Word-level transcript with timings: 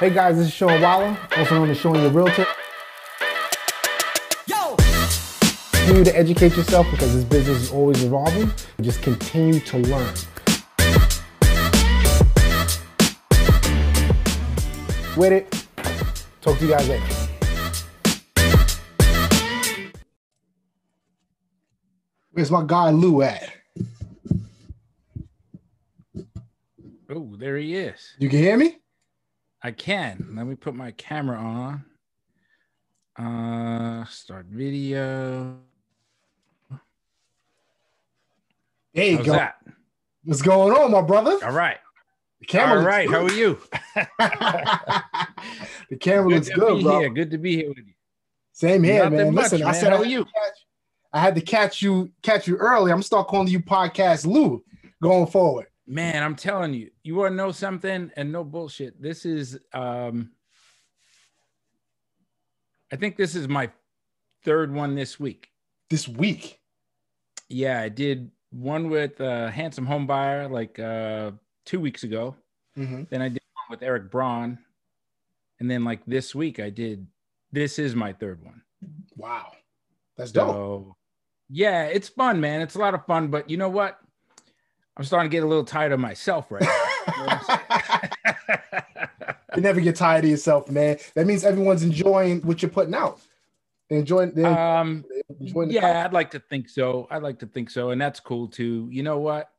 Hey 0.00 0.10
guys, 0.10 0.36
this 0.36 0.46
is 0.46 0.52
Sean 0.52 0.80
Waller, 0.80 1.18
also 1.36 1.56
known 1.56 1.70
as 1.70 1.76
Sean 1.76 1.96
Your 1.96 2.10
Realtor. 2.10 2.46
Yo! 4.46 4.76
Continue 5.72 6.04
to 6.04 6.16
educate 6.16 6.56
yourself 6.56 6.88
because 6.92 7.16
this 7.16 7.24
business 7.24 7.62
is 7.62 7.72
always 7.72 8.04
evolving. 8.04 8.48
Just 8.80 9.02
continue 9.02 9.58
to 9.58 9.78
learn. 9.78 10.14
With 15.16 15.32
it. 15.32 15.66
Talk 16.42 16.58
to 16.58 16.64
you 16.64 16.70
guys 16.70 16.88
later. 16.88 17.04
Where's 22.30 22.52
my 22.52 22.62
guy 22.64 22.90
Lou 22.90 23.22
at? 23.22 23.50
Oh, 27.10 27.34
there 27.36 27.56
he 27.56 27.74
is. 27.74 28.14
You 28.20 28.28
can 28.28 28.38
hear 28.38 28.56
me? 28.56 28.76
I 29.62 29.72
can. 29.72 30.34
Let 30.36 30.46
me 30.46 30.54
put 30.54 30.74
my 30.74 30.92
camera 30.92 31.36
on. 31.38 31.84
Uh, 33.18 34.04
start 34.06 34.46
video. 34.46 35.56
There 38.94 39.06
you 39.06 39.16
How's 39.18 39.26
go. 39.26 39.32
that? 39.32 39.56
What's 40.24 40.42
going 40.42 40.72
on, 40.76 40.92
my 40.92 41.02
brother? 41.02 41.38
All 41.44 41.52
right. 41.52 41.78
The 42.40 42.46
camera 42.46 42.78
All 42.78 42.86
right. 42.86 43.10
How 43.10 43.24
are 43.24 43.32
you? 43.32 43.58
the 45.90 45.96
camera 45.98 46.28
Good 46.28 46.34
looks 46.34 46.48
good, 46.50 46.82
bro. 46.84 47.00
here. 47.00 47.10
Good 47.10 47.30
to 47.32 47.38
be 47.38 47.56
here 47.56 47.68
with 47.68 47.78
you. 47.78 47.94
Same 48.52 48.82
here, 48.82 49.04
Nothing 49.04 49.16
man. 49.18 49.34
much, 49.34 49.52
Listen, 49.52 49.66
I 49.66 49.72
said 49.72 49.92
How 49.92 49.98
are 49.98 50.04
you? 50.04 50.24
Catch, 50.24 50.66
I 51.12 51.20
had 51.20 51.34
to 51.34 51.40
catch 51.40 51.82
you, 51.82 52.10
catch 52.22 52.46
you 52.46 52.56
early. 52.56 52.90
I'm 52.90 52.96
gonna 52.96 53.02
start 53.02 53.28
calling 53.28 53.48
you 53.48 53.60
podcast 53.60 54.26
Lou 54.26 54.64
going 55.02 55.26
forward. 55.26 55.66
Man, 55.90 56.22
I'm 56.22 56.36
telling 56.36 56.74
you, 56.74 56.90
you 57.02 57.14
want 57.14 57.32
to 57.32 57.36
know 57.36 57.50
something 57.50 58.10
and 58.14 58.30
no 58.30 58.44
bullshit. 58.44 59.00
This 59.00 59.24
is, 59.24 59.58
um, 59.72 60.32
I 62.92 62.96
think 62.96 63.16
this 63.16 63.34
is 63.34 63.48
my 63.48 63.70
third 64.44 64.72
one 64.72 64.94
this 64.94 65.18
week. 65.18 65.48
This 65.88 66.06
week. 66.06 66.60
Yeah, 67.48 67.80
I 67.80 67.88
did 67.88 68.30
one 68.50 68.90
with 68.90 69.18
uh, 69.18 69.48
Handsome 69.48 69.86
Home 69.86 70.06
Buyer 70.06 70.46
like 70.46 70.78
uh, 70.78 71.30
two 71.64 71.80
weeks 71.80 72.02
ago. 72.02 72.36
hmm 72.76 73.04
Then 73.08 73.22
I 73.22 73.30
did 73.30 73.40
one 73.54 73.70
with 73.70 73.82
Eric 73.82 74.10
Braun. 74.10 74.58
And 75.58 75.70
then 75.70 75.84
like 75.84 76.04
this 76.06 76.34
week 76.34 76.60
I 76.60 76.68
did 76.68 77.06
this 77.50 77.78
is 77.78 77.94
my 77.94 78.12
third 78.12 78.44
one. 78.44 78.60
Wow, 79.16 79.52
that's 80.18 80.32
dope. 80.32 80.48
So 80.48 80.96
yeah, 81.48 81.84
it's 81.84 82.10
fun, 82.10 82.40
man. 82.42 82.60
It's 82.60 82.74
a 82.74 82.78
lot 82.78 82.92
of 82.92 83.06
fun, 83.06 83.28
but 83.28 83.48
you 83.48 83.56
know 83.56 83.70
what? 83.70 83.98
I'm 84.98 85.04
starting 85.04 85.30
to 85.30 85.34
get 85.34 85.44
a 85.44 85.46
little 85.46 85.64
tired 85.64 85.92
of 85.92 86.00
myself 86.00 86.50
right 86.50 86.62
now. 86.62 87.40
you 89.56 89.62
never 89.62 89.80
get 89.80 89.96
tired 89.96 90.24
of 90.24 90.30
yourself, 90.30 90.68
man. 90.70 90.98
That 91.14 91.26
means 91.26 91.44
everyone's 91.44 91.84
enjoying 91.84 92.40
what 92.42 92.62
you're 92.62 92.70
putting 92.70 92.94
out. 92.94 93.20
They're 93.88 94.00
enjoying. 94.00 94.32
They're 94.34 94.46
um 94.46 95.04
enjoying 95.40 95.68
the 95.68 95.74
yeah, 95.74 96.04
I'd 96.04 96.12
like 96.12 96.32
to 96.32 96.40
think 96.40 96.68
so. 96.68 97.06
I'd 97.10 97.22
like 97.22 97.38
to 97.38 97.46
think 97.46 97.70
so. 97.70 97.90
And 97.90 98.00
that's 98.00 98.20
cool 98.20 98.48
too. 98.48 98.88
You 98.90 99.02
know 99.02 99.18
what? 99.18 99.50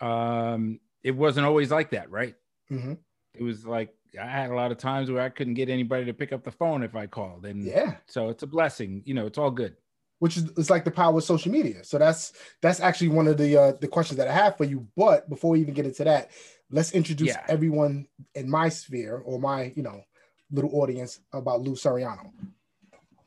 Um, 0.00 0.80
it 1.02 1.12
wasn't 1.12 1.46
always 1.46 1.70
like 1.70 1.90
that, 1.90 2.10
right? 2.10 2.34
hmm 2.68 2.94
It 3.34 3.42
was 3.42 3.66
like 3.66 3.94
I 4.20 4.26
had 4.26 4.50
a 4.50 4.54
lot 4.54 4.70
of 4.70 4.78
times 4.78 5.10
where 5.10 5.22
I 5.22 5.28
couldn't 5.28 5.54
get 5.54 5.68
anybody 5.68 6.04
to 6.04 6.14
pick 6.14 6.32
up 6.32 6.44
the 6.44 6.52
phone 6.52 6.82
if 6.82 6.94
I 6.94 7.06
called. 7.06 7.46
And 7.46 7.64
Yeah, 7.64 7.96
so 8.06 8.28
it's 8.28 8.42
a 8.42 8.46
blessing. 8.46 9.02
You 9.06 9.14
know, 9.14 9.26
it's 9.26 9.38
all 9.38 9.50
good. 9.50 9.76
Which 10.18 10.36
is 10.36 10.44
it's 10.56 10.70
like 10.70 10.84
the 10.84 10.90
power 10.90 11.16
of 11.16 11.24
social 11.24 11.52
media. 11.52 11.84
So 11.84 11.98
that's 11.98 12.32
that's 12.60 12.80
actually 12.80 13.08
one 13.08 13.28
of 13.28 13.36
the 13.36 13.56
uh, 13.56 13.72
the 13.80 13.88
questions 13.88 14.18
that 14.18 14.28
I 14.28 14.32
have 14.32 14.56
for 14.56 14.64
you. 14.64 14.86
But 14.96 15.28
before 15.28 15.52
we 15.52 15.60
even 15.60 15.74
get 15.74 15.86
into 15.86 16.04
that, 16.04 16.30
let's 16.70 16.92
introduce 16.92 17.28
Yeah. 17.28 17.44
everyone 17.48 18.06
in 18.34 18.48
my 18.48 18.68
sphere 18.68 19.18
or 19.24 19.38
my 19.38 19.72
you 19.76 19.82
know 19.82 20.02
little 20.50 20.74
audience 20.80 21.20
about 21.32 21.60
Lou 21.60 21.74
Soriano. 21.74 22.30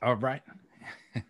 All 0.01 0.15
right. 0.15 0.41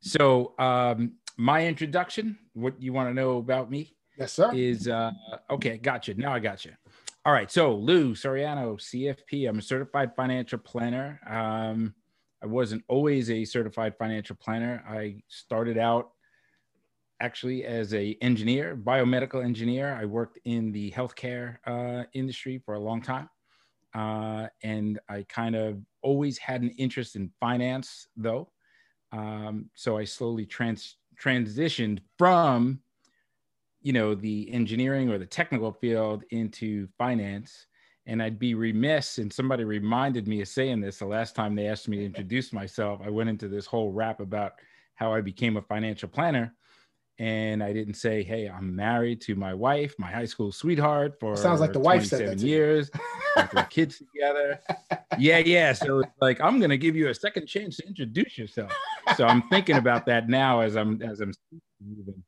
so, 0.00 0.54
um, 0.58 1.12
my 1.36 1.66
introduction, 1.66 2.38
what 2.54 2.80
you 2.80 2.92
want 2.92 3.08
to 3.10 3.14
know 3.14 3.38
about 3.38 3.70
me 3.70 3.94
Yes, 4.18 4.32
sir. 4.32 4.52
is 4.54 4.88
uh, 4.88 5.12
okay, 5.50 5.78
gotcha. 5.78 6.14
Now 6.14 6.32
I 6.32 6.38
got 6.40 6.64
you. 6.64 6.72
All 7.24 7.32
right. 7.32 7.50
So, 7.50 7.74
Lou 7.74 8.14
Soriano, 8.14 8.76
CFP, 8.80 9.48
I'm 9.48 9.58
a 9.58 9.62
certified 9.62 10.14
financial 10.16 10.58
planner. 10.58 11.20
Um, 11.28 11.94
I 12.42 12.46
wasn't 12.46 12.84
always 12.88 13.30
a 13.30 13.44
certified 13.44 13.96
financial 13.96 14.36
planner. 14.36 14.84
I 14.88 15.22
started 15.28 15.78
out 15.78 16.10
actually 17.20 17.64
as 17.64 17.94
a 17.94 18.18
engineer, 18.20 18.76
biomedical 18.76 19.44
engineer. 19.44 19.94
I 19.94 20.04
worked 20.04 20.40
in 20.44 20.72
the 20.72 20.90
healthcare 20.90 21.58
uh, 21.66 22.04
industry 22.14 22.60
for 22.64 22.74
a 22.74 22.80
long 22.80 23.00
time, 23.00 23.30
uh, 23.94 24.48
and 24.64 24.98
I 25.08 25.24
kind 25.28 25.54
of 25.54 25.80
always 26.02 26.36
had 26.36 26.62
an 26.62 26.70
interest 26.70 27.14
in 27.14 27.30
finance, 27.38 28.08
though. 28.16 28.50
Um, 29.12 29.70
so 29.74 29.96
I 29.96 30.04
slowly 30.04 30.46
trans 30.46 30.96
transitioned 31.22 32.00
from, 32.18 32.80
you 33.82 33.92
know, 33.92 34.16
the 34.16 34.50
engineering 34.52 35.10
or 35.10 35.18
the 35.18 35.26
technical 35.26 35.72
field 35.72 36.24
into 36.30 36.88
finance. 36.98 37.66
And 38.06 38.22
I'd 38.22 38.38
be 38.38 38.54
remiss, 38.54 39.18
and 39.18 39.32
somebody 39.32 39.62
reminded 39.62 40.26
me 40.26 40.40
of 40.42 40.48
saying 40.48 40.80
this 40.80 40.98
the 40.98 41.06
last 41.06 41.36
time 41.36 41.54
they 41.54 41.68
asked 41.68 41.88
me 41.88 41.98
to 41.98 42.04
introduce 42.12 42.52
myself. 42.52 43.00
I 43.04 43.10
went 43.10 43.30
into 43.30 43.48
this 43.48 43.66
whole 43.66 43.92
rap 43.92 44.20
about 44.20 44.54
how 44.94 45.14
I 45.14 45.20
became 45.20 45.56
a 45.56 45.62
financial 45.62 46.08
planner 46.08 46.54
and 47.18 47.62
I 47.62 47.72
didn't 47.72 47.94
say, 47.94 48.22
"Hey, 48.22 48.48
I'm 48.48 48.74
married 48.74 49.20
to 49.22 49.34
my 49.34 49.54
wife, 49.54 49.94
my 49.98 50.10
high 50.10 50.24
school 50.24 50.50
sweetheart 50.50 51.20
for 51.20 51.36
Sounds 51.36 51.60
like 51.60 51.72
the 51.72 51.78
wife 51.78 52.06
said 52.06 52.20
that 52.20 52.38
27 52.38 52.48
years, 52.48 52.90
with 53.36 53.68
kids 53.70 53.98
together." 53.98 54.60
Yeah, 55.18 55.38
yeah. 55.38 55.72
So 55.72 56.00
it's 56.00 56.10
like 56.20 56.40
I'm 56.40 56.58
gonna 56.58 56.76
give 56.76 56.96
you 56.96 57.08
a 57.08 57.14
second 57.14 57.46
chance 57.46 57.76
to 57.76 57.86
introduce 57.86 58.38
yourself. 58.38 58.72
So 59.16 59.26
I'm 59.26 59.42
thinking 59.50 59.76
about 59.76 60.06
that 60.06 60.28
now 60.28 60.60
as 60.60 60.74
I'm 60.74 61.02
as 61.02 61.20
I'm 61.20 61.32
moving. 61.80 62.22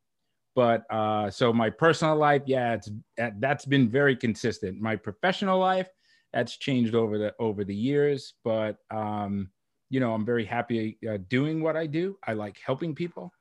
But 0.55 0.85
uh, 0.91 1.31
so 1.31 1.53
my 1.53 1.71
personal 1.71 2.17
life, 2.17 2.43
yeah, 2.47 2.75
it's 2.75 2.91
that, 3.17 3.41
that's 3.41 3.65
been 3.65 3.89
very 3.89 4.17
consistent. 4.17 4.81
My 4.81 4.97
professional 4.97 5.59
life, 5.59 5.89
that's 6.33 6.57
changed 6.57 6.95
over 6.95 7.19
the 7.19 7.35
over 7.39 7.65
the 7.65 7.75
years. 7.75 8.35
But 8.45 8.77
um, 8.91 9.51
you 9.91 10.01
know, 10.01 10.13
I'm 10.13 10.25
very 10.25 10.45
happy 10.45 10.99
uh, 11.09 11.19
doing 11.29 11.63
what 11.63 11.77
I 11.77 11.87
do. 11.87 12.19
I 12.27 12.33
like 12.33 12.59
helping 12.65 12.95
people. 12.95 13.33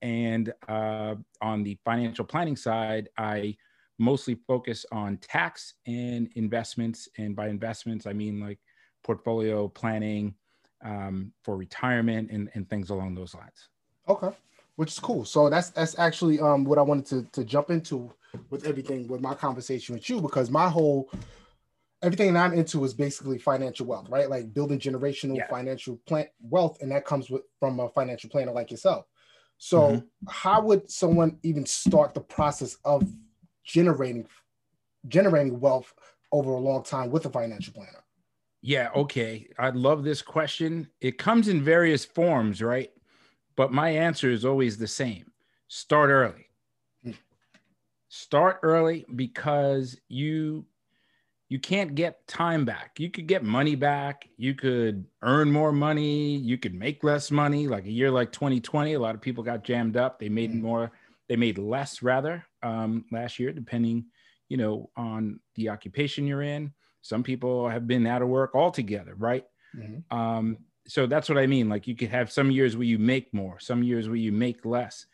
And 0.00 0.52
uh, 0.68 1.16
on 1.42 1.64
the 1.64 1.76
financial 1.84 2.24
planning 2.24 2.56
side, 2.56 3.08
I 3.18 3.56
mostly 3.98 4.36
focus 4.46 4.86
on 4.92 5.18
tax 5.18 5.74
and 5.86 6.30
investments. 6.36 7.08
And 7.18 7.34
by 7.34 7.48
investments, 7.48 8.06
I 8.06 8.12
mean 8.12 8.40
like 8.40 8.58
portfolio 9.02 9.68
planning 9.68 10.34
um, 10.84 11.32
for 11.42 11.56
retirement 11.56 12.30
and, 12.30 12.48
and 12.54 12.68
things 12.70 12.90
along 12.90 13.14
those 13.14 13.34
lines. 13.34 13.68
Okay, 14.08 14.30
which 14.78 14.92
is 14.92 15.00
cool. 15.00 15.24
So 15.24 15.50
that's 15.50 15.70
that's 15.70 15.98
actually 15.98 16.38
um 16.38 16.64
what 16.64 16.78
I 16.78 16.82
wanted 16.82 17.06
to 17.06 17.22
to 17.32 17.44
jump 17.44 17.68
into 17.68 18.12
with 18.48 18.64
everything 18.64 19.08
with 19.08 19.20
my 19.20 19.34
conversation 19.34 19.96
with 19.96 20.08
you 20.08 20.20
because 20.20 20.50
my 20.50 20.68
whole 20.68 21.10
everything 22.00 22.32
that 22.32 22.44
I'm 22.44 22.56
into 22.56 22.84
is 22.84 22.94
basically 22.94 23.38
financial 23.38 23.86
wealth, 23.86 24.08
right? 24.08 24.30
Like 24.30 24.54
building 24.54 24.78
generational 24.78 25.38
Yeah. 25.38 25.48
financial 25.48 25.96
plan 26.06 26.28
wealth, 26.40 26.80
and 26.80 26.92
that 26.92 27.04
comes 27.04 27.28
with 27.28 27.42
from 27.58 27.80
a 27.80 27.88
financial 27.88 28.30
planner 28.30 28.52
like 28.52 28.70
yourself. 28.70 29.06
So 29.58 29.80
Mhm. 29.80 30.06
how 30.28 30.62
would 30.62 30.88
someone 30.88 31.40
even 31.42 31.66
start 31.66 32.14
the 32.14 32.20
process 32.20 32.76
of 32.84 33.02
generating 33.64 34.28
generating 35.08 35.58
wealth 35.58 35.92
over 36.30 36.52
a 36.52 36.60
long 36.60 36.84
time 36.84 37.10
with 37.10 37.26
a 37.26 37.30
financial 37.30 37.72
planner? 37.74 38.04
Yeah, 38.62 38.90
okay. 38.94 39.48
I 39.58 39.70
love 39.70 40.04
this 40.04 40.22
question. 40.22 40.88
It 41.00 41.18
comes 41.18 41.48
in 41.48 41.64
various 41.64 42.04
forms, 42.04 42.62
right? 42.62 42.92
But 43.58 43.72
my 43.72 43.90
answer 43.90 44.30
is 44.30 44.44
always 44.46 44.78
the 44.78 44.86
same 44.86 45.32
start 45.66 46.10
early. 46.10 46.46
Hmm. 47.02 47.12
Start 48.08 48.60
early 48.62 49.04
because 49.16 50.00
you 50.08 50.64
you 51.48 51.58
can't 51.58 51.94
get 51.94 52.26
time 52.28 52.64
back. 52.64 53.00
You 53.00 53.10
could 53.10 53.26
get 53.26 53.42
money 53.44 53.74
back. 53.74 54.28
You 54.36 54.54
could 54.54 55.06
earn 55.22 55.50
more 55.50 55.72
money. 55.72 56.36
You 56.36 56.58
could 56.58 56.74
make 56.74 57.04
less 57.04 57.30
money. 57.30 57.68
Like 57.68 57.86
a 57.86 57.90
year 57.90 58.10
like 58.10 58.32
2020, 58.32 58.94
a 58.94 59.00
lot 59.00 59.14
of 59.16 59.22
people 59.22 59.42
got 59.44 59.64
jammed 59.64 59.96
up. 59.96 60.18
They 60.20 60.28
made 60.28 60.52
Mhm. 60.52 60.60
more, 60.62 60.92
they 61.28 61.36
made 61.36 61.58
less 61.58 62.02
rather 62.02 62.46
um, 62.62 63.06
last 63.12 63.38
year, 63.38 63.52
depending, 63.52 64.06
you 64.48 64.56
know, 64.58 64.90
on 64.96 65.40
the 65.56 65.70
occupation 65.70 66.26
you're 66.26 66.42
in. 66.42 66.74
Some 67.02 67.22
people 67.24 67.68
have 67.68 67.86
been 67.86 68.06
out 68.06 68.22
of 68.22 68.28
work 68.28 68.54
altogether, 68.54 69.14
right? 69.16 69.46
Mhm. 69.74 70.04
Um, 70.12 70.67
so 70.88 71.06
that's 71.06 71.28
what 71.28 71.38
I 71.38 71.46
mean. 71.46 71.68
Like 71.68 71.86
you 71.86 71.94
could 71.94 72.08
have 72.08 72.32
some 72.32 72.50
years 72.50 72.76
where 72.76 72.86
you 72.86 72.98
make 72.98 73.32
more, 73.32 73.60
some 73.60 73.82
years 73.82 74.08
where 74.08 74.16
you 74.16 74.32
make 74.32 74.64
less. 74.64 75.06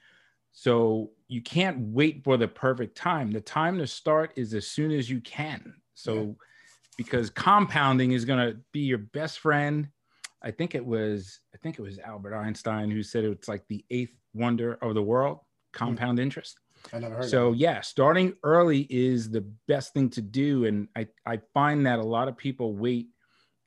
So 0.53 1.11
you 1.27 1.43
can't 1.43 1.79
wait 1.93 2.23
for 2.23 2.37
the 2.37 2.47
perfect 2.47 2.97
time. 2.97 3.33
The 3.33 3.41
time 3.41 3.79
to 3.79 3.87
start 3.87 4.33
is 4.37 4.55
as 4.55 4.69
soon 4.69 4.93
as 4.93 5.11
you 5.11 5.21
can. 5.21 5.75
So 5.95 6.37
because 6.97 7.29
compounding 7.29 8.13
is 8.13 8.25
going 8.25 8.39
to 8.39 8.59
be 8.73 8.81
your 8.81 8.99
best 8.99 9.41
friend. 9.41 9.89
I 10.43 10.51
think 10.53 10.75
it 10.75 10.85
was 10.85 11.41
I 11.55 11.59
think 11.59 11.79
it 11.79 11.83
was 11.83 11.99
Albert 11.99 12.37
Einstein 12.37 12.91
who 12.91 13.03
said 13.03 13.25
it's 13.25 13.49
like 13.49 13.67
the 13.69 13.85
eighth 13.91 14.15
wonder 14.33 14.75
of 14.81 14.95
the 14.95 15.03
world, 15.03 15.39
hmm. 15.39 15.79
compound 15.79 16.19
interest. 16.19 16.59
I 16.93 16.99
never 16.99 17.17
heard. 17.17 17.31
So 17.31 17.53
yeah, 17.53 17.81
starting 17.81 18.35
early 18.43 18.87
is 18.91 19.31
the 19.31 19.45
best 19.67 19.95
thing 19.95 20.11
to 20.11 20.23
do, 20.23 20.67
and 20.67 20.89
I 20.95 21.09
I 21.27 21.41
find 21.55 21.87
that 21.87 21.99
a 21.99 22.05
lot 22.05 22.29
of 22.29 22.37
people 22.37 22.75
wait 22.75 23.09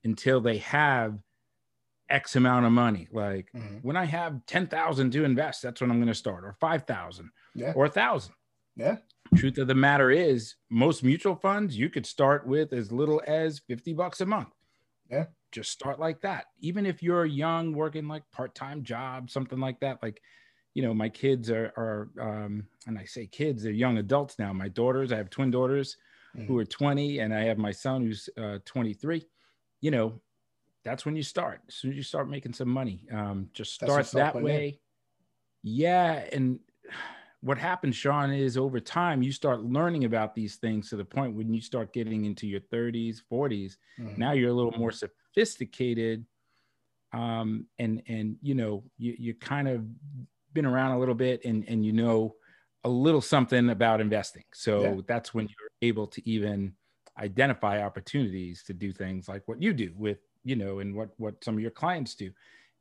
until 0.04 0.40
they 0.40 0.60
have 0.60 1.18
X 2.10 2.36
amount 2.36 2.66
of 2.66 2.72
money. 2.72 3.08
Like 3.12 3.52
Mhm. 3.54 3.84
when 3.84 3.98
I 3.98 4.06
have 4.06 4.46
ten 4.46 4.68
thousand 4.68 5.12
to 5.12 5.24
invest, 5.26 5.62
that's 5.62 5.82
when 5.82 5.92
I'm 5.92 5.98
going 5.98 6.08
to 6.08 6.14
start, 6.16 6.44
or 6.46 6.54
five 6.60 6.84
thousand, 6.86 7.32
Yeah. 7.56 7.74
or 7.76 7.86
a 7.86 7.90
thousand. 7.90 8.34
Yeah. 8.76 8.98
Truth 9.36 9.58
of 9.58 9.68
the 9.68 9.76
matter 9.76 10.10
is, 10.12 10.56
most 10.70 11.04
mutual 11.04 11.36
funds 11.36 11.78
you 11.78 11.90
could 11.90 12.06
start 12.06 12.48
with 12.48 12.72
as 12.74 12.92
little 12.92 13.22
as 13.28 13.60
fifty 13.60 13.94
bucks 13.94 14.22
a 14.22 14.26
month. 14.26 14.54
Yeah. 15.10 15.26
Just 15.52 15.72
start 15.72 16.00
like 16.00 16.22
that. 16.22 16.46
Even 16.60 16.86
if 16.86 17.02
you're 17.02 17.26
young, 17.26 17.74
working 17.74 18.08
like 18.08 18.30
part-time 18.32 18.84
job, 18.84 19.30
something 19.30 19.60
like 19.60 19.80
that. 19.80 20.02
Like, 20.04 20.22
you 20.74 20.84
know, 20.84 20.94
my 20.94 21.10
kids 21.10 21.50
are 21.50 21.74
are 21.78 22.10
um, 22.20 22.68
and 22.86 22.98
I 23.00 23.06
say 23.06 23.28
kids, 23.28 23.64
they're 23.64 23.72
young 23.72 23.98
adults 23.98 24.38
now. 24.40 24.54
My 24.54 24.70
daughters, 24.70 25.12
I 25.12 25.18
have 25.18 25.30
twin 25.30 25.52
daughters 25.52 25.98
who 26.36 26.54
Mhm. 26.58 26.62
are 26.62 26.66
20, 26.66 27.20
and 27.20 27.34
I 27.34 27.44
have 27.46 27.58
my 27.58 27.72
son 27.72 28.04
who's 28.04 28.30
uh, 28.38 28.60
23. 28.66 29.26
You 29.82 29.92
know, 29.92 30.22
that's 30.88 31.06
when 31.06 31.16
you 31.18 31.24
start. 31.24 31.62
As 31.68 31.76
soon 31.76 31.92
as 31.92 31.98
you 31.98 32.04
start 32.04 32.30
making 32.30 32.54
some 32.54 32.70
money, 32.70 33.02
um, 33.12 33.50
just 33.54 33.74
start 33.74 34.10
that 34.14 34.34
putting 34.34 34.48
in. 34.48 34.56
way. 34.56 34.80
Yeah, 35.64 36.24
and 36.32 36.60
what 37.42 37.58
happens, 37.58 37.96
Sean, 37.96 38.32
is 38.32 38.58
over 38.58 38.80
time 38.80 39.22
you 39.22 39.34
start 39.34 39.64
learning 39.64 40.06
about 40.06 40.34
these 40.34 40.56
things 40.56 40.90
to 40.90 40.96
the 40.96 41.04
point 41.04 41.36
when 41.36 41.54
you 41.54 41.60
start 41.62 41.92
getting 41.92 42.24
into 42.24 42.48
your 42.48 42.62
30s, 42.62 43.22
40s. 43.30 43.78
Mhm. 44.00 44.18
Now 44.18 44.32
you're 44.32 44.50
a 44.50 44.54
little 44.54 44.72
more 44.80 44.92
sophisticated, 44.92 46.26
um, 47.12 47.68
and 47.80 48.02
and 48.08 48.38
you 48.42 48.56
know 48.56 48.84
you 48.98 49.14
you 49.20 49.34
kind 49.34 49.68
of 49.68 49.86
been 50.54 50.66
around 50.66 50.92
a 50.94 51.00
little 51.00 51.16
bit, 51.16 51.44
and 51.44 51.68
and 51.68 51.86
you 51.86 51.92
know 51.92 52.36
a 52.86 52.90
little 52.90 53.22
something 53.22 53.70
about 53.70 54.00
investing. 54.00 54.46
So 54.54 54.82
Yeah. 54.82 55.02
that's 55.08 55.34
when 55.34 55.48
you're 55.50 55.70
able 55.82 56.08
to 56.08 56.30
even 56.30 56.74
identify 57.18 57.84
opportunities 57.84 58.64
to 58.64 58.74
do 58.74 58.94
things 58.94 59.28
like 59.28 59.44
what 59.48 59.62
you 59.62 59.74
do 59.74 59.92
with 59.98 60.20
you 60.48 60.56
know 60.56 60.80
and 60.80 60.96
what 60.96 61.10
what 61.18 61.44
some 61.44 61.56
of 61.56 61.62
your 61.62 61.72
clients 61.72 62.16
do 62.16 62.32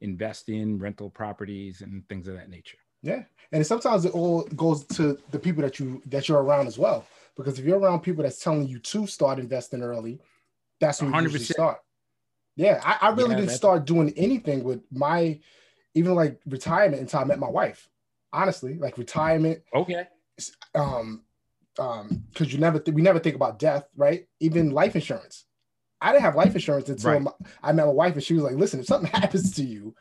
invest 0.00 0.48
in 0.48 0.78
rental 0.78 1.10
properties 1.10 1.80
and 1.80 2.08
things 2.08 2.28
of 2.28 2.34
that 2.36 2.48
nature 2.48 2.78
Yeah, 3.02 3.22
and 3.52 3.66
sometimes 3.66 4.04
it 4.04 4.12
all 4.12 4.42
goes 4.64 4.84
to 4.98 5.18
the 5.30 5.38
people 5.38 5.62
that 5.62 5.78
you 5.80 6.00
that 6.06 6.28
you're 6.28 6.42
around 6.42 6.66
as 6.66 6.78
well. 6.78 7.04
Because 7.36 7.58
if 7.58 7.64
you're 7.64 7.78
around 7.78 8.00
people 8.00 8.22
that's 8.22 8.42
telling 8.42 8.66
you 8.66 8.78
to 8.78 9.06
start 9.06 9.38
investing 9.38 9.82
early, 9.82 10.20
that's 10.80 11.02
when 11.02 11.12
you 11.12 11.22
usually 11.22 11.44
start. 11.44 11.78
Yeah, 12.56 12.80
I, 12.84 13.08
I 13.08 13.10
really 13.10 13.30
Yeah, 13.30 13.36
didn't 13.36 13.50
start 13.50 13.84
doing 13.84 14.12
anything 14.16 14.64
with 14.64 14.80
my 14.90 15.40
even 15.94 16.14
like 16.14 16.40
retirement 16.46 17.00
until 17.02 17.20
I 17.20 17.24
met 17.24 17.38
my 17.38 17.50
wife. 17.50 17.88
Honestly, 18.32 18.74
like 18.78 18.98
retirement, 18.98 19.62
okay 19.74 20.06
um, 20.74 21.22
um, 21.78 22.24
because 22.32 22.52
you 22.52 22.58
never 22.58 22.78
th- 22.78 22.94
we 22.94 23.02
never 23.02 23.18
think 23.18 23.36
about 23.36 23.58
death, 23.58 23.86
right? 23.96 24.26
Even 24.40 24.70
life 24.70 24.94
insurance. 24.94 25.44
I 26.06 26.12
didn't 26.12 26.22
have 26.22 26.36
life 26.36 26.54
insurance 26.54 26.88
until 26.88 27.10
Right. 27.12 27.22
my, 27.22 27.32
I 27.62 27.72
met 27.72 27.86
my 27.86 27.92
wife, 27.92 28.14
and 28.14 28.22
she 28.22 28.34
was 28.34 28.42
like, 28.44 28.54
"Listen, 28.54 28.80
if 28.80 28.86
something 28.86 29.10
happens 29.20 29.54
to 29.56 29.64
you, 29.64 29.94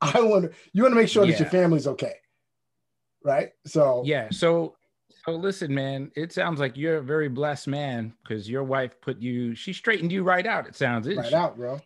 I 0.00 0.20
want 0.20 0.52
you 0.72 0.82
want 0.82 0.92
to 0.92 1.00
make 1.00 1.08
sure 1.08 1.26
that 1.26 1.38
your 1.38 1.48
family's 1.48 1.86
okay." 1.86 2.14
Right? 3.22 3.50
So 3.66 4.02
yeah 4.04 4.28
so 4.30 4.74
so 5.24 5.32
listen 5.32 5.74
man 5.74 6.10
it 6.14 6.32
sounds 6.32 6.60
like 6.60 6.76
you're 6.76 6.96
a 6.98 7.02
very 7.02 7.28
blessed 7.28 7.68
man 7.68 8.12
because 8.22 8.50
your 8.50 8.62
wife 8.64 9.00
put 9.00 9.18
you 9.18 9.54
she 9.54 9.72
straightened 9.72 10.12
you 10.12 10.22
right 10.22 10.46
out 10.46 10.66
it 10.66 10.74
sounds 10.76 11.08
right 11.08 11.26
she? 11.26 11.34
out, 11.34 11.56
bro. 11.56 11.80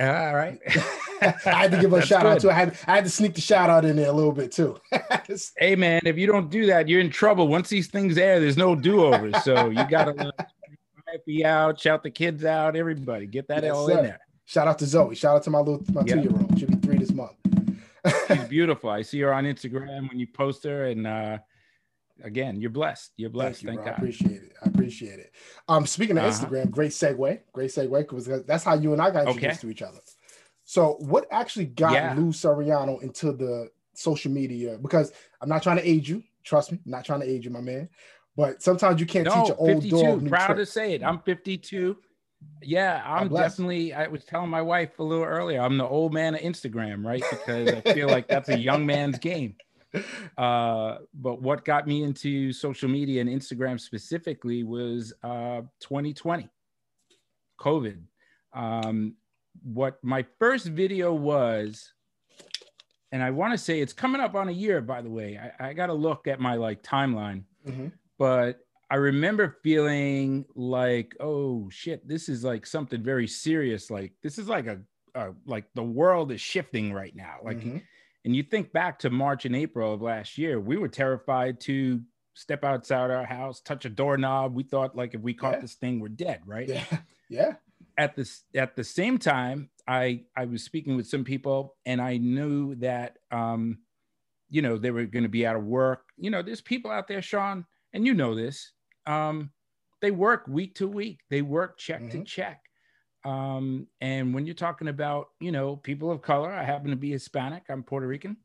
all 0.00 0.34
right 0.34 0.58
I 1.22 1.34
had 1.46 1.70
to 1.70 1.78
give 1.80 1.90
her 1.92 1.98
a 1.98 2.04
shout 2.06 2.26
out 2.26 2.34
good. 2.34 2.42
too. 2.42 2.50
I 2.50 2.54
had 2.54 2.78
I 2.86 2.94
had 2.96 3.04
to 3.04 3.10
sneak 3.10 3.34
the 3.34 3.40
shout 3.40 3.70
out 3.70 3.86
in 3.86 3.96
there 3.96 4.08
a 4.10 4.12
little 4.12 4.32
bit 4.32 4.52
too. 4.52 4.78
hey 5.56 5.76
man 5.76 6.02
if 6.04 6.18
you 6.18 6.26
don't 6.26 6.50
do 6.50 6.66
that 6.66 6.88
you're 6.88 7.00
in 7.00 7.08
trouble 7.10 7.48
once 7.48 7.70
these 7.70 7.86
things 7.88 8.18
air 8.18 8.38
there's 8.40 8.58
no 8.58 8.74
do-overs 8.74 9.42
so 9.42 9.70
you 9.70 9.86
gotta 9.88 10.30
be 11.26 11.44
out 11.44 11.80
shout 11.80 12.02
the 12.02 12.10
kids 12.10 12.44
out 12.44 12.76
everybody 12.76 13.26
get 13.26 13.48
that 13.48 13.62
Yes, 13.62 13.72
all 13.74 13.86
sir. 13.88 13.98
in 13.98 14.04
there 14.04 14.20
shout 14.44 14.66
out 14.68 14.78
to 14.80 14.86
Zoe. 14.86 15.14
Shout 15.14 15.36
out 15.36 15.42
to 15.44 15.50
my 15.50 15.58
little 15.58 15.82
my 15.92 16.02
two 16.02 16.20
year 16.20 16.30
old. 16.32 16.58
She'll 16.58 16.68
be 16.68 16.76
three 16.76 16.98
this 16.98 17.12
month. 17.12 17.32
she's 18.28 18.44
beautiful 18.48 18.88
i 18.90 19.02
see 19.02 19.20
her 19.20 19.32
on 19.34 19.44
instagram 19.44 20.08
when 20.08 20.18
you 20.18 20.26
post 20.26 20.64
her 20.64 20.86
and 20.86 21.06
uh 21.06 21.38
again 22.24 22.60
you're 22.60 22.70
blessed 22.70 23.12
you're 23.16 23.30
blessed 23.30 23.62
Thank 23.62 23.62
you, 23.62 23.68
thank, 23.68 23.76
bro. 23.82 23.86
I 23.86 23.90
god 23.90 23.98
appreciate 23.98 24.42
it. 24.42 24.52
I 24.64 24.68
appreciate 24.68 25.18
it. 25.18 25.34
Um, 25.68 25.86
speaking 25.86 26.18
of 26.18 26.24
Uh-huh. 26.24 26.46
Instagram, 26.46 26.70
great 26.70 26.90
segue. 26.92 27.40
Great 27.52 27.70
segue 27.70 27.98
because 27.98 28.44
that's 28.44 28.64
how 28.64 28.74
you 28.74 28.92
and 28.92 29.00
I 29.02 29.10
got 29.10 29.26
introduced 29.28 29.44
Okay. 29.44 29.56
to 29.60 29.70
each 29.70 29.82
other. 29.82 29.98
So, 30.64 30.96
what 31.00 31.26
actually 31.30 31.66
got 31.66 31.92
Yeah. 31.94 32.14
Lou 32.16 32.30
Soriano 32.30 33.02
into 33.02 33.32
the 33.32 33.70
social 33.94 34.30
media? 34.30 34.78
Because 34.80 35.12
I'm 35.40 35.48
not 35.48 35.62
trying 35.62 35.78
to 35.78 35.88
age 35.88 36.08
you. 36.08 36.22
Trust 36.44 36.72
me, 36.72 36.78
I'm 36.84 36.90
not 36.90 37.04
trying 37.04 37.20
to 37.20 37.26
age 37.28 37.44
you, 37.44 37.50
my 37.50 37.60
man. 37.60 37.88
But 38.36 38.62
sometimes 38.62 39.00
you 39.00 39.06
can't 39.06 39.26
no 39.26 39.42
teach 39.42 39.50
an 39.50 39.56
old 39.58 39.82
52 39.82 40.02
dog 40.02 40.22
new 40.22 40.28
proud 40.28 40.54
to 40.54 40.66
say 40.66 40.94
it. 40.94 41.02
I'm 41.02 41.18
52 41.20 41.96
yeah 42.62 43.02
i'm 43.04 43.28
definitely 43.28 43.92
i 43.92 44.06
was 44.06 44.24
telling 44.24 44.48
my 44.48 44.62
wife 44.62 44.98
a 44.98 45.02
little 45.02 45.24
earlier 45.24 45.60
i'm 45.60 45.76
the 45.76 45.86
old 45.86 46.14
man 46.14 46.34
of 46.34 46.40
instagram 46.40 47.04
right? 47.04 47.22
Because 47.30 47.68
i 47.68 47.80
feel 47.92 48.08
like 48.08 48.28
that's 48.28 48.48
a 48.48 48.58
young 48.58 48.86
man's 48.86 49.18
game. 49.18 49.56
Uh 50.38 50.98
but 51.12 51.42
what 51.42 51.66
got 51.66 51.86
me 51.86 52.02
into 52.02 52.50
social 52.50 52.88
media 52.88 53.20
and 53.20 53.28
instagram 53.28 53.78
specifically 53.78 54.62
was 54.64 55.12
uh 55.22 55.60
2020 55.80 56.48
covid. 57.60 58.00
Um 58.54 59.16
what 59.62 59.98
my 60.02 60.24
first 60.38 60.66
video 60.68 61.12
was 61.12 61.92
and 63.12 63.22
i 63.22 63.30
want 63.30 63.52
to 63.52 63.58
say 63.58 63.80
it's 63.80 63.92
coming 63.92 64.20
up 64.22 64.34
on 64.34 64.48
a 64.48 64.52
year 64.52 64.80
by 64.80 65.02
the 65.02 65.10
way. 65.10 65.38
I, 65.58 65.68
I 65.68 65.72
got 65.74 65.88
to 65.88 65.94
look 65.94 66.26
at 66.26 66.40
my 66.40 66.54
like 66.54 66.82
timeline. 66.82 67.42
Mhm. 67.66 67.92
But 68.20 68.60
I 68.90 68.96
remember 68.96 69.56
feeling 69.62 70.44
like, 70.54 71.16
oh 71.20 71.70
shit, 71.70 72.06
this 72.06 72.28
is 72.28 72.44
like 72.44 72.66
something 72.66 73.02
very 73.02 73.26
serious. 73.26 73.90
Like 73.90 74.12
this 74.22 74.36
is 74.38 74.46
like 74.46 74.66
a, 74.66 74.80
a 75.14 75.30
like 75.46 75.64
the 75.74 75.82
world 75.82 76.30
is 76.30 76.40
shifting 76.40 76.92
right 76.92 77.16
now. 77.16 77.36
Like, 77.42 77.60
Mhm. 77.60 77.82
and 78.26 78.36
you 78.36 78.42
think 78.42 78.72
back 78.72 78.98
to 79.00 79.10
March 79.10 79.46
and 79.46 79.56
April 79.56 79.94
of 79.94 80.02
last 80.02 80.36
year, 80.36 80.60
we 80.60 80.76
were 80.76 80.88
terrified 80.88 81.60
to 81.60 82.02
step 82.34 82.62
outside 82.62 83.10
our 83.10 83.24
house, 83.24 83.60
touch 83.62 83.86
a 83.86 83.88
doorknob. 83.88 84.54
We 84.54 84.64
thought 84.64 84.94
like 84.94 85.14
if 85.14 85.20
we 85.22 85.32
caught 85.34 85.54
Yeah. 85.54 85.60
this 85.60 85.74
thing, 85.76 85.98
we're 86.00 86.08
dead, 86.08 86.42
right? 86.44 86.68
yeah, 86.68 86.84
yeah, 87.30 87.54
at 87.96 88.16
this 88.16 88.42
at 88.54 88.76
the 88.76 88.84
same 88.84 89.16
time, 89.18 89.70
I 89.88 90.24
I 90.36 90.44
was 90.44 90.62
speaking 90.62 90.94
with 90.96 91.06
some 91.06 91.24
people, 91.24 91.76
and 91.86 92.02
I 92.02 92.18
knew 92.18 92.74
that 92.76 93.16
um, 93.30 93.78
you 94.50 94.62
know 94.62 94.76
they 94.78 94.90
were 94.90 95.06
going 95.06 95.22
to 95.22 95.28
be 95.30 95.46
out 95.46 95.56
of 95.56 95.64
work. 95.64 96.02
You 96.18 96.30
know, 96.30 96.42
there's 96.42 96.60
people 96.60 96.90
out 96.90 97.06
there, 97.08 97.22
Sean, 97.22 97.64
and 97.92 98.06
you 98.06 98.14
know 98.14 98.34
this. 98.34 98.72
Um, 99.06 99.50
they 100.00 100.10
work 100.10 100.46
week 100.48 100.74
to 100.76 100.88
week. 100.88 101.20
They 101.28 101.42
work 101.42 101.76
check 101.78 102.10
to 102.10 102.18
Mhm. 102.18 102.26
check. 102.26 102.62
Um, 103.24 103.86
and 104.00 104.32
when 104.32 104.46
you're 104.46 104.54
talking 104.54 104.88
about 104.88 105.28
you 105.40 105.52
know 105.52 105.76
people 105.76 106.10
of 106.10 106.22
color, 106.22 106.50
I 106.50 106.62
happen 106.64 106.90
to 106.90 106.96
be 106.96 107.10
Hispanic. 107.10 107.64
I'm 107.68 107.82
Puerto 107.82 108.06
Rican. 108.06 108.38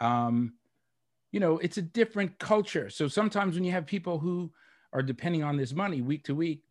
Um, 0.00 0.54
you 1.32 1.40
know, 1.40 1.58
it's 1.58 1.78
a 1.78 1.82
different 1.82 2.38
culture. 2.38 2.90
So 2.90 3.08
sometimes 3.08 3.54
when 3.54 3.64
you 3.64 3.72
have 3.72 3.86
people 3.86 4.18
who 4.18 4.52
are 4.92 5.02
depending 5.02 5.42
on 5.42 5.56
this 5.56 5.72
money 5.74 6.00
week 6.00 6.24
to 6.24 6.34
week, 6.34 6.64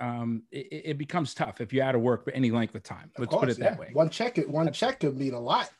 um, 0.00 0.42
it, 0.50 0.66
it- 0.90 0.98
becomes 0.98 1.34
tough 1.34 1.60
if 1.60 1.72
you're 1.72 1.84
out 1.84 1.94
of 1.94 2.00
work 2.00 2.24
for 2.24 2.32
any 2.32 2.50
length 2.50 2.74
of 2.74 2.82
time. 2.82 3.10
Let's 3.18 3.30
course, 3.30 3.40
put 3.40 3.48
it 3.50 3.58
that 3.60 3.78
way. 3.78 3.90
One 3.92 4.10
check, 4.10 4.38
it 4.38 4.48
one 4.48 4.72
check 4.72 5.00
could 5.00 5.16
mean 5.16 5.34
a 5.34 5.40
lot. 5.40 5.70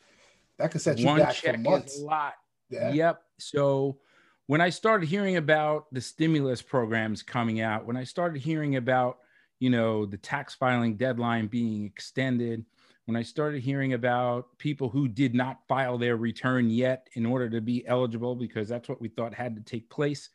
That 0.58 0.70
could 0.70 0.80
set 0.80 0.98
you 0.98 1.06
One 1.06 1.18
back 1.18 1.34
for 1.34 1.56
months. 1.58 1.98
a 2.00 2.04
lot. 2.04 2.34
Yeah, 2.70 2.92
Yep. 2.92 3.22
So 3.38 3.98
when 4.46 4.60
I 4.60 4.70
started 4.70 5.08
hearing 5.08 5.36
about 5.36 5.86
the 5.92 6.00
stimulus 6.00 6.62
programs 6.62 7.22
coming 7.22 7.60
out, 7.60 7.86
when 7.86 7.96
I 7.96 8.04
started 8.04 8.40
hearing 8.42 8.76
about, 8.76 9.18
you 9.58 9.70
know, 9.70 10.04
the 10.04 10.18
tax 10.18 10.54
filing 10.54 10.96
deadline 10.96 11.46
being 11.46 11.84
extended, 11.84 12.64
when 13.06 13.16
I 13.16 13.22
started 13.22 13.62
hearing 13.62 13.92
about 13.92 14.58
people 14.58 14.88
who 14.88 15.08
did 15.08 15.34
not 15.34 15.60
file 15.68 15.98
their 15.98 16.16
return 16.16 16.70
yet 16.70 17.08
in 17.14 17.26
order 17.26 17.48
to 17.50 17.60
be 17.60 17.86
eligible, 17.86 18.34
because 18.34 18.68
that's 18.68 18.88
what 18.88 19.00
we 19.00 19.08
thought 19.08 19.34
had 19.34 19.56
to 19.56 19.62
take 19.62 19.88
place 19.90 20.30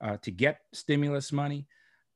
uh, 0.00 0.16
to 0.18 0.30
get 0.30 0.60
stimulus 0.72 1.32
money, 1.32 1.66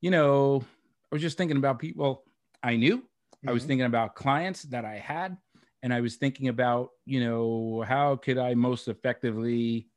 you 0.00 0.10
know, 0.10 0.64
I 1.10 1.14
was 1.14 1.22
just 1.22 1.38
thinking 1.38 1.56
about 1.56 1.78
people 1.78 2.24
I 2.62 2.76
knew. 2.76 3.04
I 3.46 3.52
was 3.52 3.62
Mhm. 3.62 3.66
thinking 3.66 3.86
about 3.86 4.16
clients 4.16 4.62
that 4.64 4.84
I 4.84 4.96
had, 4.96 5.36
and 5.82 5.94
I 5.94 6.00
was 6.00 6.16
thinking 6.16 6.48
about, 6.48 6.90
you 7.04 7.20
know, 7.20 7.82
how 7.82 8.16
could 8.16 8.38
I 8.38 8.54
most 8.54 8.88
effectively, 8.88 9.88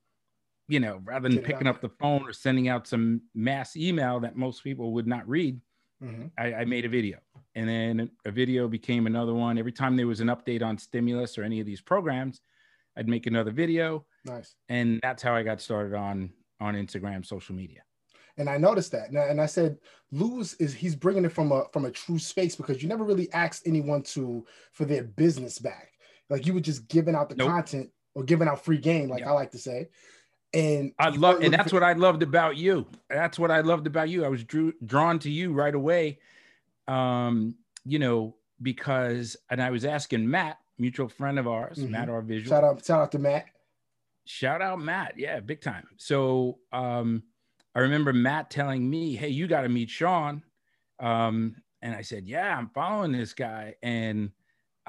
you 0.69 0.79
know, 0.79 1.01
rather 1.03 1.27
than 1.27 1.39
picking 1.39 1.67
up 1.67 1.81
the 1.81 1.89
phone 1.89 2.23
or 2.27 2.31
sending 2.31 2.69
out 2.69 2.87
some 2.87 3.21
mass 3.33 3.75
email 3.75 4.19
that 4.21 4.35
most 4.37 4.63
people 4.63 4.93
would 4.93 5.07
not 5.07 5.27
read, 5.27 5.59
Mhm. 6.01 6.31
I, 6.37 6.53
I 6.53 6.65
made 6.65 6.85
a 6.85 6.89
video. 6.89 7.17
And 7.55 7.67
then 7.67 8.09
a 8.23 8.31
video 8.31 8.69
became 8.69 9.05
another 9.07 9.33
one. 9.33 9.57
Every 9.57 9.73
time 9.73 9.97
there 9.97 10.07
was 10.07 10.21
an 10.21 10.27
update 10.27 10.61
on 10.63 10.77
stimulus 10.77 11.37
or 11.37 11.43
any 11.43 11.59
of 11.59 11.65
these 11.65 11.81
programs, 11.81 12.39
I'd 12.95 13.09
make 13.09 13.25
another 13.27 13.51
video. 13.51 14.05
nice. 14.25 14.55
And 14.69 14.99
that's 15.01 15.21
how 15.23 15.35
I 15.35 15.43
got 15.43 15.59
started 15.59 15.93
on 15.95 16.31
on 16.61 16.75
Instagram, 16.75 17.25
social 17.25 17.55
media. 17.55 17.81
And 18.37 18.49
I 18.49 18.57
noticed 18.57 18.91
that, 18.93 19.09
and 19.09 19.17
I, 19.17 19.23
and 19.23 19.41
I 19.41 19.45
said, 19.45 19.77
Lou's 20.11 20.53
is 20.55 20.73
he's 20.73 20.95
bringing 20.95 21.25
it 21.25 21.31
from 21.33 21.51
a 21.51 21.65
from 21.73 21.83
a 21.85 21.91
true 21.91 22.19
space 22.19 22.55
because 22.55 22.81
you 22.83 22.87
never 22.87 23.03
really 23.03 23.29
asked 23.33 23.63
anyone 23.65 24.03
to 24.03 24.45
for 24.71 24.85
their 24.85 25.03
business 25.03 25.57
back. 25.59 25.91
Like 26.29 26.45
you 26.45 26.53
were 26.53 26.59
just 26.61 26.87
giving 26.87 27.15
out 27.15 27.27
the 27.29 27.35
Nope. 27.35 27.47
content 27.49 27.89
or 28.15 28.23
giving 28.23 28.47
out 28.47 28.63
free 28.63 28.77
game, 28.77 29.09
like 29.09 29.21
Yeah. 29.21 29.31
I 29.31 29.33
like 29.33 29.51
to 29.51 29.57
say. 29.57 29.89
And 30.53 30.93
I 30.97 31.09
love, 31.09 31.41
and 31.41 31.53
that's 31.53 31.69
for- 31.69 31.77
what 31.77 31.83
I 31.83 31.93
loved 31.93 32.23
about 32.23 32.57
you. 32.57 32.87
That's 33.09 33.37
what 33.37 33.51
I 33.51 33.61
loved 33.61 33.87
about 33.87 34.09
you. 34.09 34.25
I 34.25 34.29
was 34.29 34.43
drew, 34.43 34.73
drawn 34.83 35.19
to 35.19 35.29
you 35.29 35.53
right 35.53 35.73
away. 35.73 36.19
Um, 36.87 37.55
you 37.85 37.99
know, 37.99 38.35
because, 38.61 39.37
and 39.49 39.61
I 39.61 39.69
was 39.69 39.85
asking 39.85 40.29
Matt, 40.29 40.57
mutual 40.77 41.07
friend 41.07 41.37
of 41.37 41.47
ours, 41.47 41.77
mm-hmm. 41.77 41.91
Matt 41.91 42.09
our 42.09 42.21
visual. 42.21 42.49
Shout 42.49 42.63
out, 42.63 42.83
shout 42.83 43.01
out 43.01 43.11
to 43.11 43.19
Matt. 43.19 43.45
Shout 44.25 44.61
out 44.61 44.79
Matt, 44.79 45.13
yeah, 45.17 45.39
big 45.39 45.61
time. 45.61 45.87
So, 45.97 46.59
um, 46.71 47.23
I 47.75 47.79
remember 47.81 48.11
Matt 48.11 48.49
telling 48.49 48.89
me, 48.89 49.15
"Hey, 49.15 49.29
you 49.29 49.47
got 49.47 49.61
to 49.61 49.69
meet 49.69 49.89
Sean," 49.89 50.43
um, 50.99 51.55
and 51.81 51.95
I 51.95 52.01
said, 52.01 52.27
"Yeah, 52.27 52.57
I'm 52.57 52.69
following 52.69 53.11
this 53.11 53.33
guy, 53.33 53.75
and 53.81 54.31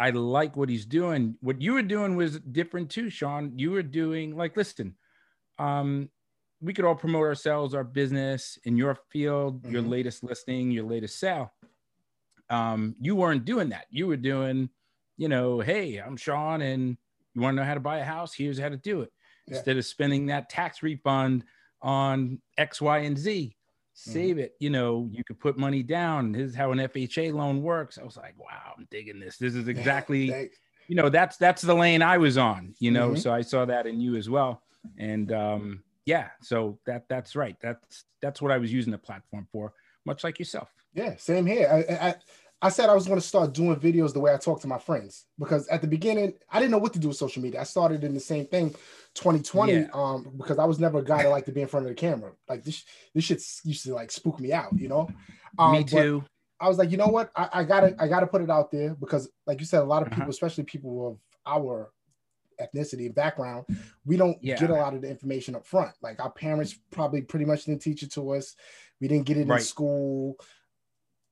I 0.00 0.10
like 0.10 0.56
what 0.56 0.70
he's 0.70 0.86
doing. 0.86 1.36
What 1.42 1.60
you 1.60 1.74
were 1.74 1.82
doing 1.82 2.16
was 2.16 2.40
different 2.40 2.90
too, 2.90 3.10
Sean. 3.10 3.52
You 3.58 3.70
were 3.72 3.82
doing 3.82 4.34
like, 4.34 4.56
listen, 4.56 4.94
um, 5.60 6.08
we 6.62 6.72
could 6.72 6.84
all 6.84 6.94
promote 6.94 7.22
ourselves, 7.22 7.74
our 7.74 7.84
business 7.84 8.58
in 8.64 8.76
your 8.76 8.98
field, 9.10 9.62
mm-hmm. 9.62 9.72
your 9.72 9.82
latest 9.82 10.24
listing, 10.24 10.70
your 10.70 10.84
latest 10.84 11.20
sale. 11.20 11.52
Um, 12.48 12.96
you 13.00 13.14
weren't 13.14 13.44
doing 13.44 13.68
that. 13.68 13.86
You 13.90 14.06
were 14.06 14.16
doing, 14.16 14.70
you 15.16 15.28
know, 15.28 15.60
hey, 15.60 15.98
I'm 15.98 16.16
Sean, 16.16 16.62
and 16.62 16.96
you 17.34 17.40
want 17.40 17.56
to 17.56 17.62
know 17.62 17.66
how 17.66 17.74
to 17.74 17.80
buy 17.80 17.98
a 17.98 18.04
house? 18.04 18.34
Here's 18.34 18.58
how 18.58 18.70
to 18.70 18.76
do 18.76 19.02
it. 19.02 19.12
Yeah. 19.46 19.56
Instead 19.56 19.76
of 19.76 19.84
spending 19.84 20.26
that 20.26 20.48
tax 20.48 20.82
refund 20.82 21.44
on 21.82 22.40
X, 22.58 22.80
Y, 22.80 22.98
and 22.98 23.16
Z, 23.16 23.54
mm-hmm. 23.54 24.10
save 24.10 24.36
mm-hmm. 24.36 24.44
it. 24.44 24.54
You 24.60 24.70
know, 24.70 25.08
you 25.12 25.24
could 25.24 25.38
put 25.38 25.58
money 25.58 25.82
down. 25.82 26.32
This 26.32 26.50
is 26.50 26.56
how 26.56 26.72
an 26.72 26.78
FHA 26.78 27.34
loan 27.34 27.62
works. 27.62 27.98
I 27.98 28.04
was 28.04 28.16
like, 28.16 28.34
wow, 28.38 28.74
I'm 28.76 28.88
digging 28.90 29.20
this. 29.20 29.36
This 29.36 29.54
is 29.54 29.68
exactly, 29.74 30.50
you 30.88 30.96
know, 30.96 31.10
that's 31.10 31.36
that's 31.36 31.62
the 31.62 31.74
lane 31.74 32.02
I 32.02 32.18
was 32.18 32.36
on. 32.38 32.74
You 32.78 32.90
know, 32.90 33.10
mm-hmm. 33.10 33.20
so 33.20 33.32
I 33.32 33.42
saw 33.42 33.64
that 33.66 33.86
in 33.86 34.00
you 34.00 34.16
as 34.16 34.28
well. 34.28 34.62
And 34.98 35.32
um, 35.32 35.82
yeah, 36.06 36.28
so 36.42 36.78
that 36.86 37.08
that's 37.08 37.36
right. 37.36 37.56
That's 37.60 38.04
that's 38.22 38.42
what 38.42 38.52
I 38.52 38.58
was 38.58 38.72
using 38.72 38.92
the 38.92 38.98
platform 38.98 39.46
for, 39.52 39.72
much 40.06 40.24
like 40.24 40.38
yourself. 40.38 40.68
Yeah, 40.94 41.16
same 41.16 41.46
here. 41.46 41.68
I, 41.70 42.08
I 42.08 42.14
I 42.62 42.68
said 42.68 42.90
I 42.90 42.94
was 42.94 43.06
going 43.06 43.18
to 43.18 43.26
start 43.26 43.54
doing 43.54 43.76
videos 43.76 44.12
the 44.12 44.20
way 44.20 44.34
I 44.34 44.36
talk 44.36 44.60
to 44.62 44.68
my 44.68 44.78
friends 44.78 45.24
because 45.38 45.66
at 45.68 45.80
the 45.80 45.86
beginning 45.86 46.34
I 46.50 46.58
didn't 46.58 46.72
know 46.72 46.78
what 46.78 46.92
to 46.92 46.98
do 46.98 47.08
with 47.08 47.16
social 47.16 47.42
media. 47.42 47.60
I 47.60 47.64
started 47.64 48.04
in 48.04 48.12
the 48.12 48.20
same 48.20 48.46
thing, 48.46 48.70
2020, 49.14 49.72
yeah. 49.72 49.86
um, 49.94 50.32
because 50.36 50.58
I 50.58 50.64
was 50.66 50.78
never 50.78 50.98
a 50.98 51.04
guy 51.04 51.22
that 51.22 51.30
liked 51.30 51.46
to 51.46 51.52
be 51.52 51.62
in 51.62 51.68
front 51.68 51.86
of 51.86 51.90
the 51.90 51.94
camera. 51.94 52.32
Like 52.48 52.62
this, 52.62 52.84
this 53.14 53.24
shit 53.24 53.42
used 53.64 53.84
to 53.84 53.94
like 53.94 54.10
spook 54.10 54.40
me 54.40 54.52
out, 54.52 54.78
you 54.78 54.88
know. 54.88 55.08
Um, 55.58 55.72
me 55.72 55.84
too. 55.84 56.22
I 56.60 56.68
was 56.68 56.76
like, 56.76 56.90
you 56.90 56.98
know 56.98 57.06
what? 57.06 57.30
I, 57.34 57.48
I, 57.52 57.64
gotta, 57.64 57.96
I 57.98 58.06
gotta 58.06 58.26
put 58.26 58.42
it 58.42 58.50
out 58.50 58.70
there 58.70 58.94
because, 58.94 59.30
like 59.46 59.60
you 59.60 59.66
said, 59.66 59.80
a 59.80 59.84
lot 59.84 60.02
of 60.02 60.08
people, 60.08 60.24
uh-huh. 60.24 60.30
especially 60.30 60.64
people 60.64 61.08
of 61.08 61.18
our 61.46 61.90
ethnicity 62.60 63.06
and 63.06 63.14
background, 63.14 63.64
we 64.04 64.16
don't 64.16 64.38
yeah. 64.42 64.56
get 64.56 64.70
a 64.70 64.74
lot 64.74 64.94
of 64.94 65.02
the 65.02 65.08
information 65.08 65.54
up 65.54 65.66
front. 65.66 65.92
Like 66.02 66.20
our 66.20 66.30
parents 66.30 66.78
probably 66.90 67.22
pretty 67.22 67.44
much 67.44 67.64
didn't 67.64 67.82
teach 67.82 68.02
it 68.02 68.12
to 68.12 68.30
us. 68.32 68.54
We 69.00 69.08
didn't 69.08 69.26
get 69.26 69.36
it 69.36 69.48
right. 69.48 69.60
in 69.60 69.64
school 69.64 70.36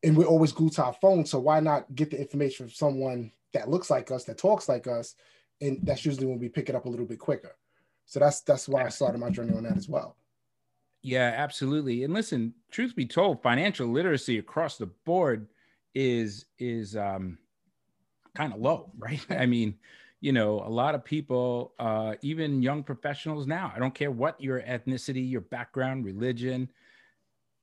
and 0.03 0.17
we're 0.17 0.27
always 0.27 0.53
glued 0.53 0.73
to 0.73 0.85
our 0.85 0.93
phone. 0.93 1.27
So 1.27 1.39
why 1.39 1.61
not 1.61 1.95
get 1.95 2.11
the 2.11 2.21
information 2.21 2.67
from 2.67 2.73
someone 2.73 3.33
that 3.53 3.69
looks 3.69 3.91
like 3.91 4.11
us, 4.11 4.25
that 4.25 4.39
talks 4.39 4.69
like 4.69 4.87
us, 4.87 5.15
and 5.61 5.81
that's 5.83 6.05
usually 6.05 6.27
when 6.27 6.39
we 6.39 6.49
pick 6.49 6.69
it 6.69 6.75
up 6.75 6.85
a 6.85 6.89
little 6.89 7.07
bit 7.07 7.19
quicker. 7.19 7.57
So 8.07 8.21
that's 8.21 8.41
that's 8.43 8.69
why 8.69 8.85
I 8.85 8.89
started 8.89 9.19
my 9.19 9.31
journey 9.31 9.55
on 9.55 9.65
that 9.65 9.77
as 9.77 9.89
well. 9.89 10.17
Yeah, 11.03 11.33
absolutely. 11.37 12.05
And 12.05 12.15
listen, 12.15 12.55
truth 12.71 12.97
be 12.97 13.07
told, 13.07 13.43
financial 13.43 13.89
literacy 13.89 14.39
across 14.39 14.79
the 14.79 14.87
board 14.87 15.49
is 15.95 16.47
is 16.59 16.97
um, 16.97 17.39
kind 18.37 18.53
of 18.53 18.61
low, 18.61 18.93
right? 18.99 19.25
I 19.31 19.47
mean, 19.47 19.77
you 20.21 20.33
know, 20.33 20.61
a 20.61 20.69
lot 20.69 20.95
of 20.95 21.05
people, 21.05 21.75
uh, 21.79 22.15
even 22.23 22.63
young 22.63 22.83
professionals 22.83 23.47
now, 23.47 23.73
I 23.75 23.79
don't 23.79 23.95
care 23.95 24.11
what 24.11 24.41
your 24.41 24.61
ethnicity, 24.61 25.29
your 25.29 25.43
background, 25.43 26.05
religion, 26.05 26.69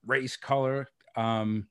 race, 0.06 0.38
color, 0.38 0.90
um, 1.16 1.68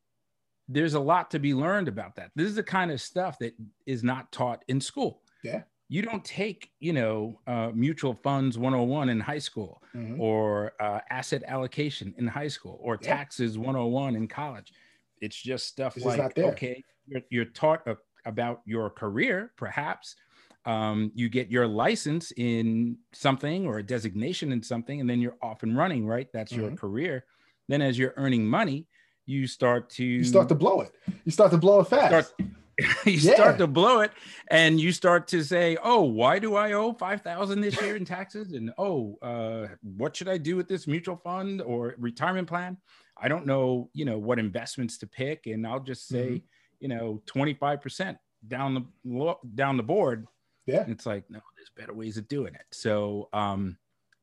there's 0.69 0.95
a 0.95 1.01
lot 1.01 1.31
to 1.31 1.39
be 1.39 1.55
learned 1.55 1.89
about 1.89 2.17
that. 2.17 2.31
This 2.35 2.49
is 2.49 2.55
the 2.55 2.63
kind 2.63 2.91
of 2.91 3.01
stuff 3.01 3.39
that 3.39 3.55
is 3.87 4.03
not 4.03 4.33
taught 4.33 4.65
in 4.69 4.81
school. 4.81 5.21
Yeah. 5.43 5.63
You 5.89 6.03
don't 6.03 6.25
take, 6.25 6.71
you 6.81 6.95
know, 6.95 7.41
uh, 7.47 7.71
mutual 7.75 8.15
funds 8.23 8.57
101 8.57 9.11
in 9.11 9.21
high 9.21 9.39
school 9.39 9.83
mm-hmm. 9.95 10.21
or 10.21 10.73
uh, 10.81 11.01
asset 11.11 11.43
allocation 11.47 12.15
in 12.17 12.27
high 12.27 12.49
school 12.49 12.79
or 12.83 12.99
yeah. 13.03 13.15
taxes 13.15 13.59
101 13.59 14.17
in 14.17 14.27
college. 14.27 14.73
It's 15.21 15.37
just 15.37 15.67
stuff 15.67 15.97
it's 15.97 16.07
like, 16.07 16.39
okay, 16.39 16.83
you're, 17.07 17.23
you're 17.29 17.45
taught 17.45 17.87
a, 17.87 17.99
about 18.25 18.63
your 18.65 18.89
career, 18.89 19.53
perhaps. 19.57 20.17
Um, 20.67 21.13
you 21.15 21.29
get 21.29 21.51
your 21.51 21.67
license 21.67 22.33
in 22.37 22.97
something 23.13 23.67
or 23.67 23.79
a 23.79 23.83
designation 23.83 24.53
in 24.53 24.63
something, 24.63 25.01
and 25.01 25.09
then 25.09 25.21
you're 25.21 25.37
off 25.43 25.63
and 25.63 25.77
running, 25.77 26.07
right? 26.07 26.29
That's 26.33 26.53
mm-hmm. 26.53 26.63
your 26.63 26.71
career. 26.73 27.25
Then, 27.69 27.83
as 27.83 27.99
you're 27.99 28.15
earning 28.17 28.47
money, 28.47 28.87
you 29.27 29.47
start 29.47 29.91
to 29.91 30.05
you 30.05 30.25
start 30.25 30.49
to 30.49 30.55
blow 30.55 30.81
it. 30.81 30.93
You 31.25 31.33
start 31.33 31.51
to 31.53 31.59
blow 31.59 31.81
it 31.81 31.89
fast. 31.89 32.31
Start, 32.35 32.51
you 33.07 33.13
yeah. 33.13 33.35
start 33.35 33.59
to 33.59 33.67
blow 33.67 34.01
it, 34.01 34.11
and 34.49 34.81
you 34.81 34.93
start 34.93 35.29
to 35.29 35.43
say, 35.43 35.77
"Oh, 35.83 36.03
why 36.03 36.39
do 36.39 36.57
I 36.57 36.73
owe 36.73 36.93
five 36.93 37.23
thousand 37.23 37.61
this 37.61 37.81
year 37.81 37.97
in 37.97 38.05
taxes?" 38.05 38.53
And 38.53 38.73
oh, 38.79 39.19
uh, 39.23 39.69
what 39.83 40.17
should 40.17 40.29
I 40.29 40.39
do 40.39 40.57
with 40.57 40.69
this 40.69 40.87
mutual 40.87 41.17
fund 41.17 41.63
or 41.63 41.95
retirement 41.99 42.49
plan? 42.49 42.77
I 43.17 43.29
don't 43.29 43.47
know, 43.47 43.91
you 43.93 44.05
know, 44.05 44.19
what 44.19 44.39
investments 44.39 44.99
to 44.99 45.07
pick, 45.07 45.47
and 45.47 45.67
I'll 45.67 45.81
just 45.81 46.09
say, 46.09 46.27
mm-hmm. 46.27 46.45
you 46.81 46.89
know, 46.89 47.23
twenty 47.27 47.55
five 47.55 47.81
percent 47.81 48.19
down 48.47 48.75
the 48.75 49.37
down 49.55 49.77
the 49.77 49.83
board. 49.83 50.27
Yeah, 50.67 50.83
and 50.83 50.93
it's 50.93 51.07
like, 51.07 51.25
no, 51.29 51.41
there's 51.57 51.71
better 51.77 51.95
ways 51.95 52.17
of 52.17 52.27
doing 52.29 52.55
it. 52.55 52.65
So, 52.73 53.29
um, 53.33 53.77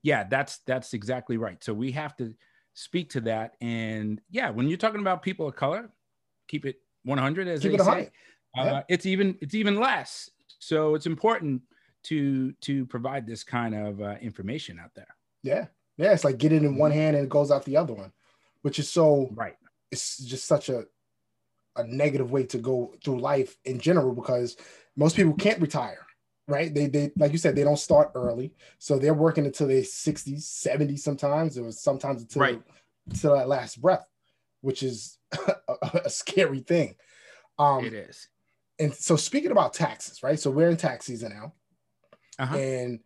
yeah, 0.04 0.24
that's 0.24 0.60
that's 0.66 0.94
exactly 0.94 1.38
right. 1.38 1.64
So 1.64 1.74
we 1.74 1.92
have 1.92 2.16
to 2.18 2.34
speak 2.74 3.10
to 3.12 3.22
that. 3.22 3.56
And 3.62 4.22
yeah, 4.30 4.50
when 4.50 4.68
you're 4.68 4.78
talking 4.78 5.02
about 5.02 5.22
people 5.22 5.48
of 5.48 5.56
color, 5.56 5.90
keep 6.48 6.66
it 6.66 6.78
100 7.04 7.48
as 7.48 7.62
keep 7.62 7.78
they 7.78 7.78
say. 7.78 8.12
Uh. 8.58 8.82
It's 8.90 9.06
even 9.06 9.38
it's 9.42 9.56
even 9.56 9.80
less. 9.80 10.30
So 10.60 10.96
it's 10.96 11.06
important 11.06 11.62
to 12.04 12.52
to 12.54 12.86
provide 12.88 13.28
this 13.28 13.44
kind 13.44 13.76
of 13.76 14.02
uh, 14.02 14.16
information 14.22 14.80
out 14.80 14.92
there. 14.96 15.16
Yeah, 15.44 15.68
yeah. 15.98 16.14
It's 16.14 16.24
like 16.24 16.38
get 16.38 16.52
it 16.52 16.64
in 16.64 16.78
one 16.78 16.92
hand 16.92 17.16
and 17.16 17.26
it 17.26 17.30
goes 17.30 17.52
out 17.52 17.66
the 17.66 17.78
other 17.78 17.94
one, 17.94 18.12
which 18.62 18.80
is 18.80 18.90
so 18.90 19.30
right. 19.34 19.56
It's 19.92 20.18
just 20.18 20.46
such 20.46 20.70
a 20.70 20.86
a 21.78 21.86
negative 21.86 22.32
way 22.32 22.46
to 22.46 22.58
go 22.58 22.94
through 23.04 23.20
life 23.20 23.58
in 23.64 23.80
general 23.80 24.14
because 24.14 24.58
most 24.98 25.16
people 25.16 25.34
can't 25.34 25.62
retire 25.62 26.06
right? 26.52 26.74
They 26.74 26.88
they 26.88 27.12
like 27.18 27.32
you 27.32 27.38
said, 27.38 27.56
they 27.56 27.64
don't 27.64 27.80
start 27.80 28.12
early, 28.14 28.54
so 28.78 29.00
they're 29.00 29.14
working 29.14 29.46
until 29.46 29.68
they're 29.68 29.82
60s, 29.82 30.42
70s 30.42 31.00
sometimes, 31.00 31.58
or 31.58 31.72
sometimes 31.72 32.22
until 32.22 32.42
right. 32.42 32.62
until 33.10 33.36
that 33.36 33.48
last 33.48 33.82
breath, 33.82 34.08
which 34.62 34.84
is 34.84 35.18
a, 35.48 36.02
a 36.06 36.10
scary 36.10 36.60
thing. 36.60 36.96
Um, 37.58 37.86
it 37.86 37.94
is. 37.94 38.28
And 38.80 38.94
so 38.94 39.16
speaking 39.16 39.52
about 39.52 39.74
taxes, 39.74 40.24
right? 40.24 40.40
So 40.40 40.52
we're 40.52 40.70
in 40.70 40.78
tax 40.78 41.06
season 41.06 41.34
now, 41.34 41.54
uh-huh. 42.40 42.58
and 42.58 43.00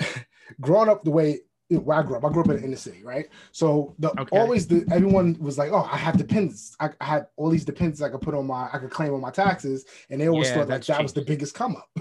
growing 0.60 0.88
up 0.88 1.04
the 1.04 1.10
way 1.10 1.40
where 1.68 1.98
I 1.98 2.02
grew 2.02 2.16
up, 2.16 2.24
I 2.24 2.28
grew 2.28 2.42
up 2.42 2.48
in 2.48 2.56
the 2.56 2.62
inner 2.62 2.76
city, 2.76 3.02
right? 3.02 3.28
So 3.50 3.94
the 3.98 4.10
okay. 4.20 4.38
always 4.38 4.68
the 4.68 4.86
everyone 4.92 5.36
was 5.40 5.58
like, 5.58 5.72
"Oh, 5.72 5.88
I 5.90 5.96
have 5.96 6.16
dependents. 6.16 6.76
I, 6.78 6.90
I 7.00 7.04
had 7.04 7.26
all 7.36 7.50
these 7.50 7.64
dependents 7.64 8.00
I 8.00 8.08
could 8.08 8.20
put 8.20 8.34
on 8.34 8.46
my, 8.46 8.68
I 8.72 8.78
could 8.78 8.90
claim 8.90 9.12
on 9.14 9.20
my 9.20 9.30
taxes," 9.30 9.84
and 10.08 10.20
they 10.20 10.28
always 10.28 10.48
yeah, 10.48 10.54
thought 10.54 10.68
like 10.68 10.84
that 10.86 11.02
was 11.02 11.12
the 11.12 11.22
biggest 11.22 11.54
come 11.54 11.76
up. 11.76 11.88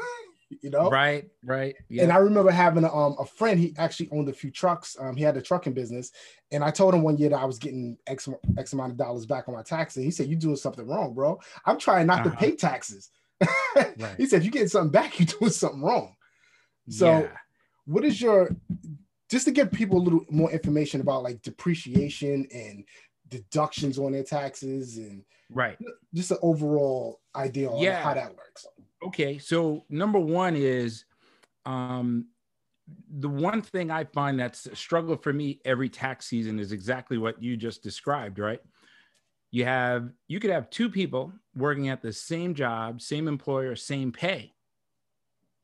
you 0.49 0.69
know 0.69 0.89
right 0.89 1.25
right 1.43 1.75
yeah. 1.89 2.03
and 2.03 2.11
i 2.11 2.17
remember 2.17 2.51
having 2.51 2.83
a, 2.83 2.95
um, 2.95 3.15
a 3.19 3.25
friend 3.25 3.59
he 3.59 3.73
actually 3.77 4.07
owned 4.11 4.29
a 4.29 4.33
few 4.33 4.51
trucks 4.51 4.95
um, 4.99 5.15
he 5.15 5.23
had 5.23 5.35
a 5.37 5.41
trucking 5.41 5.73
business 5.73 6.11
and 6.51 6.63
i 6.63 6.69
told 6.69 6.93
him 6.93 7.01
one 7.01 7.17
year 7.17 7.29
that 7.29 7.39
i 7.39 7.45
was 7.45 7.57
getting 7.57 7.97
x, 8.07 8.29
x 8.57 8.73
amount 8.73 8.91
of 8.91 8.97
dollars 8.97 9.25
back 9.25 9.47
on 9.47 9.55
my 9.55 9.63
taxes 9.63 10.03
he 10.03 10.11
said 10.11 10.27
you're 10.27 10.39
doing 10.39 10.55
something 10.55 10.87
wrong 10.87 11.13
bro 11.13 11.39
i'm 11.65 11.79
trying 11.79 12.05
not 12.05 12.19
uh-huh. 12.19 12.29
to 12.29 12.37
pay 12.37 12.55
taxes 12.55 13.09
right. 13.75 14.15
he 14.17 14.25
said 14.25 14.39
if 14.39 14.45
you 14.45 14.51
get 14.51 14.69
something 14.69 14.91
back 14.91 15.19
you're 15.19 15.25
doing 15.25 15.51
something 15.51 15.81
wrong 15.81 16.15
so 16.89 17.21
yeah. 17.21 17.27
what 17.85 18.05
is 18.05 18.21
your 18.21 18.49
just 19.29 19.45
to 19.45 19.51
give 19.51 19.71
people 19.71 19.97
a 19.97 20.03
little 20.03 20.25
more 20.29 20.51
information 20.51 21.01
about 21.01 21.23
like 21.23 21.41
depreciation 21.41 22.47
and 22.53 22.85
deductions 23.27 23.97
on 23.97 24.11
their 24.11 24.23
taxes 24.23 24.97
and 24.97 25.23
right. 25.49 25.77
Just 26.13 26.31
an 26.31 26.37
overall 26.41 27.19
idea 27.35 27.69
on 27.69 27.79
yeah. 27.79 28.03
how 28.03 28.13
that 28.13 28.35
works. 28.35 28.65
Okay 29.03 29.37
so 29.37 29.85
number 29.89 30.19
one 30.19 30.55
is 30.55 31.05
um 31.65 32.27
the 33.17 33.29
one 33.29 33.63
thing 33.63 33.89
i 33.89 34.03
find 34.03 34.39
that's 34.39 34.67
a 34.67 34.75
struggle 34.75 35.17
for 35.17 35.33
me 35.33 35.59
every 35.65 35.89
tax 35.89 36.27
season 36.27 36.59
is 36.59 36.71
exactly 36.71 37.17
what 37.17 37.41
you 37.41 37.57
just 37.57 37.81
described 37.81 38.39
right? 38.39 38.61
You 39.51 39.65
have 39.65 40.11
you 40.27 40.39
could 40.39 40.51
have 40.51 40.69
two 40.69 40.89
people 40.89 41.31
working 41.55 41.89
at 41.89 42.01
the 42.01 42.11
same 42.11 42.55
job 42.55 43.01
same 43.01 43.27
employer 43.27 43.75
same 43.75 44.11
pay. 44.11 44.53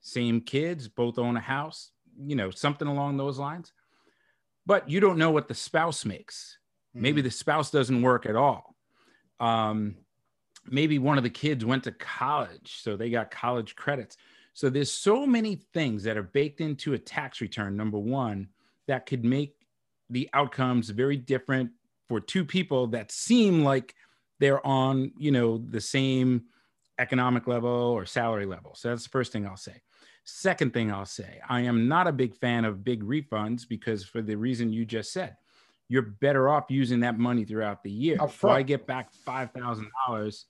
Same 0.04 0.42
kids 0.42 0.88
both 0.88 1.20
own 1.20 1.38
a 1.38 1.42
house 1.42 1.92
you 2.20 2.36
know 2.36 2.52
something 2.52 2.88
along 2.88 3.18
those 3.18 3.40
lines. 3.40 3.74
But 4.66 4.90
you 4.90 5.00
don't 5.00 5.18
know 5.18 5.32
what 5.32 5.48
the 5.48 5.56
spouse 5.56 6.06
makes. 6.06 6.58
Mm-hmm. 6.92 7.04
maybe 7.04 7.22
the 7.22 7.32
spouse 7.32 7.72
doesn't 7.72 8.02
work 8.02 8.26
at 8.26 8.36
all 8.36 8.71
um, 9.42 9.96
maybe 10.66 11.00
one 11.00 11.18
of 11.18 11.24
the 11.24 11.30
kids 11.30 11.66
went 11.66 11.84
to 11.86 11.92
college, 11.92 12.82
so 12.82 12.96
they 12.96 13.10
got 13.10 13.32
college 13.32 13.76
credits. 13.76 14.16
So 14.54 14.70
there's 14.70 14.92
so 14.92 15.26
many 15.26 15.56
things 15.74 16.04
that 16.04 16.18
are 16.18 16.24
baked 16.24 16.62
into 16.62 16.94
a 16.94 17.00
tax 17.00 17.42
return. 17.42 17.76
Number 17.76 17.98
one, 17.98 18.48
that 18.88 19.06
could 19.06 19.26
make 19.26 19.56
the 20.10 20.30
outcomes 20.34 20.90
very 20.90 21.18
different 21.18 21.72
for 22.08 22.20
two 22.20 22.46
people 22.46 22.88
that 22.88 23.12
seem 23.12 23.64
like 23.64 23.96
they're 24.40 24.66
on, 24.66 25.12
you 25.18 25.32
know, 25.32 25.58
the 25.58 25.82
same 25.82 26.44
economic 27.00 27.48
level 27.48 27.70
or 27.70 28.06
salary 28.06 28.46
level. 28.46 28.76
So 28.76 28.90
that's 28.90 29.04
the 29.04 29.10
first 29.10 29.32
thing 29.32 29.48
I'll 29.48 29.58
say. 29.58 29.82
Second 30.26 30.74
thing 30.74 30.92
I'll 30.92 31.06
say, 31.06 31.40
I 31.50 31.62
am 31.62 31.88
not 31.88 32.08
a 32.08 32.12
big 32.12 32.36
fan 32.36 32.66
of 32.66 32.84
big 32.84 33.04
refunds 33.04 33.68
because 33.68 34.04
for 34.04 34.22
the 34.22 34.36
reason 34.36 34.72
you 34.72 34.86
just 34.86 35.12
said, 35.14 35.38
you're 35.92 36.02
better 36.04 36.48
off 36.48 36.66
using 36.70 37.02
that 37.02 37.20
money 37.20 37.44
throughout 37.44 37.84
the 37.84 37.92
year. 37.92 38.18
Why 38.40 38.62
get 38.64 38.88
back 38.88 39.12
five 39.26 39.52
thousand 39.52 39.90
dollars 40.08 40.46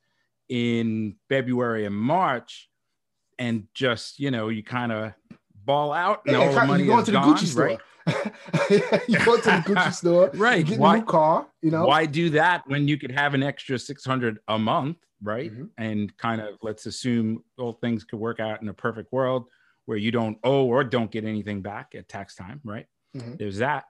in 0.50 1.16
February 1.30 1.86
and 1.86 1.96
March, 1.96 2.70
and 3.40 3.64
just 3.74 4.20
you 4.20 4.30
know 4.30 4.50
you 4.50 4.64
kind 4.64 4.92
of 4.92 5.14
ball 5.66 5.94
out 5.94 6.22
and 6.28 6.38
yeah, 6.38 6.46
all 6.46 6.54
the 6.54 6.66
money 6.66 6.84
you 6.86 6.92
go 6.92 7.00
into 7.00 7.12
the 7.12 7.20
gone, 7.20 7.36
Gucci 7.36 7.46
store. 7.48 7.66
Right? 7.66 7.80
you 9.08 9.18
go 9.26 9.38
to 9.38 9.44
the 9.44 9.64
Gucci 9.66 9.94
store, 9.94 10.30
right? 10.36 10.64
Get 10.64 10.78
why, 10.78 10.98
a 10.98 11.00
new 11.00 11.06
car, 11.06 11.48
you 11.64 11.72
know. 11.72 11.86
Why 11.86 12.06
do 12.06 12.30
that 12.32 12.62
when 12.68 12.88
you 12.88 13.00
could 13.00 13.12
have 13.12 13.34
an 13.34 13.42
extra 13.42 13.80
six 13.80 14.06
hundred 14.06 14.38
a 14.48 14.60
month, 14.60 14.98
right? 15.24 15.52
Mm-hmm. 15.52 15.66
And 15.80 16.16
kind 16.18 16.40
of 16.40 16.60
let's 16.62 16.86
assume 16.86 17.44
all 17.58 17.74
things 17.74 18.04
could 18.04 18.20
work 18.20 18.40
out 18.40 18.62
in 18.62 18.70
a 18.70 18.76
perfect 18.76 19.12
world 19.12 19.46
where 19.88 19.98
you 19.98 20.12
don't 20.12 20.38
owe 20.44 20.66
or 20.66 20.84
don't 20.84 21.10
get 21.10 21.26
anything 21.26 21.64
back 21.64 21.96
at 21.96 22.08
tax 22.08 22.36
time, 22.36 22.62
right? 22.64 22.86
Mm-hmm. 23.18 23.38
There's 23.38 23.58
that. 23.58 23.86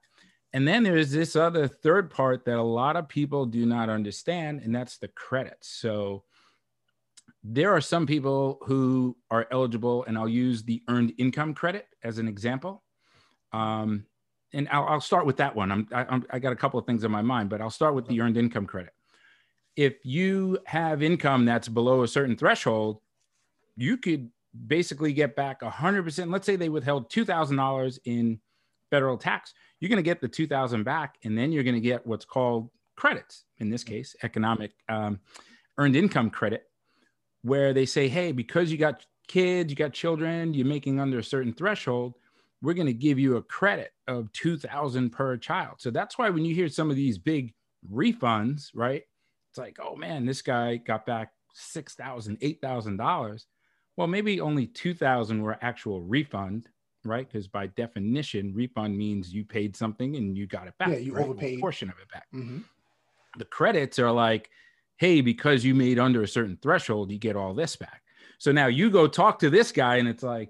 And 0.54 0.68
then 0.68 0.84
there's 0.84 1.12
this 1.12 1.36
other 1.36 1.68
third 1.68 2.10
part 2.10 2.46
that 2.46 2.58
a 2.58 2.62
lot 2.62 2.98
of 2.98 3.08
people 3.08 3.46
do 3.46 3.66
not 3.66 3.90
understand, 3.90 4.62
and 4.62 4.76
that's 4.76 4.98
the 4.98 5.08
credits. 5.08 5.70
So 5.70 6.24
there 7.44 7.74
are 7.74 7.82
some 7.82 8.06
people 8.06 8.60
who 8.66 9.16
are 9.30 9.48
eligible, 9.52 10.04
and 10.06 10.18
I'll 10.18 10.28
use 10.28 10.64
the 10.64 10.84
earned 10.90 11.14
income 11.18 11.54
credit 11.54 11.88
as 12.04 12.18
an 12.18 12.28
example. 12.28 12.84
Um, 13.54 14.06
and 14.54 14.68
I'll, 14.70 14.86
I'll, 14.86 15.02
start 15.02 15.26
with 15.26 15.38
that 15.38 15.56
one. 15.56 15.72
I'm, 15.72 15.88
I, 15.94 16.02
am 16.14 16.26
i 16.30 16.40
got 16.40 16.52
a 16.52 16.58
couple 16.58 16.80
of 16.80 16.86
things 16.86 17.06
in 17.06 17.12
my 17.12 17.22
mind, 17.22 17.50
but 17.50 17.62
I'll 17.62 17.70
start 17.70 17.96
with 17.96 18.08
the 18.08 18.20
earned 18.20 18.38
income 18.38 18.66
credit. 18.66 18.94
If 19.78 19.96
you 20.04 20.60
have 20.66 21.02
income 21.02 21.46
that's 21.46 21.70
below 21.70 22.04
a 22.04 22.08
certain 22.08 22.36
threshold, 22.36 23.00
you 23.78 23.98
could 23.98 24.30
basically 24.68 25.14
get 25.14 25.36
back 25.36 25.62
100%. 25.62 26.32
Let's 26.32 26.46
say 26.46 26.58
they 26.58 26.70
withheld 26.70 27.10
$2,000 27.10 28.00
in 28.04 28.40
federal 28.90 29.18
tax 29.18 29.54
you're 29.82 29.90
going 29.90 29.98
to 29.98 30.04
get 30.04 30.22
the 30.22 30.28
2000 30.28 30.84
back 30.84 31.18
and 31.26 31.38
then 31.38 31.52
you're 31.52 31.64
going 31.64 31.76
to 31.76 31.82
get 31.82 32.08
what's 32.08 32.24
called 32.24 32.70
credits 32.96 33.44
in 33.58 33.70
this 33.70 33.84
case 33.84 34.16
economic 34.24 34.72
um, 34.88 35.20
earned 35.78 35.98
income 35.98 36.30
credit 36.30 36.64
where 37.42 37.74
they 37.74 37.86
say 37.86 38.08
hey 38.08 38.32
because 38.32 38.72
you 38.72 38.78
got 38.78 39.06
kids 39.28 39.70
you 39.70 39.76
got 39.76 39.92
children 39.92 40.54
you're 40.54 40.66
making 40.66 41.00
under 41.00 41.20
a 41.20 41.24
certain 41.24 41.54
threshold 41.54 42.14
we're 42.62 42.74
going 42.74 42.88
to 42.88 42.94
give 42.94 43.18
you 43.18 43.38
a 43.38 43.42
credit 43.42 43.92
of 44.08 44.32
2000 44.34 45.10
per 45.10 45.38
child. 45.38 45.76
So 45.80 45.90
that's 45.90 46.18
why 46.18 46.30
when 46.30 46.46
you 46.46 46.54
hear 46.54 46.70
some 46.70 46.90
of 46.90 46.96
these 46.96 47.18
big 47.18 47.54
refunds 47.92 48.70
right 48.76 49.02
it's 49.50 49.58
like 49.58 49.78
oh 49.82 49.96
man 49.96 50.24
this 50.24 50.44
guy 50.44 50.76
got 50.78 51.04
back 51.06 51.32
$6000 51.76 52.38
8000 52.40 52.98
dollars. 52.98 53.48
Well 53.98 54.08
maybe 54.08 54.40
only 54.40 54.68
2000 54.68 55.42
were 55.42 55.58
actual 55.62 56.02
refund 56.02 56.68
right? 57.06 57.28
Because 57.28 57.48
by 57.48 57.68
definition, 57.68 58.54
refund 58.54 58.98
means 58.98 59.34
you 59.34 59.44
paid 59.44 59.76
something 59.76 60.16
and 60.16 60.38
you 60.38 60.48
got 60.48 60.68
it 60.68 60.78
back. 60.78 60.90
Yeah, 60.90 60.98
you 60.98 61.14
right? 61.14 61.26
overpaid 61.26 61.58
a 61.58 61.62
portion 61.62 61.90
of 61.90 61.96
it 62.02 62.12
back. 62.12 62.28
Mm-hmm. 62.34 62.60
The 63.38 63.46
credits 63.46 64.00
are 64.00 64.12
like, 64.12 64.50
hey, 64.98 65.22
because 65.22 65.64
you 65.64 65.74
made 65.74 66.00
under 66.00 66.22
a 66.24 66.28
certain 66.28 66.58
threshold, 66.62 67.12
you 67.12 67.18
get 67.18 67.36
all 67.36 67.54
this 67.54 67.76
back. 67.76 68.02
So 68.38 68.52
now 68.52 68.68
you 68.68 68.90
go 68.90 69.08
talk 69.08 69.40
to 69.40 69.50
this 69.50 69.72
guy, 69.72 69.98
and 69.98 70.08
it's 70.08 70.24
like, 70.24 70.50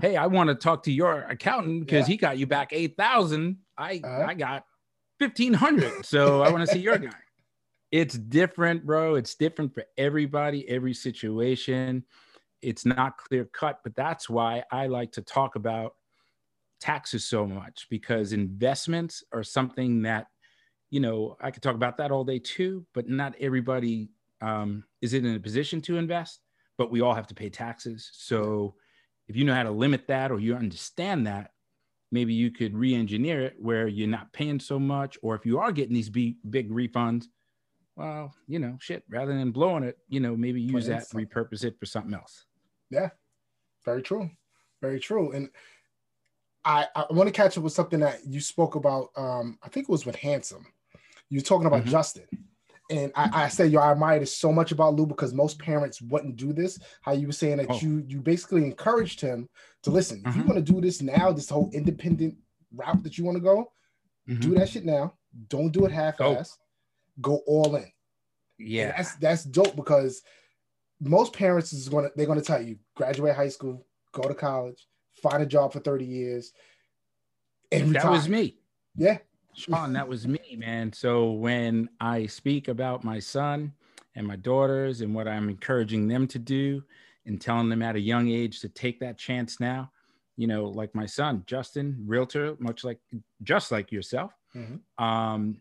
hey, 0.00 0.16
I 0.16 0.26
want 0.26 0.48
to 0.48 0.54
talk 0.54 0.82
to 0.84 0.92
your 0.92 1.22
accountant 1.22 1.86
because 1.86 2.08
yeah. 2.08 2.12
he 2.12 2.16
got 2.16 2.38
you 2.38 2.46
back 2.46 2.68
eight 2.72 2.96
thousand. 2.96 3.58
I 3.76 4.00
uh-huh. 4.04 4.26
I 4.28 4.34
got 4.34 4.64
fifteen 5.18 5.54
hundred. 5.54 6.04
So 6.04 6.42
I 6.42 6.50
want 6.50 6.66
to 6.66 6.72
see 6.72 6.80
your 6.80 6.98
guy. 6.98 7.10
It's 7.90 8.18
different, 8.18 8.84
bro. 8.84 9.14
It's 9.14 9.34
different 9.34 9.72
for 9.72 9.82
everybody, 9.96 10.68
every 10.68 10.92
situation 10.92 12.04
it's 12.62 12.84
not 12.84 13.16
clear 13.18 13.44
cut, 13.44 13.80
but 13.84 13.94
that's 13.94 14.28
why 14.28 14.64
I 14.70 14.86
like 14.86 15.12
to 15.12 15.22
talk 15.22 15.56
about 15.56 15.94
taxes 16.80 17.24
so 17.24 17.46
much 17.46 17.86
because 17.90 18.32
investments 18.32 19.22
are 19.32 19.42
something 19.42 20.02
that, 20.02 20.26
you 20.90 21.00
know, 21.00 21.36
I 21.40 21.50
could 21.50 21.62
talk 21.62 21.74
about 21.74 21.96
that 21.98 22.10
all 22.10 22.24
day 22.24 22.38
too, 22.38 22.86
but 22.94 23.08
not 23.08 23.34
everybody 23.40 24.10
um, 24.40 24.84
is 25.02 25.14
in 25.14 25.26
a 25.26 25.40
position 25.40 25.80
to 25.82 25.98
invest, 25.98 26.40
but 26.76 26.90
we 26.90 27.00
all 27.00 27.14
have 27.14 27.26
to 27.28 27.34
pay 27.34 27.50
taxes. 27.50 28.10
So 28.12 28.74
if 29.26 29.36
you 29.36 29.44
know 29.44 29.54
how 29.54 29.64
to 29.64 29.70
limit 29.70 30.06
that 30.08 30.30
or 30.30 30.38
you 30.38 30.54
understand 30.54 31.26
that, 31.26 31.50
maybe 32.10 32.32
you 32.32 32.50
could 32.50 32.74
re-engineer 32.76 33.42
it 33.42 33.56
where 33.58 33.86
you're 33.86 34.08
not 34.08 34.32
paying 34.32 34.58
so 34.58 34.78
much, 34.78 35.18
or 35.22 35.34
if 35.34 35.44
you 35.44 35.58
are 35.58 35.72
getting 35.72 35.94
these 35.94 36.08
big, 36.08 36.36
big 36.48 36.70
refunds, 36.70 37.26
well, 37.96 38.32
you 38.46 38.60
know, 38.60 38.78
shit, 38.80 39.02
rather 39.10 39.36
than 39.36 39.50
blowing 39.50 39.82
it, 39.82 39.98
you 40.08 40.20
know, 40.20 40.36
maybe 40.36 40.60
use 40.60 40.86
that, 40.86 41.02
repurpose 41.26 41.64
it 41.64 41.78
for 41.78 41.84
something 41.84 42.14
else. 42.14 42.46
Yeah, 42.90 43.10
very 43.84 44.02
true, 44.02 44.30
very 44.80 45.00
true. 45.00 45.32
And 45.32 45.50
I 46.64 46.86
I 46.94 47.06
want 47.10 47.28
to 47.28 47.32
catch 47.32 47.56
up 47.58 47.64
with 47.64 47.72
something 47.72 48.00
that 48.00 48.20
you 48.26 48.40
spoke 48.40 48.74
about. 48.74 49.10
Um, 49.16 49.58
I 49.62 49.68
think 49.68 49.88
it 49.88 49.92
was 49.92 50.06
with 50.06 50.16
Handsome. 50.16 50.66
You 51.30 51.38
were 51.38 51.44
talking 51.44 51.66
about 51.66 51.82
mm-hmm. 51.82 51.90
Justin. 51.90 52.26
And 52.90 53.12
I, 53.14 53.44
I 53.44 53.48
said, 53.48 53.70
yo, 53.70 53.80
I 53.80 53.92
admire 53.92 54.18
this 54.18 54.34
so 54.34 54.50
much 54.50 54.72
about 54.72 54.94
Lou 54.94 55.04
because 55.04 55.34
most 55.34 55.58
parents 55.58 56.00
wouldn't 56.00 56.36
do 56.36 56.54
this. 56.54 56.78
How 57.02 57.12
you 57.12 57.26
were 57.26 57.34
saying 57.34 57.58
that 57.58 57.66
oh. 57.68 57.78
you 57.80 58.02
you 58.08 58.20
basically 58.20 58.64
encouraged 58.64 59.20
him 59.20 59.46
to 59.82 59.90
listen. 59.90 60.20
Mm-hmm. 60.20 60.28
If 60.30 60.36
you 60.36 60.44
want 60.44 60.66
to 60.66 60.72
do 60.72 60.80
this 60.80 61.02
now, 61.02 61.30
this 61.30 61.50
whole 61.50 61.70
independent 61.74 62.38
route 62.74 63.02
that 63.02 63.18
you 63.18 63.24
want 63.24 63.36
to 63.36 63.42
go, 63.42 63.72
mm-hmm. 64.26 64.40
do 64.40 64.54
that 64.54 64.70
shit 64.70 64.86
now. 64.86 65.14
Don't 65.48 65.70
do 65.70 65.84
it 65.84 65.92
half-ass. 65.92 66.56
Go 67.20 67.42
all 67.46 67.76
in. 67.76 67.92
Yeah, 68.58 68.84
and 68.84 68.94
that's 68.96 69.14
that's 69.16 69.44
dope 69.44 69.76
because 69.76 70.22
most 71.00 71.32
parents 71.32 71.72
is 71.72 71.88
going 71.88 72.04
to 72.04 72.12
they're 72.16 72.26
going 72.26 72.40
to 72.40 72.44
tell 72.44 72.60
you 72.60 72.76
graduate 72.94 73.34
high 73.34 73.48
school, 73.48 73.86
go 74.12 74.22
to 74.22 74.34
college, 74.34 74.86
find 75.22 75.42
a 75.42 75.46
job 75.46 75.72
for 75.72 75.80
30 75.80 76.04
years. 76.04 76.52
And 77.70 77.94
that 77.94 78.10
was 78.10 78.28
me. 78.28 78.56
Yeah. 78.96 79.18
Sean, 79.54 79.92
that 79.94 80.08
was 80.08 80.26
me, 80.26 80.56
man. 80.56 80.92
So 80.92 81.32
when 81.32 81.88
I 82.00 82.26
speak 82.26 82.68
about 82.68 83.02
my 83.02 83.18
son 83.18 83.72
and 84.14 84.26
my 84.26 84.36
daughters 84.36 85.00
and 85.00 85.14
what 85.14 85.26
I'm 85.26 85.48
encouraging 85.48 86.06
them 86.06 86.26
to 86.28 86.38
do 86.38 86.82
and 87.26 87.40
telling 87.40 87.68
them 87.68 87.82
at 87.82 87.96
a 87.96 88.00
young 88.00 88.28
age 88.28 88.60
to 88.60 88.68
take 88.68 89.00
that 89.00 89.18
chance 89.18 89.58
now, 89.58 89.90
you 90.36 90.46
know, 90.46 90.66
like 90.66 90.94
my 90.94 91.06
son, 91.06 91.42
Justin, 91.46 92.04
realtor, 92.06 92.56
much 92.60 92.84
like 92.84 93.00
just 93.42 93.72
like 93.72 93.90
yourself. 93.90 94.32
Mm-hmm. 94.54 95.04
Um, 95.04 95.60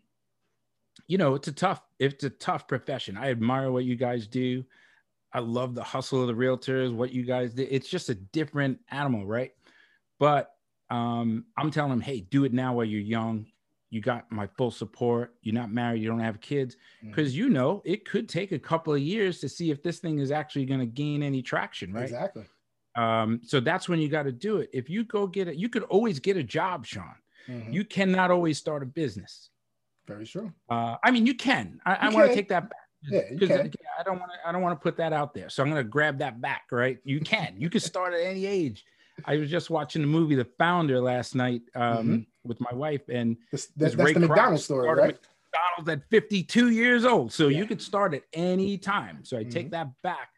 you 1.08 1.18
know, 1.18 1.34
it's 1.34 1.48
a 1.48 1.52
tough, 1.52 1.82
it's 2.00 2.24
a 2.24 2.30
tough 2.30 2.68
profession. 2.68 3.18
I 3.18 3.32
admire 3.32 3.72
what 3.72 3.84
you 3.84 3.96
guys 3.96 4.28
do. 4.28 4.64
I 5.38 5.40
love 5.40 5.76
the 5.76 5.84
hustle 5.84 6.20
of 6.20 6.28
the 6.28 6.34
realtors, 6.34 6.92
what 6.92 7.14
you 7.14 7.24
guys 7.24 7.54
did. 7.54 7.68
It's 7.70 7.88
just 7.88 8.10
a 8.10 8.16
different 8.16 8.80
animal, 8.90 9.24
right? 9.24 9.52
But 10.18 10.52
um, 10.90 11.46
I'm 11.56 11.70
telling 11.70 11.92
them, 11.92 12.02
hey, 12.02 12.22
do 12.22 12.44
it 12.44 12.54
now 12.54 12.74
while 12.74 12.86
you're 12.86 13.02
young. 13.02 13.46
You 13.92 14.02
got 14.02 14.32
my 14.32 14.48
full 14.58 14.72
support. 14.72 15.36
You're 15.44 15.54
not 15.54 15.72
married. 15.72 16.02
You 16.02 16.10
don't 16.10 16.22
have 16.22 16.42
kids. 16.42 16.76
Because 17.06 17.34
mm-hmm. 17.34 17.38
you 17.38 17.50
know, 17.50 17.84
it 17.86 18.04
could 18.10 18.28
take 18.28 18.52
a 18.52 18.58
couple 18.58 18.96
of 18.96 19.00
years 19.00 19.40
to 19.42 19.48
see 19.48 19.70
if 19.70 19.84
this 19.84 20.00
thing 20.00 20.18
is 20.18 20.32
actually 20.32 20.66
going 20.66 20.80
to 20.80 20.88
gain 20.88 21.22
any 21.22 21.44
traction, 21.44 21.94
right? 21.94 22.06
Exactly. 22.06 22.46
Um, 22.96 23.40
so 23.44 23.60
that's 23.60 23.88
when 23.88 24.00
you 24.00 24.10
got 24.10 24.24
to 24.24 24.32
do 24.32 24.58
it. 24.58 24.72
If 24.74 24.90
you 24.90 25.04
go 25.04 25.28
get 25.28 25.48
it, 25.48 25.56
you 25.58 25.70
could 25.70 25.84
always 25.84 26.20
get 26.20 26.36
a 26.36 26.44
job, 26.44 26.84
Sean. 26.88 27.14
Mm-hmm. 27.48 27.74
You 27.74 27.86
cannot 27.86 28.32
always 28.32 28.58
start 28.58 28.82
a 28.82 28.88
business. 28.88 29.52
Very 30.08 30.26
true. 30.26 30.52
Uh, 30.68 30.96
I 31.04 31.12
mean, 31.12 31.28
you 31.28 31.36
can. 31.36 31.80
I, 31.86 31.94
I 31.94 32.10
want 32.10 32.28
to 32.28 32.34
take 32.34 32.50
that 32.50 32.72
back. 32.72 32.80
Yeah, 33.04 33.22
because 33.32 33.52
I 33.52 34.04
don't 34.04 34.20
want 34.20 34.32
to. 34.32 34.48
I 34.48 34.52
don't 34.52 34.62
want 34.62 34.80
to 34.80 34.84
put 34.84 34.98
that 34.98 35.14
out 35.14 35.34
there. 35.34 35.50
So 35.50 35.64
I'm 35.64 35.70
going 35.70 35.84
to 35.84 35.90
grab 35.90 36.20
that 36.20 36.42
back. 36.42 36.64
Right? 36.72 36.98
You 37.04 37.20
can. 37.20 37.56
You 37.58 37.70
can 37.70 37.80
start 37.80 38.14
at 38.14 38.22
any 38.22 38.46
age. 38.46 38.84
I 39.26 39.38
was 39.38 39.50
just 39.50 39.70
watching 39.70 40.02
the 40.02 40.08
movie 40.08 40.36
The 40.36 40.48
Founder 40.58 41.00
last 41.00 41.36
night 41.36 41.62
um, 41.76 41.82
mm-hmm. 41.82 42.18
with 42.44 42.60
my 42.62 42.74
wife, 42.74 43.02
and 43.10 43.38
this, 43.52 43.68
that's, 43.76 43.96
that's 43.96 44.14
the 44.14 44.20
McDonald's 44.20 44.66
story, 44.66 44.88
right? 44.90 45.18
McDonald's 45.78 45.90
at 45.90 46.10
52 46.10 46.70
years 46.70 47.06
old, 47.06 47.32
so 47.34 47.48
yeah. 47.48 47.58
you 47.58 47.66
could 47.66 47.82
start 47.82 48.14
at 48.14 48.24
any 48.34 48.78
time. 48.78 49.24
So 49.24 49.38
I 49.38 49.42
mm-hmm. 49.42 49.50
take 49.50 49.72
that 49.72 49.90
back. 50.04 50.30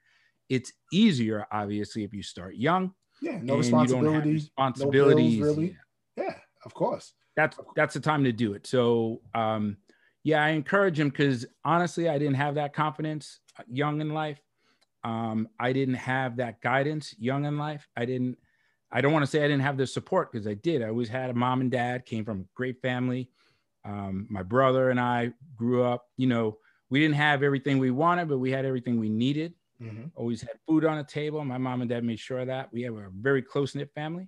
It's 0.47 0.71
easier, 0.91 1.45
obviously, 1.51 2.03
if 2.03 2.13
you 2.13 2.23
start 2.23 2.55
young. 2.55 2.93
Yeah, 3.21 3.39
no 3.41 3.57
responsibilities, 3.57 4.43
responsibilities. 4.43 5.39
No 5.39 5.45
bills, 5.45 5.57
really. 5.57 5.77
Yeah. 6.15 6.23
yeah, 6.23 6.35
of 6.65 6.73
course. 6.73 7.13
That's 7.35 7.57
that's 7.75 7.93
the 7.93 7.99
time 7.99 8.23
to 8.23 8.31
do 8.31 8.53
it. 8.53 8.65
So 8.65 9.21
um, 9.35 9.77
yeah, 10.23 10.43
I 10.43 10.49
encourage 10.49 10.99
him 10.99 11.09
because 11.09 11.45
honestly, 11.63 12.09
I 12.09 12.17
didn't 12.17 12.35
have 12.35 12.55
that 12.55 12.73
confidence 12.73 13.39
uh, 13.57 13.63
young 13.67 14.01
in 14.01 14.13
life. 14.13 14.41
Um, 15.03 15.47
I 15.59 15.71
didn't 15.71 15.95
have 15.95 16.37
that 16.37 16.61
guidance 16.61 17.15
young 17.17 17.45
in 17.45 17.57
life. 17.57 17.87
I 17.95 18.05
didn't, 18.05 18.37
I 18.91 19.01
don't 19.01 19.13
want 19.13 19.23
to 19.23 19.31
say 19.31 19.39
I 19.39 19.47
didn't 19.47 19.61
have 19.61 19.77
the 19.77 19.87
support 19.87 20.31
because 20.31 20.45
I 20.45 20.55
did. 20.55 20.81
I 20.81 20.89
always 20.89 21.09
had 21.09 21.29
a 21.29 21.33
mom 21.33 21.61
and 21.61 21.71
dad, 21.71 22.05
came 22.05 22.25
from 22.25 22.41
a 22.41 22.45
great 22.53 22.81
family. 22.81 23.29
Um, 23.85 24.27
my 24.29 24.43
brother 24.43 24.89
and 24.89 24.99
I 24.99 25.31
grew 25.55 25.83
up, 25.83 26.05
you 26.17 26.27
know, 26.27 26.57
we 26.89 26.99
didn't 26.99 27.15
have 27.15 27.43
everything 27.43 27.77
we 27.77 27.91
wanted, 27.91 28.27
but 28.27 28.39
we 28.39 28.51
had 28.51 28.65
everything 28.65 28.99
we 28.99 29.09
needed. 29.09 29.53
Mm-hmm. 29.81 30.07
Always 30.15 30.41
had 30.41 30.59
food 30.67 30.83
on 30.83 30.97
the 30.97 31.03
table. 31.03 31.43
My 31.45 31.57
mom 31.57 31.81
and 31.81 31.89
dad 31.89 32.03
made 32.03 32.19
sure 32.19 32.39
of 32.39 32.47
that. 32.47 32.73
We 32.73 32.81
have 32.81 32.95
a 32.95 33.07
very 33.13 33.41
close 33.41 33.75
knit 33.75 33.91
family. 33.95 34.27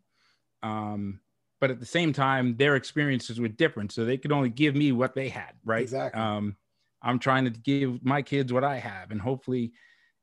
Um, 0.63 1.19
but 1.61 1.69
at 1.71 1.79
the 1.79 1.85
same 1.85 2.11
time, 2.11 2.57
their 2.57 2.75
experiences 2.75 3.39
were 3.39 3.47
different, 3.47 3.93
so 3.93 4.03
they 4.03 4.17
could 4.17 4.31
only 4.33 4.49
give 4.49 4.75
me 4.75 4.91
what 4.91 5.13
they 5.15 5.29
had, 5.29 5.53
right? 5.63 5.83
Exactly. 5.83 6.19
Um, 6.19 6.57
I'm 7.03 7.19
trying 7.19 7.45
to 7.45 7.51
give 7.51 8.03
my 8.03 8.21
kids 8.21 8.51
what 8.51 8.63
I 8.65 8.77
have, 8.77 9.11
and 9.11 9.21
hopefully, 9.21 9.71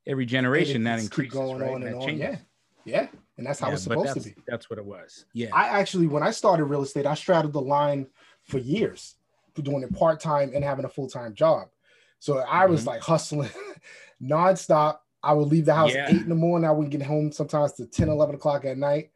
every 0.05 0.25
generation 0.25 0.83
that 0.83 0.99
increases, 0.99 1.33
going 1.33 1.61
right? 1.61 1.73
on 1.73 1.83
and 1.83 1.93
That 1.95 2.07
on. 2.11 2.17
Yeah, 2.17 2.37
yeah, 2.85 3.07
and 3.37 3.47
that's 3.47 3.59
how 3.59 3.69
Yeah, 3.69 3.73
it's 3.73 3.83
supposed 3.83 4.13
to 4.15 4.21
be. 4.21 4.35
That's 4.47 4.69
what 4.69 4.77
it 4.79 4.85
was. 4.85 5.25
Yeah. 5.33 5.49
I 5.53 5.79
actually, 5.79 6.07
when 6.07 6.23
I 6.23 6.31
started 6.31 6.65
real 6.65 6.83
estate, 6.83 7.05
I 7.05 7.15
straddled 7.15 7.53
the 7.53 7.61
line 7.61 8.07
for 8.43 8.57
years, 8.59 9.15
for 9.55 9.61
doing 9.61 9.81
it 9.81 9.93
part 9.93 10.19
time 10.19 10.51
and 10.53 10.63
having 10.63 10.85
a 10.85 10.89
full 10.89 11.07
time 11.09 11.33
job. 11.33 11.69
So 12.19 12.39
I 12.39 12.65
was 12.65 12.83
Mhm. 12.83 12.87
like 12.87 13.01
hustling 13.01 13.49
nonstop. 14.21 14.99
I 15.23 15.33
would 15.33 15.47
leave 15.47 15.65
the 15.65 15.75
house 15.75 15.93
Yeah. 15.93 16.03
at 16.03 16.09
eight 16.11 16.23
in 16.23 16.29
the 16.29 16.35
morning. 16.35 16.67
I 16.67 16.71
would 16.71 16.89
get 16.89 17.01
home 17.01 17.31
sometimes 17.31 17.73
to 17.73 17.85
10, 17.85 18.09
11 18.09 18.35
o'clock 18.35 18.65
at 18.65 18.77
night. 18.77 19.11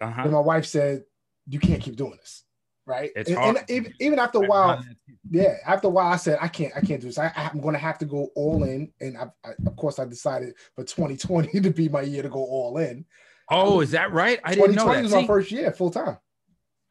uh-huh. 0.00 0.22
And 0.22 0.32
my 0.32 0.40
wife 0.40 0.66
said, 0.66 1.04
You 1.48 1.58
can't 1.58 1.82
keep 1.82 1.96
doing 1.96 2.16
this. 2.20 2.44
Right. 2.84 3.10
It's 3.14 3.28
and, 3.28 3.38
hard. 3.38 3.56
and 3.56 3.70
even, 3.70 3.94
even 4.00 4.18
after 4.18 4.42
a 4.42 4.46
while, 4.46 4.76
done 4.76 4.86
that 4.88 4.96
too. 5.06 5.16
yeah, 5.30 5.56
after 5.64 5.86
a 5.86 5.90
while, 5.90 6.12
I 6.12 6.16
said, 6.16 6.38
I 6.40 6.48
can't, 6.48 6.72
I 6.76 6.80
can't 6.80 7.00
do 7.00 7.06
this. 7.06 7.18
I, 7.18 7.32
I'm 7.36 7.60
going 7.60 7.74
to 7.74 7.78
have 7.78 7.98
to 7.98 8.04
go 8.04 8.30
all 8.34 8.64
in. 8.64 8.92
And 9.00 9.16
I, 9.16 9.26
I, 9.44 9.52
of 9.66 9.76
course, 9.76 10.00
I 10.00 10.04
decided 10.04 10.54
for 10.74 10.82
2020 10.82 11.60
to 11.60 11.70
be 11.70 11.88
my 11.88 12.02
year 12.02 12.22
to 12.22 12.28
go 12.28 12.40
all 12.40 12.78
in. 12.78 13.04
Oh, 13.48 13.80
is 13.80 13.92
that 13.92 14.12
right? 14.12 14.40
I 14.44 14.54
didn't 14.54 14.74
know 14.74 14.84
2020 14.84 14.96
that. 14.96 15.02
was 15.02 15.12
my 15.12 15.26
first 15.26 15.52
year 15.52 15.70
full 15.72 15.90
time. 15.90 16.16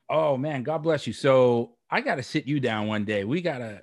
Oh 0.09 0.37
man, 0.37 0.63
God 0.63 0.79
bless 0.79 1.07
you. 1.07 1.13
So 1.13 1.75
I 1.89 2.01
got 2.01 2.15
to 2.15 2.23
sit 2.23 2.45
you 2.45 2.59
down 2.59 2.87
one 2.87 3.05
day. 3.05 3.23
We 3.23 3.41
gotta, 3.41 3.81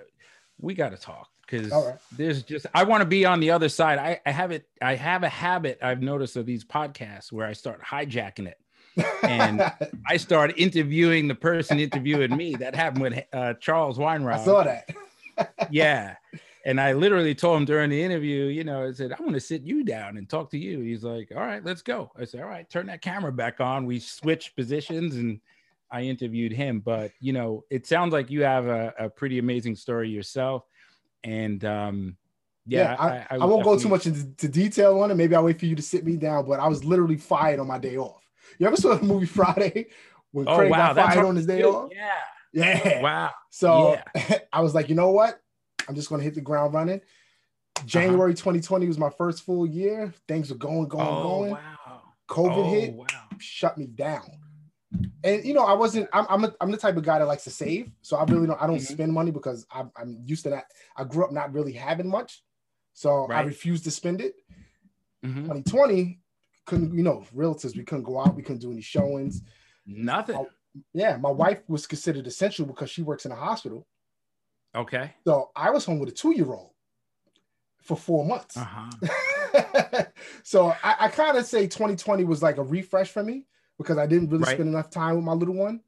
we 0.59 0.75
gotta 0.75 0.97
talk 0.97 1.27
because 1.49 1.71
right. 1.71 1.95
there's 2.11 2.43
just 2.43 2.67
I 2.73 2.83
want 2.83 3.01
to 3.01 3.07
be 3.07 3.25
on 3.25 3.39
the 3.39 3.51
other 3.51 3.69
side. 3.69 3.97
I, 3.99 4.19
I 4.25 4.31
have 4.31 4.51
it. 4.51 4.67
I 4.81 4.95
have 4.95 5.23
a 5.23 5.29
habit 5.29 5.79
I've 5.81 6.01
noticed 6.01 6.35
of 6.35 6.45
these 6.45 6.63
podcasts 6.63 7.31
where 7.31 7.47
I 7.47 7.53
start 7.53 7.81
hijacking 7.83 8.47
it. 8.47 8.57
And 9.23 9.71
I 10.07 10.17
started 10.17 10.57
interviewing 10.57 11.27
the 11.27 11.35
person 11.35 11.79
interviewing 11.79 12.35
me. 12.35 12.55
That 12.55 12.75
happened 12.75 13.01
with 13.01 13.23
uh, 13.33 13.53
Charles 13.55 13.99
I 13.99 14.43
saw 14.43 14.63
that. 14.63 14.89
yeah. 15.71 16.15
And 16.65 16.79
I 16.79 16.93
literally 16.93 17.33
told 17.33 17.57
him 17.57 17.65
during 17.65 17.89
the 17.89 18.01
interview, 18.01 18.45
you 18.45 18.63
know, 18.63 18.87
I 18.87 18.91
said, 18.91 19.13
I 19.13 19.21
want 19.21 19.33
to 19.33 19.39
sit 19.39 19.63
you 19.63 19.83
down 19.83 20.17
and 20.17 20.29
talk 20.29 20.51
to 20.51 20.57
you. 20.57 20.81
He's 20.81 21.03
like, 21.03 21.31
All 21.33 21.41
right, 21.41 21.63
let's 21.63 21.81
go. 21.81 22.11
I 22.19 22.25
said, 22.25 22.41
All 22.41 22.49
right, 22.49 22.69
turn 22.69 22.87
that 22.87 23.01
camera 23.01 23.31
back 23.31 23.61
on. 23.61 23.85
We 23.85 23.99
switched 23.99 24.55
positions 24.55 25.15
and 25.15 25.39
I 25.91 26.01
interviewed 26.01 26.51
him. 26.51 26.81
But, 26.81 27.11
you 27.19 27.33
know, 27.33 27.63
it 27.69 27.87
sounds 27.87 28.13
like 28.13 28.29
you 28.29 28.43
have 28.43 28.67
a, 28.67 28.93
a 28.99 29.09
pretty 29.09 29.39
amazing 29.39 29.75
story 29.75 30.09
yourself. 30.09 30.63
And 31.23 31.63
um, 31.65 32.17
yeah, 32.65 32.95
I, 32.99 33.25
I, 33.31 33.37
would 33.37 33.47
won't 33.47 33.63
go 33.63 33.77
too 33.77 33.89
much 33.89 34.05
into 34.05 34.47
detail 34.47 34.99
on 35.01 35.11
it. 35.11 35.15
Maybe 35.15 35.35
I'll 35.35 35.43
wait 35.43 35.59
for 35.59 35.65
you 35.65 35.75
to 35.75 35.81
sit 35.81 36.05
me 36.05 36.17
down, 36.17 36.45
but 36.45 36.59
I 36.59 36.67
was 36.67 36.83
literally 36.83 37.17
fired 37.17 37.59
on 37.59 37.67
my 37.67 37.79
day 37.79 37.97
off. 37.97 38.28
You 38.59 38.67
ever 38.67 38.75
saw 38.75 38.95
the 38.95 39.05
movie 39.05 39.25
Friday 39.25 39.87
when 40.31 40.47
Oh, 40.47 40.55
Craig 40.55 40.71
wow. 40.71 40.93
got 40.93 40.95
fired 41.13 41.25
on 41.25 41.35
his 41.35 41.45
day 41.45 41.63
off? 41.63 41.91
Yeah. 41.95 42.07
Yeah. 42.51 43.01
Wow. 43.01 43.31
So 43.49 43.97
I 44.53 44.61
was 44.61 44.73
like, 44.73 44.89
you 44.89 44.95
know 44.95 45.11
what? 45.11 45.41
I'm 45.87 45.95
just 45.95 46.09
going 46.09 46.19
to 46.19 46.25
hit 46.25 46.35
the 46.35 46.41
ground 46.41 46.73
running. 46.73 46.99
Uh-huh. 46.99 47.85
January 47.85 48.33
2020 48.33 48.87
was 48.87 48.97
my 48.97 49.09
first 49.11 49.43
full 49.43 49.65
year. 49.65 50.13
Things 50.27 50.49
were 50.49 50.57
going, 50.57 50.87
going, 50.87 51.07
Oh, 51.07 51.21
going. 51.21 51.51
wow. 51.51 52.01
COVID 52.27 52.57
oh, 52.57 52.69
hit, 52.69 52.93
Wow. 52.93 53.05
shut 53.37 53.77
me 53.77 53.85
down. 53.87 54.29
And 55.23 55.43
you 55.45 55.53
know, 55.53 55.63
I 55.63 55.73
wasn't. 55.73 56.09
I'm 56.13 56.25
I'm, 56.29 56.43
a, 56.45 56.53
I'm 56.61 56.71
the 56.71 56.77
type 56.77 56.97
of 56.97 57.03
guy 57.03 57.19
that 57.19 57.25
likes 57.25 57.43
to 57.43 57.49
save, 57.51 57.91
so 58.01 58.17
I 58.17 58.23
really 58.23 58.47
don't. 58.47 58.59
I 58.61 58.65
don't 58.67 58.77
Mhm. 58.77 58.91
spend 58.91 59.13
money 59.13 59.29
because 59.31 59.65
I'm, 59.71 59.91
I'm 59.95 60.21
used 60.25 60.43
to 60.43 60.49
that. 60.49 60.65
I 60.95 61.03
grew 61.03 61.23
up 61.25 61.31
not 61.31 61.53
really 61.53 61.73
having 61.73 62.07
much, 62.07 62.43
so 62.93 63.25
I 63.25 63.27
Right. 63.27 63.45
refused 63.45 63.83
to 63.83 63.91
spend 63.91 64.19
it. 64.21 64.33
Mhm. 65.23 65.43
2020 65.43 66.19
couldn't. 66.69 66.95
You 66.97 67.03
know, 67.03 67.25
realtors 67.35 67.75
we 67.75 67.83
couldn't 67.83 68.03
go 68.03 68.19
out. 68.19 68.35
We 68.35 68.43
couldn't 68.43 68.61
do 68.61 68.71
any 68.71 68.81
showings. 68.81 69.41
Nothing. 69.85 70.45
Yeah, 70.93 71.17
my 71.17 71.31
wife 71.31 71.59
was 71.67 71.87
considered 71.87 72.27
essential 72.27 72.65
because 72.65 72.89
she 72.91 73.01
works 73.01 73.25
in 73.25 73.31
a 73.31 73.35
hospital. 73.35 73.87
Okay. 74.75 75.13
So 75.25 75.49
I 75.55 75.71
was 75.71 75.83
home 75.85 75.99
with 75.99 76.09
a 76.09 76.11
two 76.11 76.35
year 76.35 76.51
old 76.53 76.71
for 77.81 77.97
four 77.97 78.23
months. 78.25 78.55
Uh 78.57 78.65
huh. 78.75 80.03
so 80.43 80.67
I, 80.83 80.95
I 80.99 81.07
kind 81.09 81.37
of 81.37 81.45
say 81.45 81.63
2020 81.67 82.23
was 82.23 82.43
like 82.43 82.57
a 82.57 82.63
refresh 82.63 83.09
for 83.11 83.23
me 83.23 83.47
because 83.77 83.97
I 83.97 84.05
didn't 84.05 84.29
really 84.29 84.43
Right. 84.43 84.55
spend 84.55 84.69
enough 84.69 84.89
time 84.91 85.15
with 85.15 85.25
my 85.25 85.33
little 85.33 85.55
one 85.55 85.81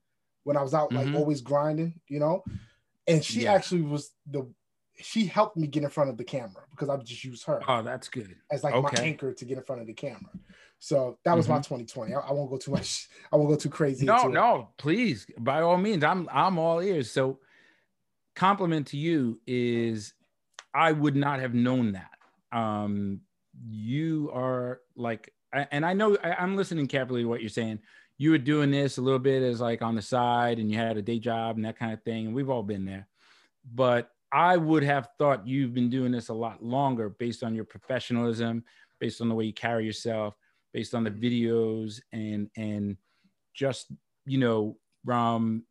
when 0.43 0.57
I 0.57 0.63
was 0.63 0.73
out 0.73 0.91
like 0.93 1.07
Mhm. 1.07 1.15
always 1.15 1.41
grinding, 1.41 1.99
you 2.07 2.19
know. 2.19 2.43
And 3.07 3.23
she 3.23 3.41
Yeah. 3.43 3.53
actually 3.53 3.83
was 3.83 4.11
the 4.25 4.51
she 4.99 5.25
helped 5.25 5.57
me 5.57 5.67
get 5.67 5.83
in 5.83 5.89
front 5.89 6.09
of 6.09 6.17
the 6.17 6.23
camera 6.23 6.63
because 6.71 6.89
I 6.89 6.95
would 6.95 7.05
just 7.05 7.23
use 7.23 7.43
her 7.43 7.61
Oh, 7.67 7.81
that's 7.81 8.07
good. 8.07 8.35
as 8.51 8.63
like 8.63 8.75
my 8.75 8.91
anchor 9.01 9.33
to 9.33 9.45
get 9.45 9.57
in 9.57 9.63
front 9.63 9.81
of 9.81 9.87
the 9.87 9.93
camera. 9.93 10.31
So 10.79 11.17
that 11.25 11.35
was 11.37 11.47
my 11.47 11.57
2020. 11.57 12.13
I, 12.13 12.19
I 12.19 12.31
won't 12.33 12.49
go 12.49 12.57
too 12.57 12.71
much. 12.71 13.07
I 13.31 13.35
won't 13.35 13.49
go 13.49 13.55
too 13.55 13.69
crazy. 13.69 14.05
No, 14.05 14.15
into 14.17 14.27
it. 14.29 14.33
no, 14.33 14.69
please, 14.77 15.25
by 15.37 15.61
all 15.61 15.77
means, 15.77 16.03
I'm 16.03 16.27
I'm 16.31 16.57
all 16.57 16.79
ears. 16.81 17.11
So, 17.11 17.39
compliment 18.35 18.87
to 18.87 18.97
you 18.97 19.39
is, 19.45 20.13
I 20.73 20.91
would 20.91 21.15
not 21.15 21.39
have 21.39 21.53
known 21.53 21.93
that. 21.93 22.09
Um, 22.57 23.21
you 23.69 24.31
are 24.33 24.81
like, 24.95 25.33
and 25.53 25.85
I 25.85 25.93
know 25.93 26.17
I, 26.23 26.33
I'm 26.33 26.55
listening 26.55 26.87
carefully 26.87 27.21
to 27.23 27.27
what 27.29 27.41
you're 27.41 27.49
saying. 27.49 27.79
You 28.17 28.31
were 28.31 28.37
doing 28.37 28.71
this 28.71 28.97
a 28.97 29.01
little 29.01 29.19
bit 29.19 29.43
as 29.43 29.59
like 29.61 29.81
on 29.81 29.95
the 29.95 30.01
side, 30.01 30.59
and 30.59 30.69
you 30.71 30.77
had 30.77 30.97
a 30.97 31.01
day 31.01 31.19
job 31.19 31.55
and 31.57 31.65
that 31.65 31.77
kind 31.77 31.93
of 31.93 32.01
thing, 32.03 32.27
and 32.27 32.35
we've 32.35 32.49
all 32.49 32.63
been 32.63 32.85
there. 32.85 33.07
But 33.73 34.09
I 34.31 34.57
would 34.57 34.83
have 34.83 35.09
thought 35.17 35.45
you've 35.47 35.73
been 35.73 35.89
doing 35.89 36.11
this 36.11 36.29
a 36.29 36.33
lot 36.33 36.63
longer, 36.63 37.09
based 37.09 37.43
on 37.43 37.53
your 37.55 37.65
professionalism, 37.65 38.63
based 38.99 39.21
on 39.21 39.29
the 39.29 39.35
way 39.35 39.45
you 39.45 39.53
carry 39.53 39.85
yourself, 39.85 40.35
based 40.73 40.95
on 40.95 41.03
the 41.03 41.11
videos, 41.11 42.01
and 42.13 42.49
and 42.55 42.97
just 43.53 43.91
you 44.25 44.37
know 44.37 44.77
from 45.03 45.65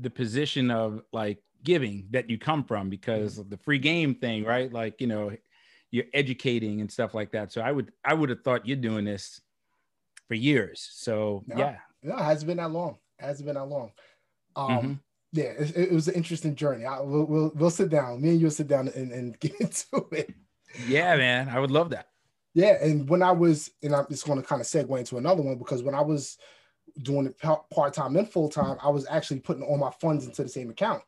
the 0.00 0.10
position 0.10 0.70
of 0.70 1.02
like 1.12 1.38
giving 1.62 2.08
that 2.10 2.28
you 2.28 2.36
come 2.38 2.64
from 2.64 2.90
because 2.90 3.38
of 3.38 3.48
the 3.48 3.56
free 3.56 3.78
game 3.78 4.14
thing 4.14 4.44
right 4.44 4.72
like 4.72 5.00
you 5.00 5.06
know 5.06 5.30
you're 5.92 6.04
educating 6.12 6.80
and 6.80 6.90
stuff 6.90 7.14
like 7.14 7.30
that 7.30 7.52
so 7.52 7.60
i 7.60 7.70
would 7.70 7.92
i 8.04 8.12
would 8.12 8.28
have 8.28 8.42
thought 8.42 8.66
you're 8.66 8.76
doing 8.76 9.04
this 9.04 9.40
for 10.26 10.34
years 10.34 10.86
so 10.92 11.44
No. 11.46 11.56
yeah 11.56 11.78
No, 12.02 12.16
it 12.16 12.22
hasn't 12.22 12.48
been 12.48 12.56
that 12.56 12.70
long. 12.72 12.98
It 13.20 13.24
hasn't 13.24 13.46
been 13.46 13.54
that 13.54 13.64
long. 13.66 13.92
Um, 14.56 14.68
Mhm. 14.68 15.00
Yeah, 15.34 15.52
it, 15.58 15.76
it 15.76 15.92
was 15.92 16.08
an 16.08 16.14
interesting 16.14 16.54
journey. 16.54 16.84
I, 16.86 17.00
we'll, 17.00 17.24
we'll 17.26 17.52
we'll 17.54 17.70
sit 17.70 17.90
down. 17.90 18.22
Me 18.22 18.30
and 18.30 18.40
you'll 18.40 18.50
sit 18.50 18.68
down 18.68 18.88
and, 18.88 19.12
and 19.12 19.38
get 19.44 19.54
into 19.60 20.06
it. 20.12 20.34
yeah 20.86 21.16
man 21.16 21.48
i 21.48 21.58
would 21.60 21.70
love 21.70 21.90
that 21.90 22.08
Yeah, 22.54 22.76
and 22.80 23.08
when 23.08 23.22
I 23.22 23.32
was, 23.32 23.70
and 23.82 23.94
I'm 23.94 24.06
just 24.08 24.26
going 24.26 24.40
to 24.40 24.46
kind 24.46 24.60
of 24.60 24.66
segue 24.68 24.96
into 24.98 25.18
another 25.18 25.42
one 25.42 25.58
because 25.58 25.82
when 25.82 25.94
I 25.94 26.00
was 26.00 26.38
doing 27.02 27.26
it 27.26 27.36
part 27.38 27.92
time 27.94 28.16
and 28.16 28.28
full 28.28 28.48
time, 28.48 28.76
I 28.80 28.90
was 28.90 29.06
actually 29.10 29.40
putting 29.40 29.64
all 29.64 29.76
my 29.76 29.90
funds 30.00 30.24
into 30.26 30.42
the 30.44 30.48
same 30.48 30.70
account. 30.70 31.02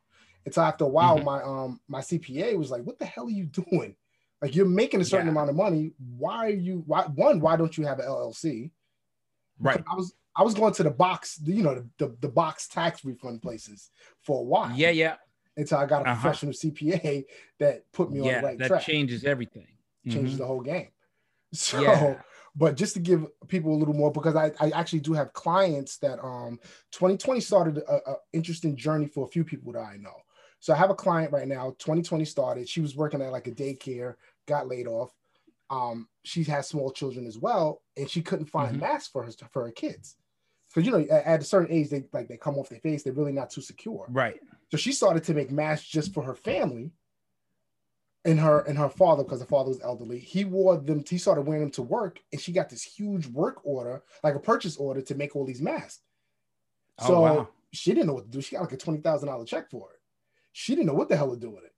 And 0.45 0.53
so 0.53 0.61
after 0.61 0.83
a 0.85 0.89
while, 0.89 1.19
Mhm. 1.19 1.23
my 1.23 1.41
um 1.43 1.79
my 1.87 2.01
CPA 2.01 2.57
was 2.57 2.69
like, 2.71 2.83
"What 2.83 2.99
the 2.99 3.05
hell 3.05 3.27
are 3.27 3.39
you 3.41 3.45
doing? 3.45 3.95
Like 4.41 4.55
you're 4.55 4.65
making 4.83 5.01
a 5.01 5.05
certain 5.05 5.27
Yeah. 5.27 5.31
amount 5.31 5.49
of 5.51 5.55
money. 5.55 5.93
Why 6.17 6.47
are 6.47 6.49
you? 6.67 6.83
Why 6.85 7.03
one? 7.03 7.39
Why 7.39 7.55
don't 7.55 7.77
you 7.77 7.85
have 7.85 7.99
an 7.99 8.05
LLC? 8.07 8.71
right 9.59 9.83
I 9.89 9.95
was 9.95 10.13
I 10.37 10.43
was 10.43 10.53
going 10.53 10.73
to 10.73 10.83
the 10.83 10.91
box, 10.91 11.39
you 11.43 11.63
know, 11.63 11.75
the, 11.75 11.89
the, 12.05 12.17
the 12.21 12.29
box 12.29 12.67
tax 12.67 13.03
refund 13.03 13.41
places 13.41 13.89
for 14.21 14.39
a 14.39 14.43
while. 14.43 14.75
yeah 14.75 14.91
yeah 14.91 15.15
Until 15.57 15.79
I 15.79 15.85
got 15.87 16.03
a 16.03 16.05
Uh-huh. 16.11 16.21
professional 16.21 16.53
CPA 16.53 17.25
that 17.59 17.91
put 17.91 18.11
me 18.11 18.19
on 18.19 18.27
yeah 18.27 18.41
the 18.41 18.47
right 18.47 18.57
that 18.59 18.67
track. 18.67 18.81
changes 18.83 19.25
everything 19.25 19.67
Changes 20.07 20.35
Mhm. 20.35 20.37
the 20.37 20.45
whole 20.45 20.61
game. 20.61 20.89
So 21.53 21.79
yeah 21.81 22.21
but 22.55 22.75
just 22.75 22.93
to 22.95 22.99
give 22.99 23.25
people 23.47 23.71
a 23.73 23.77
little 23.77 23.93
more 23.93 24.11
because 24.11 24.35
I, 24.35 24.51
I 24.59 24.71
actually 24.71 24.99
do 25.01 25.13
have 25.13 25.31
clients 25.33 25.97
that 25.99 26.19
um 26.23 26.59
2020 26.91 27.39
started 27.39 27.77
a, 27.79 28.11
a 28.11 28.15
interesting 28.33 28.75
journey 28.75 29.07
for 29.07 29.25
a 29.25 29.29
few 29.29 29.43
people 29.43 29.71
that 29.73 29.81
I 29.93 29.97
know. 29.97 30.15
So 30.59 30.73
I 30.73 30.77
have 30.77 30.89
a 30.89 30.95
client 30.95 31.31
right 31.31 31.47
now, 31.47 31.75
2020 31.79 32.25
started. 32.25 32.67
She 32.67 32.81
was 32.81 32.95
working 32.95 33.21
at 33.21 33.31
like 33.31 33.47
a 33.47 33.51
daycare, 33.51 34.15
got 34.47 34.67
laid 34.67 34.87
off. 34.87 35.11
Um, 35.69 36.09
she 36.23 36.43
has 36.45 36.67
small 36.67 36.91
children 36.91 37.27
as 37.27 37.37
well, 37.37 37.81
and 37.95 38.09
she 38.09 38.21
couldn't 38.21 38.47
find 38.47 38.77
Mhm. 38.77 38.81
masks 38.81 39.07
for 39.09 39.23
her 39.23 39.31
for 39.51 39.65
her 39.65 39.71
kids. 39.71 40.15
Because 40.77 40.85
you 40.85 40.91
know, 40.91 41.07
at, 41.09 41.41
a 41.41 41.43
certain 41.43 41.75
age, 41.75 41.89
they 41.89 42.03
like 42.13 42.27
they 42.27 42.37
come 42.37 42.55
off 42.55 42.69
their 42.69 42.77
face, 42.77 43.01
they're 43.01 43.11
really 43.11 43.31
not 43.31 43.49
too 43.49 43.61
secure. 43.61 44.05
right 44.09 44.39
So 44.69 44.77
she 44.77 44.91
started 44.91 45.23
to 45.23 45.33
make 45.33 45.49
masks 45.49 45.87
just 45.87 46.13
for 46.13 46.21
her 46.21 46.35
family 46.35 46.91
and 48.25 48.39
her 48.39 48.59
and 48.59 48.77
her 48.77 48.87
father, 48.87 49.23
because 49.23 49.39
the 49.39 49.47
father 49.47 49.69
was 49.69 49.81
elderly. 49.81 50.19
He 50.19 50.45
wore 50.45 50.77
them, 50.77 51.03
he 51.09 51.17
started 51.17 51.47
wearing 51.47 51.63
them 51.63 51.71
to 51.71 51.81
work, 51.81 52.19
and 52.31 52.39
she 52.39 52.51
got 52.51 52.69
this 52.69 52.83
huge 52.83 53.25
work 53.25 53.59
order, 53.63 54.03
like 54.23 54.35
a 54.35 54.39
purchase 54.39 54.77
order 54.77 55.01
to 55.01 55.15
make 55.15 55.35
all 55.35 55.47
these 55.47 55.63
masks. 55.63 56.03
Oh, 56.99 57.07
So 57.07 57.21
wow. 57.21 57.49
she 57.73 57.95
didn't 57.95 58.05
know 58.05 58.13
what 58.13 58.25
to 58.25 58.29
do. 58.29 58.41
She 58.41 58.55
got 58.55 58.61
like 58.61 58.73
a 58.73 58.77
twenty 58.77 58.99
thousand 58.99 59.29
dollar 59.29 59.45
check 59.45 59.71
for 59.71 59.89
it. 59.93 59.99
She 60.51 60.75
didn't 60.75 60.85
know 60.85 60.93
what 60.93 61.09
the 61.09 61.17
hell 61.17 61.33
to 61.33 61.39
do 61.39 61.49
with 61.49 61.63
it. 61.63 61.73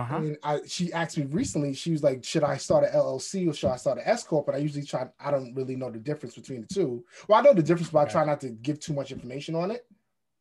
Uh-huh 0.00 0.16
And 0.16 0.38
I, 0.42 0.60
she 0.66 0.92
asked 0.92 1.16
me 1.16 1.24
recently, 1.24 1.72
she 1.72 1.92
was 1.92 2.02
like, 2.02 2.24
should 2.24 2.44
I 2.44 2.56
start 2.56 2.84
an 2.84 2.90
LLC 2.90 3.48
or 3.48 3.54
should 3.54 3.70
I 3.70 3.76
start 3.76 3.98
an 3.98 4.04
S 4.06 4.24
Corp? 4.24 4.48
And 4.48 4.56
I 4.56 4.60
usually 4.60 4.84
try, 4.84 5.08
I 5.18 5.30
don't 5.30 5.54
really 5.54 5.76
know 5.76 5.90
the 5.90 5.98
difference 5.98 6.34
between 6.34 6.62
the 6.62 6.66
two. 6.66 7.04
Well, 7.28 7.38
I 7.38 7.42
know 7.42 7.54
the 7.54 7.62
difference, 7.62 7.90
but 7.90 8.00
I 8.00 8.10
try 8.10 8.24
not 8.24 8.40
to 8.42 8.50
give 8.50 8.80
too 8.80 8.92
much 8.92 9.10
information 9.10 9.54
on 9.54 9.70
it. 9.70 9.86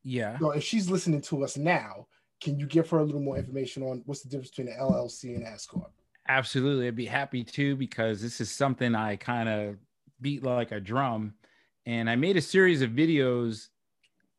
yeah 0.04 0.38
So 0.40 0.52
if 0.52 0.64
she's 0.64 0.90
listening 0.90 1.22
to 1.22 1.44
us 1.44 1.58
now, 1.58 2.08
can 2.42 2.60
you 2.60 2.66
give 2.66 2.90
her 2.90 3.00
a 3.00 3.04
little 3.04 3.22
more 3.22 3.38
information 3.38 3.82
on 3.84 4.04
what's 4.06 4.22
the 4.22 4.30
difference 4.30 4.50
between 4.50 4.68
an 4.68 4.80
LLC 4.80 5.36
and 5.36 5.46
an 5.46 5.54
S 5.54 5.66
corp? 5.66 5.92
Absolutely. 6.28 6.88
I'd 6.88 6.96
be 6.96 7.06
happy 7.06 7.44
to 7.44 7.76
because 7.76 8.22
this 8.22 8.42
is 8.42 8.52
something 8.52 8.96
I 8.96 9.16
kind 9.16 9.48
of 9.48 9.78
beat 10.22 10.44
like 10.44 10.72
a 10.72 10.80
drum. 10.80 11.36
And 11.86 12.10
I 12.10 12.16
made 12.16 12.36
a 12.36 12.42
series 12.42 12.82
of 12.82 12.92
videos 12.92 13.70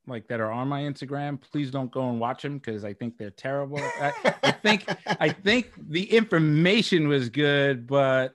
like 0.06 0.28
that 0.28 0.40
are 0.40 0.50
on 0.52 0.68
my 0.68 0.82
Instagram. 0.82 1.40
Please 1.40 1.70
don't 1.70 1.90
go 1.90 2.08
and 2.10 2.20
watch 2.20 2.42
them 2.42 2.58
because 2.58 2.84
I 2.84 2.92
think 2.94 3.18
they're 3.18 3.30
terrible. 3.30 3.78
I, 3.78 4.12
I 4.42 4.50
think 4.62 4.84
I 5.06 5.30
think 5.30 5.72
the 5.88 6.04
information 6.14 7.08
was 7.08 7.28
good, 7.28 7.86
but 7.86 8.34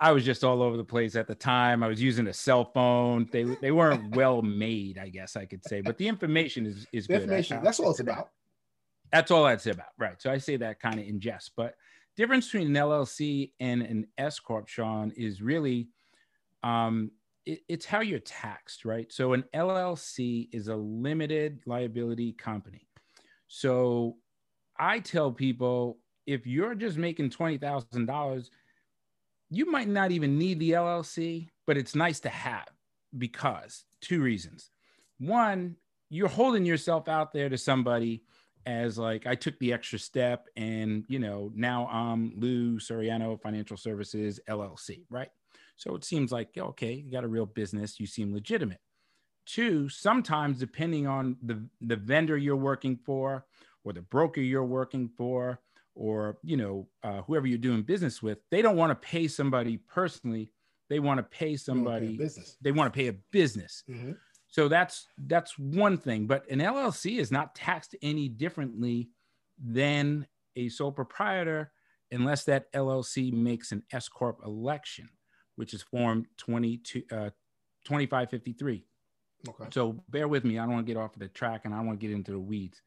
I 0.00 0.12
was 0.12 0.24
just 0.24 0.44
all 0.44 0.62
over 0.62 0.76
the 0.76 0.84
place 0.84 1.14
at 1.16 1.26
the 1.26 1.34
time. 1.34 1.82
I 1.82 1.88
was 1.88 2.02
using 2.02 2.26
a 2.26 2.32
cell 2.32 2.64
phone. 2.74 3.28
They 3.30 3.44
they 3.44 3.70
weren't 3.70 4.14
well 4.16 4.42
made, 4.42 4.98
I 4.98 5.08
guess 5.08 5.36
I 5.36 5.44
could 5.46 5.64
say. 5.64 5.80
But 5.80 5.98
the 5.98 6.08
information 6.08 6.66
is 6.66 6.86
is 6.92 7.06
The 7.06 7.14
good. 7.14 7.22
information. 7.22 7.62
That's 7.62 7.80
all 7.80 7.90
it's 7.90 8.00
about. 8.00 8.30
that's 9.12 9.30
all 9.30 9.44
that's 9.44 9.66
about, 9.66 9.92
right? 9.98 10.20
So 10.20 10.30
I 10.30 10.38
say 10.38 10.56
that 10.56 10.80
kind 10.80 10.98
of 10.98 11.06
in 11.06 11.20
jest, 11.20 11.52
but 11.56 11.74
difference 12.16 12.46
between 12.50 12.68
an 12.68 12.82
LLC 12.82 13.52
and 13.60 13.82
an 13.82 14.06
S 14.18 14.38
corp, 14.40 14.68
Sean, 14.68 15.12
is 15.16 15.42
really 15.42 15.88
um, 16.62 17.10
it- 17.46 17.62
it's 17.68 17.84
how 17.86 18.00
you're 18.00 18.18
taxed, 18.20 18.84
right? 18.84 19.12
So 19.12 19.32
an 19.32 19.44
LLC 19.52 20.48
is 20.52 20.68
a 20.68 20.76
limited 20.76 21.60
liability 21.66 22.32
company. 22.32 22.88
So 23.48 24.18
I 24.78 25.00
tell 25.00 25.30
people 25.32 25.98
if 26.26 26.46
you're 26.46 26.74
just 26.74 26.96
making 26.96 27.30
twenty 27.30 27.58
thousand 27.58 28.06
dollars, 28.06 28.50
you 29.50 29.70
might 29.70 29.88
not 29.88 30.10
even 30.10 30.38
need 30.38 30.58
the 30.58 30.72
LLC, 30.72 31.50
but 31.66 31.76
it's 31.76 31.94
nice 31.94 32.20
to 32.20 32.28
have 32.28 32.68
because 33.16 33.84
two 34.00 34.22
reasons. 34.22 34.70
One, 35.18 35.76
you're 36.10 36.28
holding 36.28 36.64
yourself 36.64 37.08
out 37.08 37.32
there 37.32 37.48
to 37.48 37.58
somebody 37.58 38.24
as 38.66 38.96
like 38.98 39.26
I 39.26 39.34
took 39.34 39.58
the 39.58 39.72
extra 39.72 39.98
step 39.98 40.48
and 40.56 41.04
you 41.08 41.18
know 41.18 41.52
now 41.54 41.86
I'm 41.88 42.32
Lou 42.36 42.78
Soriano 42.78 43.38
Financial 43.40 43.76
Services 43.76 44.40
LLC, 44.48 45.04
right? 45.10 45.30
So 45.76 45.94
it 45.94 46.04
seems 46.04 46.32
like 46.32 46.56
okay, 46.56 46.92
you 46.94 47.10
got 47.10 47.24
a 47.24 47.28
real 47.28 47.46
business, 47.46 47.98
you 48.00 48.06
seem 48.06 48.32
legitimate. 48.32 48.80
Two, 49.46 49.88
sometimes 49.88 50.58
depending 50.58 51.06
on 51.06 51.36
the 51.42 51.68
the 51.80 51.96
vendor 51.96 52.36
you're 52.36 52.56
working 52.56 52.96
for 52.96 53.46
or 53.84 53.92
the 53.92 54.02
broker 54.02 54.40
you're 54.40 54.64
working 54.64 55.08
for 55.16 55.60
or 55.94 56.38
you 56.42 56.56
know 56.56 56.88
uh, 57.02 57.22
whoever 57.22 57.46
you're 57.46 57.58
doing 57.58 57.82
business 57.82 58.22
with, 58.22 58.38
they 58.50 58.62
don't 58.62 58.76
want 58.76 58.90
to 58.90 59.08
pay 59.08 59.28
somebody 59.28 59.76
personally. 59.76 60.50
They 60.88 60.98
want 61.00 61.18
to 61.18 61.22
pay 61.24 61.50
You 61.50 61.50
wanna 61.50 61.50
pay 61.50 61.50
a 61.50 61.58
somebody. 61.58 62.16
business. 62.16 62.56
They 62.60 62.72
want 62.72 62.92
to 62.92 62.96
pay 62.96 63.08
a 63.08 63.12
business. 63.32 63.84
Mhm. 63.88 64.16
So 64.48 64.68
that's 64.68 65.08
that's 65.18 65.58
one 65.58 65.98
thing, 65.98 66.26
but 66.26 66.48
an 66.48 66.60
LLC 66.60 67.18
is 67.18 67.30
not 67.32 67.54
taxed 67.54 67.96
any 68.02 68.28
differently 68.28 69.10
than 69.58 70.26
a 70.56 70.68
sole 70.68 70.92
proprietor 70.92 71.72
unless 72.12 72.44
that 72.44 72.72
LLC 72.72 73.32
makes 73.32 73.72
an 73.72 73.82
S 73.92 74.08
corp 74.08 74.40
election, 74.44 75.08
which 75.56 75.74
is 75.74 75.82
form 75.82 76.26
22 76.36 77.02
uh 77.10 77.30
2553. 77.84 78.84
Okay. 79.46 79.64
So 79.70 80.02
bear 80.08 80.26
with 80.26 80.44
me, 80.44 80.58
I 80.58 80.64
don't 80.64 80.74
want 80.74 80.86
to 80.86 80.92
get 80.92 80.98
off 80.98 81.14
of 81.14 81.20
the 81.20 81.28
track 81.28 81.62
and 81.64 81.74
I 81.74 81.78
don't 81.78 81.86
want 81.86 82.00
to 82.00 82.06
get 82.06 82.14
into 82.14 82.32
the 82.32 82.38
weeds. 82.38 82.80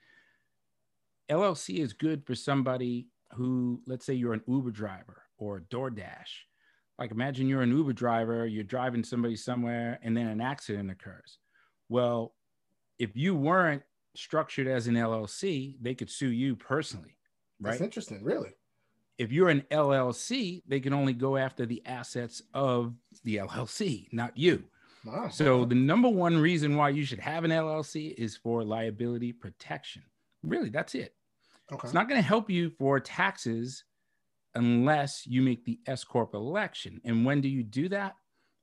LLC 1.30 1.80
is 1.80 1.94
good 1.94 2.26
for 2.26 2.36
somebody 2.36 3.08
who 3.34 3.82
let's 3.86 4.06
say 4.06 4.14
you're 4.14 4.34
an 4.34 4.44
Uber 4.48 4.72
driver 4.72 5.24
or 5.38 5.62
DoorDash. 5.70 6.30
Like 6.98 7.12
imagine 7.12 7.48
you're 7.48 7.62
an 7.62 7.76
Uber 7.76 7.94
driver, 7.94 8.48
you're 8.48 8.64
driving 8.64 9.04
somebody 9.04 9.36
somewhere 9.36 10.00
and 10.02 10.18
then 10.18 10.28
an 10.28 10.42
accident 10.42 10.90
occurs. 10.90 11.38
Well, 11.90 12.34
if 12.98 13.16
you 13.16 13.36
weren't 13.36 13.84
structured 14.16 14.68
as 14.68 14.88
an 14.88 14.96
LLC, 14.96 15.76
they 15.80 15.94
could 15.94 16.10
sue 16.10 16.32
you 16.32 16.56
personally, 16.56 17.18
That's 17.60 17.82
interesting. 17.82 18.24
Really. 18.24 18.54
If 19.18 19.32
you're 19.32 19.50
an 19.50 19.64
LLC, 19.72 20.62
they 20.68 20.80
can 20.80 20.94
only 20.94 21.14
go 21.14 21.38
after 21.38 21.66
the 21.66 21.82
assets 21.86 22.42
of 22.54 22.94
the 23.24 23.38
LLC, 23.38 24.08
not 24.12 24.38
you. 24.38 24.64
Wow. 25.06 25.30
So 25.30 25.66
the 25.66 25.76
number 25.76 26.10
one 26.10 26.38
reason 26.38 26.76
why 26.76 26.90
you 26.90 27.06
should 27.06 27.20
have 27.20 27.44
an 27.44 27.52
LLC 27.52 28.14
is 28.16 28.36
for 28.36 28.64
liability 28.64 29.32
protection. 29.34 30.04
Really, 30.44 30.70
that's 30.70 30.96
it. 30.96 31.16
okay. 31.72 31.86
It's 31.86 31.94
not 31.94 32.08
going 32.10 32.22
to 32.22 32.28
help 32.28 32.50
you 32.50 32.70
for 32.78 33.00
taxes 33.00 33.84
unless 34.56 35.26
you 35.26 35.42
make 35.42 35.66
the 35.66 35.80
S 35.88 36.04
corp 36.04 36.34
election. 36.34 37.00
And 37.06 37.26
when 37.26 37.42
do 37.42 37.48
you 37.48 37.64
do 37.64 37.90
that? 37.90 38.16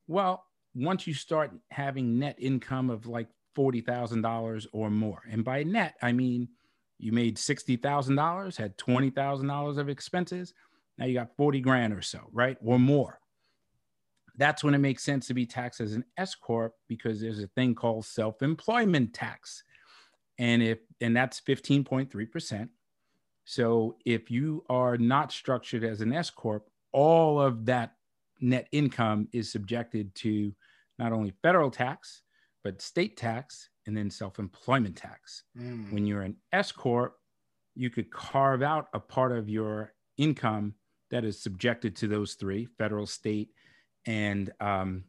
Well, 0.06 0.44
once 0.74 1.06
you 1.06 1.14
start 1.14 1.52
having 1.70 2.18
net 2.18 2.36
income 2.38 2.90
of 2.90 3.06
like 3.06 3.28
forty 3.54 3.80
thousand 3.80 4.22
dollars 4.22 4.66
or 4.72 4.90
more, 4.90 5.22
and 5.30 5.44
by 5.44 5.62
net 5.62 5.94
I 6.02 6.12
mean 6.12 6.48
you 7.04 7.12
made 7.12 7.38
sixty 7.38 7.76
thousand 7.76 8.16
dollars, 8.16 8.56
had 8.56 8.78
twenty 8.78 9.10
thousand 9.10 9.48
dollars 9.48 9.76
of 9.76 9.88
expenses. 9.88 10.54
Now 10.96 11.06
you 11.06 11.14
got 11.14 11.36
forty 11.36 11.60
grand 11.60 11.92
or 11.92 12.02
so, 12.02 12.20
right, 12.32 12.56
or 12.64 12.78
more. 12.78 13.20
That's 14.36 14.64
when 14.64 14.74
it 14.74 14.78
makes 14.78 15.04
sense 15.04 15.26
to 15.28 15.34
be 15.34 15.46
taxed 15.46 15.80
as 15.80 15.92
an 15.92 16.04
S 16.16 16.34
corp 16.34 16.74
because 16.88 17.20
there's 17.20 17.42
a 17.42 17.46
thing 17.48 17.74
called 17.74 18.04
self-employment 18.04 19.12
tax, 19.12 19.62
and 20.38 20.62
if 20.62 20.78
and 21.00 21.16
that's 21.16 21.38
fifteen 21.40 21.84
point 21.84 22.10
three 22.10 22.26
percent. 22.26 22.70
So 23.44 23.96
if 24.06 24.30
you 24.30 24.64
are 24.70 24.96
not 24.96 25.30
structured 25.30 25.84
as 25.84 26.00
an 26.00 26.12
S 26.12 26.30
corp, 26.30 26.70
all 26.92 27.40
of 27.40 27.66
that 27.66 27.96
net 28.40 28.66
income 28.72 29.28
is 29.32 29.52
subjected 29.52 30.14
to 30.16 30.54
not 30.98 31.12
only 31.12 31.32
federal 31.42 31.70
tax 31.70 32.22
but 32.62 32.80
state 32.80 33.16
tax 33.16 33.68
and 33.86 33.96
then 33.96 34.10
self-employment 34.10 34.96
tax. 34.96 35.44
Mm. 35.58 35.92
When 35.92 36.06
you're 36.06 36.22
an 36.22 36.36
S 36.52 36.72
corp, 36.72 37.18
you 37.74 37.90
could 37.90 38.10
carve 38.10 38.62
out 38.62 38.88
a 38.94 39.00
part 39.00 39.32
of 39.32 39.48
your 39.48 39.92
income 40.16 40.74
that 41.10 41.24
is 41.24 41.40
subjected 41.42 41.96
to 41.96 42.08
those 42.08 42.34
three: 42.34 42.66
federal, 42.78 43.06
state, 43.06 43.50
and 44.06 44.52
um, 44.60 45.04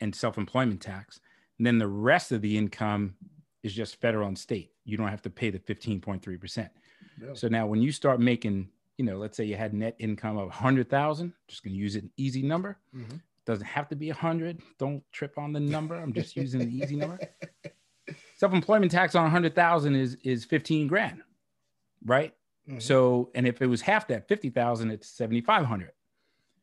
and 0.00 0.14
self-employment 0.14 0.80
tax. 0.80 1.20
And 1.58 1.66
then 1.66 1.78
the 1.78 1.88
rest 1.88 2.32
of 2.32 2.40
the 2.40 2.56
income 2.56 3.14
is 3.62 3.74
just 3.74 4.00
federal 4.00 4.28
and 4.28 4.38
state. 4.38 4.72
You 4.84 4.96
don't 4.96 5.08
have 5.08 5.22
to 5.22 5.30
pay 5.30 5.50
the 5.50 5.58
15.3 5.58 6.40
percent. 6.40 6.70
Yeah. 7.20 7.34
So 7.34 7.48
now 7.48 7.66
when 7.66 7.82
you 7.82 7.92
start 7.92 8.18
making, 8.20 8.70
you 8.96 9.04
know, 9.04 9.18
let's 9.18 9.36
say 9.36 9.44
you 9.44 9.56
had 9.56 9.74
net 9.74 9.94
income 9.98 10.38
of 10.38 10.46
100,000, 10.48 11.32
just 11.48 11.62
going 11.62 11.74
to 11.74 11.78
use 11.78 11.96
an 11.96 12.10
easy 12.16 12.42
number. 12.42 12.78
Mhm. 12.96 13.20
Doesn't 13.44 13.66
have 13.66 13.88
to 13.88 13.96
be 13.96 14.08
100. 14.08 14.62
Don't 14.78 15.02
trip 15.12 15.36
on 15.36 15.52
the 15.52 15.60
number. 15.60 15.96
I'm 15.96 16.12
just 16.12 16.36
using 16.36 16.60
the 16.60 16.74
easy 16.74 16.96
number. 16.96 17.18
Self-employment 18.40 18.90
tax 18.90 19.14
on 19.14 19.24
100,000 19.24 19.94
is 19.94 20.14
is 20.24 20.46
15 20.46 20.86
grand, 20.86 21.20
right? 22.06 22.32
Mhm. 22.66 22.80
So, 22.80 23.30
and 23.34 23.46
if 23.46 23.60
it 23.60 23.66
was 23.66 23.82
half 23.82 24.06
that, 24.08 24.28
50,000, 24.28 24.90
it's 24.90 25.10
7,500. 25.10 25.92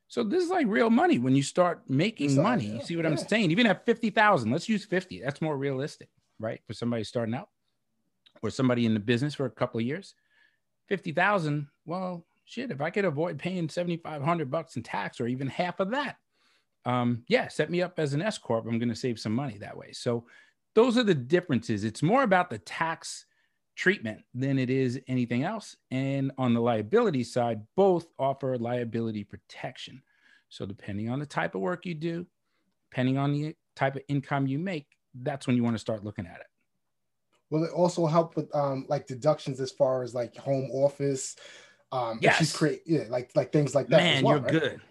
So 0.08 0.24
this 0.24 0.44
is 0.44 0.50
like 0.50 0.66
real 0.66 0.90
money 0.90 1.20
when 1.20 1.36
you 1.36 1.44
start 1.44 1.88
making 1.88 2.36
money. 2.42 2.66
yeah, 2.66 2.74
You 2.78 2.82
see 2.82 2.96
what 2.96 3.06
I'm 3.06 3.16
saying? 3.16 3.52
Even 3.52 3.68
at 3.68 3.86
50,000, 3.86 4.50
let's 4.50 4.68
use 4.68 4.86
50. 4.86 5.22
That's 5.22 5.40
more 5.40 5.56
realistic, 5.56 6.10
right? 6.40 6.60
For 6.66 6.74
somebody 6.74 7.04
starting 7.04 7.36
out 7.36 7.50
or 8.42 8.50
somebody 8.50 8.88
in 8.88 8.96
the 8.96 9.00
business 9.00 9.36
for 9.36 9.46
a 9.46 9.52
couple 9.52 9.80
of 9.80 9.86
years. 9.86 10.16
50,000, 10.88 11.68
well, 11.86 12.26
shit, 12.46 12.72
if 12.72 12.82
I 12.82 12.90
could 12.90 13.06
avoid 13.06 13.38
paying 13.38 13.70
7,500 13.70 14.50
bucks 14.50 14.78
in 14.78 14.82
tax 14.82 15.22
or 15.22 15.28
even 15.28 15.48
half 15.48 15.80
of 15.80 15.92
that, 15.92 16.18
um, 16.86 17.24
yeah, 17.28 17.50
set 17.50 17.70
me 17.70 17.84
up 17.84 18.00
as 18.00 18.16
an 18.16 18.22
S 18.24 18.40
corp. 18.40 18.66
I'm 18.66 18.80
going 18.80 18.90
to 18.90 18.96
save 18.96 19.20
some 19.20 19.34
money 19.34 19.60
that 19.60 19.78
way. 19.78 19.92
So 19.92 20.26
those 20.78 20.96
are 20.96 21.04
the 21.04 21.16
differences. 21.16 21.84
It's 21.84 22.04
more 22.04 22.22
about 22.22 22.52
the 22.52 22.60
tax 22.60 23.26
treatment 23.76 24.22
than 24.36 24.60
it 24.60 24.70
is 24.70 25.02
anything 25.08 25.42
else. 25.42 25.76
And 25.90 26.32
on 26.38 26.54
the 26.54 26.60
liability 26.60 27.24
side, 27.24 27.62
both 27.76 28.06
offer 28.20 28.56
liability 28.60 29.24
protection. 29.24 30.04
So 30.50 30.68
depending 30.68 31.10
on 31.10 31.18
the 31.18 31.26
type 31.26 31.56
of 31.56 31.62
work 31.62 31.88
you 31.88 31.96
do, 31.96 32.28
depending 32.92 33.18
on 33.18 33.34
the 33.34 33.56
type 33.76 33.96
of 33.96 34.04
income 34.08 34.46
you 34.46 34.60
make, 34.60 34.86
that's 35.16 35.48
when 35.48 35.56
you 35.56 35.64
want 35.64 35.74
to 35.74 35.80
start 35.80 36.04
looking 36.04 36.28
at 36.28 36.42
it. 36.42 36.46
Will 37.50 37.64
it 37.64 37.72
also 37.72 38.06
help 38.06 38.36
with 38.36 38.56
um 38.56 38.86
like 38.88 39.08
deductions 39.08 39.60
as 39.60 39.72
far 39.72 40.04
as 40.04 40.14
like 40.14 40.38
home 40.38 40.70
office? 40.72 41.38
Um, 41.92 42.20
if 42.22 42.36
she's 42.36 42.50
Yes. 42.50 42.56
create 42.56 42.82
yeah, 42.86 43.04
like 43.10 43.32
like 43.36 43.52
things 43.52 43.74
like 43.74 43.88
that. 43.88 43.98
Man, 43.98 44.24
well, 44.24 44.36
you're 44.36 44.44
right? 44.44 44.52
good. 44.52 44.82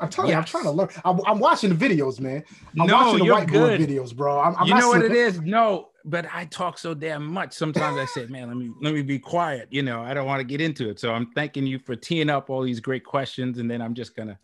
I'm 0.00 0.10
telling 0.10 0.30
you, 0.32 0.36
I'm 0.36 0.44
trying 0.44 0.64
to 0.64 0.70
learn. 0.70 0.88
I'm, 1.04 1.20
I'm 1.26 1.38
watching 1.38 1.74
the 1.74 1.88
videos, 1.88 2.20
man. 2.20 2.44
I'm 2.78 2.86
no, 2.86 2.94
watching 2.94 3.18
the 3.20 3.24
you're 3.24 3.36
whiteboard 3.36 3.48
good. 3.48 3.80
videos, 3.80 4.14
bro. 4.14 4.38
I'm, 4.38 4.54
I'm 4.56 4.66
you 4.66 4.74
know 4.74 4.88
what 4.88 5.02
it 5.02 5.12
is? 5.12 5.40
No, 5.40 5.88
but 6.04 6.26
I 6.32 6.44
talk 6.46 6.76
so 6.76 6.92
damn 6.92 7.24
much. 7.26 7.54
Sometimes 7.54 7.96
I 7.96 8.04
say, 8.04 8.26
man, 8.26 8.48
let 8.48 8.56
me 8.56 8.70
let 8.82 8.92
me 8.92 9.02
be 9.02 9.18
quiet. 9.18 9.68
You 9.70 9.82
know, 9.82 10.02
I 10.02 10.12
don't 10.12 10.26
want 10.26 10.40
to 10.40 10.44
get 10.44 10.60
into 10.60 10.90
it. 10.90 11.00
So 11.00 11.12
I'm 11.12 11.30
thanking 11.32 11.66
you 11.66 11.78
for 11.78 11.96
teeing 11.96 12.28
up 12.28 12.50
all 12.50 12.62
these 12.62 12.80
great 12.80 13.04
questions, 13.04 13.58
and 13.58 13.70
then 13.70 13.80
I'm 13.80 13.94
just 13.94 14.14
gonna 14.14 14.38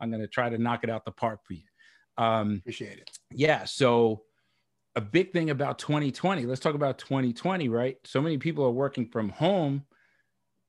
I'm 0.00 0.10
gonna 0.10 0.26
try 0.26 0.50
to 0.50 0.58
knock 0.58 0.84
it 0.84 0.90
out 0.90 1.04
the 1.04 1.12
park 1.12 1.40
for 1.46 1.54
you. 1.54 1.62
Um, 2.18 2.56
Appreciate 2.58 2.98
it. 2.98 3.10
yeah. 3.30 3.64
So 3.64 4.24
a 4.94 5.00
big 5.00 5.32
thing 5.32 5.50
about 5.50 5.78
2020. 5.78 6.44
Let's 6.44 6.60
talk 6.60 6.74
about 6.74 6.98
2020, 6.98 7.68
right? 7.68 7.96
So 8.04 8.20
many 8.20 8.36
people 8.36 8.64
are 8.64 8.70
working 8.70 9.08
from 9.08 9.30
home. 9.30 9.84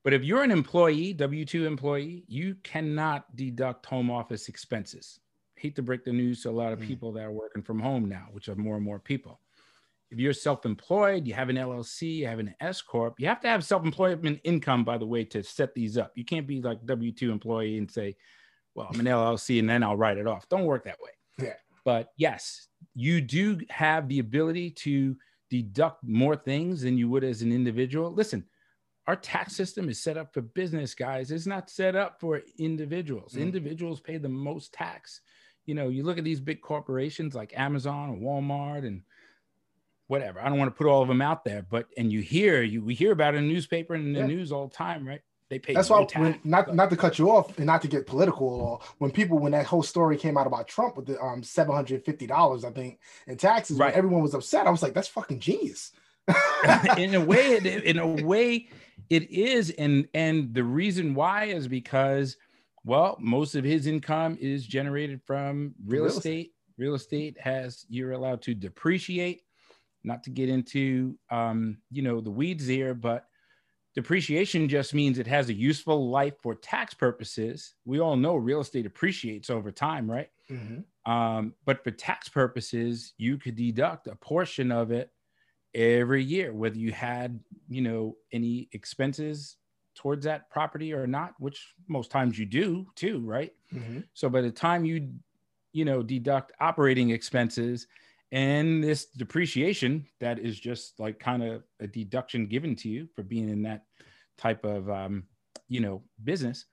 But 0.03 0.13
if 0.13 0.23
you're 0.23 0.43
an 0.43 0.51
employee, 0.51 1.13
W 1.13 1.45
2 1.45 1.65
employee, 1.65 2.25
you 2.27 2.55
cannot 2.63 3.33
deduct 3.35 3.85
home 3.85 4.11
office 4.11 4.49
expenses. 4.49 5.19
Hate 5.55 5.75
to 5.77 5.81
break 5.81 6.03
the 6.03 6.11
news 6.11 6.43
to 6.43 6.49
a 6.49 6.51
lot 6.51 6.73
of 6.73 6.79
Mm. 6.79 6.87
people 6.87 7.11
that 7.13 7.23
are 7.23 7.31
working 7.31 7.63
from 7.63 7.79
home 7.79 8.09
now, 8.09 8.27
which 8.31 8.49
are 8.49 8.55
more 8.55 8.75
and 8.75 8.83
more 8.83 8.99
people. 8.99 9.39
If 10.11 10.19
you're 10.19 10.33
self 10.33 10.65
employed, 10.65 11.25
you 11.25 11.33
have 11.33 11.49
an 11.49 11.57
LLC, 11.57 12.17
you 12.17 12.27
have 12.27 12.39
an 12.39 12.53
S 12.59 12.81
Corp, 12.81 13.19
you 13.19 13.27
have 13.27 13.39
to 13.41 13.47
have 13.47 13.63
self 13.63 13.85
employment 13.85 14.41
income, 14.43 14.83
by 14.83 14.97
the 14.97 15.07
way, 15.07 15.23
to 15.25 15.41
set 15.41 15.73
these 15.73 15.97
up. 15.97 16.11
You 16.15 16.25
can't 16.25 16.45
be 16.45 16.61
like 16.61 16.85
W 16.85 17.11
2 17.11 17.31
employee 17.31 17.77
and 17.77 17.89
say, 17.89 18.15
well, 18.75 18.89
I'm 18.91 18.99
an 18.99 19.07
LLC 19.07 19.59
and 19.59 19.69
then 19.69 19.83
I'll 19.83 19.95
write 19.97 20.17
it 20.17 20.27
off. 20.27 20.49
Don't 20.49 20.65
work 20.65 20.83
that 20.83 20.99
way. 20.99 21.11
Yeah. 21.39 21.53
But 21.85 22.11
yes, 22.17 22.67
you 22.93 23.21
do 23.21 23.59
have 23.69 24.07
the 24.07 24.19
ability 24.19 24.71
to 24.71 25.17
deduct 25.49 26.03
more 26.03 26.35
things 26.35 26.81
than 26.81 26.97
you 26.97 27.07
would 27.09 27.23
as 27.23 27.41
an 27.41 27.51
individual. 27.51 28.11
Listen, 28.11 28.45
our 29.07 29.15
tax 29.15 29.55
system 29.55 29.89
is 29.89 30.01
set 30.01 30.17
up 30.17 30.33
for 30.33 30.41
business 30.41 30.95
guys. 30.95 31.31
It's 31.31 31.45
not 31.45 31.69
set 31.69 31.95
up 31.95 32.19
for 32.19 32.41
individuals. 32.57 33.33
Mm. 33.33 33.41
Individuals 33.41 33.99
pay 33.99 34.17
the 34.17 34.29
most 34.29 34.73
tax. 34.73 35.21
You 35.65 35.75
know, 35.75 35.89
you 35.89 36.03
look 36.03 36.17
at 36.17 36.23
these 36.23 36.39
big 36.39 36.61
corporations 36.61 37.35
like 37.35 37.53
Amazon 37.57 38.09
or 38.09 38.15
Walmart 38.17 38.85
and 38.85 39.03
whatever. 40.07 40.41
I 40.41 40.49
don't 40.49 40.57
want 40.57 40.73
to 40.73 40.77
put 40.77 40.87
all 40.87 41.01
of 41.01 41.07
them 41.07 41.21
out 41.21 41.43
there, 41.43 41.65
but 41.69 41.87
and 41.97 42.11
you 42.11 42.21
hear 42.21 42.61
you 42.61 42.83
we 42.83 42.93
hear 42.93 43.11
about 43.11 43.33
it 43.33 43.37
in 43.37 43.47
the 43.47 43.53
newspaper 43.53 43.93
and 43.93 44.07
in 44.07 44.13
the 44.13 44.19
yeah. 44.19 44.25
news 44.27 44.51
all 44.51 44.67
the 44.67 44.75
time, 44.75 45.07
right? 45.07 45.21
They 45.49 45.59
pay. 45.59 45.73
That's 45.73 45.89
why, 45.89 46.07
when, 46.15 46.39
not 46.43 46.73
not 46.73 46.89
to 46.89 46.97
cut 46.97 47.19
you 47.19 47.29
off 47.29 47.57
and 47.57 47.67
not 47.67 47.81
to 47.83 47.87
get 47.87 48.07
political 48.07 48.47
at 48.55 48.61
all 48.61 48.83
when 48.97 49.11
people 49.11 49.37
when 49.37 49.51
that 49.51 49.65
whole 49.65 49.83
story 49.83 50.17
came 50.17 50.37
out 50.37 50.47
about 50.47 50.67
Trump 50.67 50.97
with 50.97 51.05
the 51.05 51.21
um 51.21 51.43
seven 51.43 51.75
hundred 51.75 52.03
fifty 52.03 52.25
dollars, 52.25 52.63
I 52.63 52.71
think, 52.71 52.99
in 53.27 53.37
taxes, 53.37 53.77
right? 53.77 53.93
everyone 53.93 54.21
was 54.21 54.33
upset. 54.33 54.65
I 54.65 54.71
was 54.71 54.81
like, 54.81 54.93
that's 54.93 55.07
fucking 55.07 55.39
genius. 55.39 55.91
in 56.97 57.13
a 57.15 57.21
way, 57.21 57.57
in 57.85 57.99
a 57.99 58.07
way, 58.07 58.69
it 59.13 59.29
is, 59.29 59.69
and 59.69 60.07
and 60.15 60.53
the 60.55 60.63
reason 60.63 61.13
why 61.13 61.45
is 61.45 61.67
because, 61.67 62.35
well, 62.83 63.15
most 63.19 63.53
of 63.53 63.63
his 63.63 63.85
income 63.85 64.39
is 64.41 64.65
generated 64.65 65.21
from 65.23 65.75
real, 65.85 66.05
real 66.05 66.11
estate. 66.11 66.53
Real 66.79 66.95
estate 66.95 67.39
has 67.39 67.85
you're 67.89 68.13
allowed 68.13 68.41
to 68.43 68.55
depreciate. 68.55 69.43
Not 70.03 70.23
to 70.23 70.31
get 70.31 70.49
into 70.49 71.15
um, 71.29 71.77
you 71.91 72.01
know 72.01 72.21
the 72.21 72.31
weeds 72.31 72.65
here, 72.65 72.95
but 72.95 73.27
depreciation 73.93 74.67
just 74.67 74.95
means 74.95 75.19
it 75.19 75.27
has 75.27 75.49
a 75.49 75.53
useful 75.53 76.09
life 76.09 76.33
for 76.41 76.55
tax 76.55 76.95
purposes. 76.95 77.75
We 77.85 77.99
all 77.99 78.17
know 78.17 78.35
real 78.35 78.61
estate 78.61 78.87
appreciates 78.87 79.51
over 79.51 79.71
time, 79.71 80.09
right? 80.09 80.29
Mm-hmm. 80.49 81.11
Um, 81.11 81.53
but 81.65 81.83
for 81.83 81.91
tax 81.91 82.29
purposes, 82.29 83.13
you 83.17 83.37
could 83.37 83.55
deduct 83.55 84.07
a 84.07 84.15
portion 84.15 84.71
of 84.71 84.89
it 84.89 85.11
every 85.73 86.23
year, 86.23 86.53
whether 86.53 86.77
you 86.77 86.91
had, 86.91 87.39
you 87.67 87.81
know, 87.81 88.15
any 88.31 88.69
expenses 88.71 89.57
towards 89.95 90.25
that 90.25 90.49
property 90.49 90.93
or 90.93 91.07
not, 91.07 91.33
which 91.39 91.73
most 91.87 92.11
times 92.11 92.37
you 92.37 92.45
do 92.45 92.85
too, 92.95 93.19
right? 93.19 93.53
Mm-hmm. 93.73 93.99
So 94.13 94.29
by 94.29 94.41
the 94.41 94.51
time 94.51 94.85
you, 94.85 95.09
you 95.71 95.85
know, 95.85 96.03
deduct 96.03 96.51
operating 96.59 97.11
expenses 97.11 97.87
and 98.31 98.83
this 98.83 99.05
depreciation 99.05 100.07
that 100.19 100.39
is 100.39 100.59
just 100.59 100.99
like 100.99 101.19
kind 101.19 101.43
of 101.43 101.63
a 101.79 101.87
deduction 101.87 102.47
given 102.47 102.75
to 102.77 102.89
you 102.89 103.07
for 103.15 103.23
being 103.23 103.49
in 103.49 103.61
that 103.63 103.85
type 104.37 104.65
of, 104.65 104.89
um, 104.89 105.23
you 105.69 105.79
know, 105.79 106.01
business, 106.23 106.65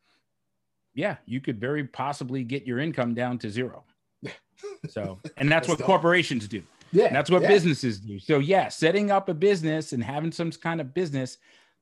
yeah, 0.94 1.16
you 1.26 1.40
could 1.40 1.60
very 1.60 1.84
possibly 1.84 2.44
get 2.44 2.66
your 2.66 2.78
income 2.78 3.14
down 3.14 3.38
to 3.38 3.50
zero. 3.50 3.84
So, 4.90 5.18
and 5.38 5.50
that's, 5.50 5.66
that's 5.66 5.68
what 5.68 5.78
dope. 5.78 5.86
corporations 5.86 6.46
do. 6.46 6.62
Yeah. 6.92 7.06
And 7.06 7.16
that's 7.16 7.30
what 7.30 7.42
yeah. 7.42 7.48
businesses 7.48 8.00
do. 8.00 8.18
So, 8.18 8.38
yeah, 8.38 8.68
setting 8.68 9.10
up 9.10 9.28
a 9.28 9.34
business 9.34 9.92
and 9.92 10.02
having 10.02 10.32
some 10.32 10.50
kind 10.50 10.80
of 10.80 10.92
business, 10.94 11.38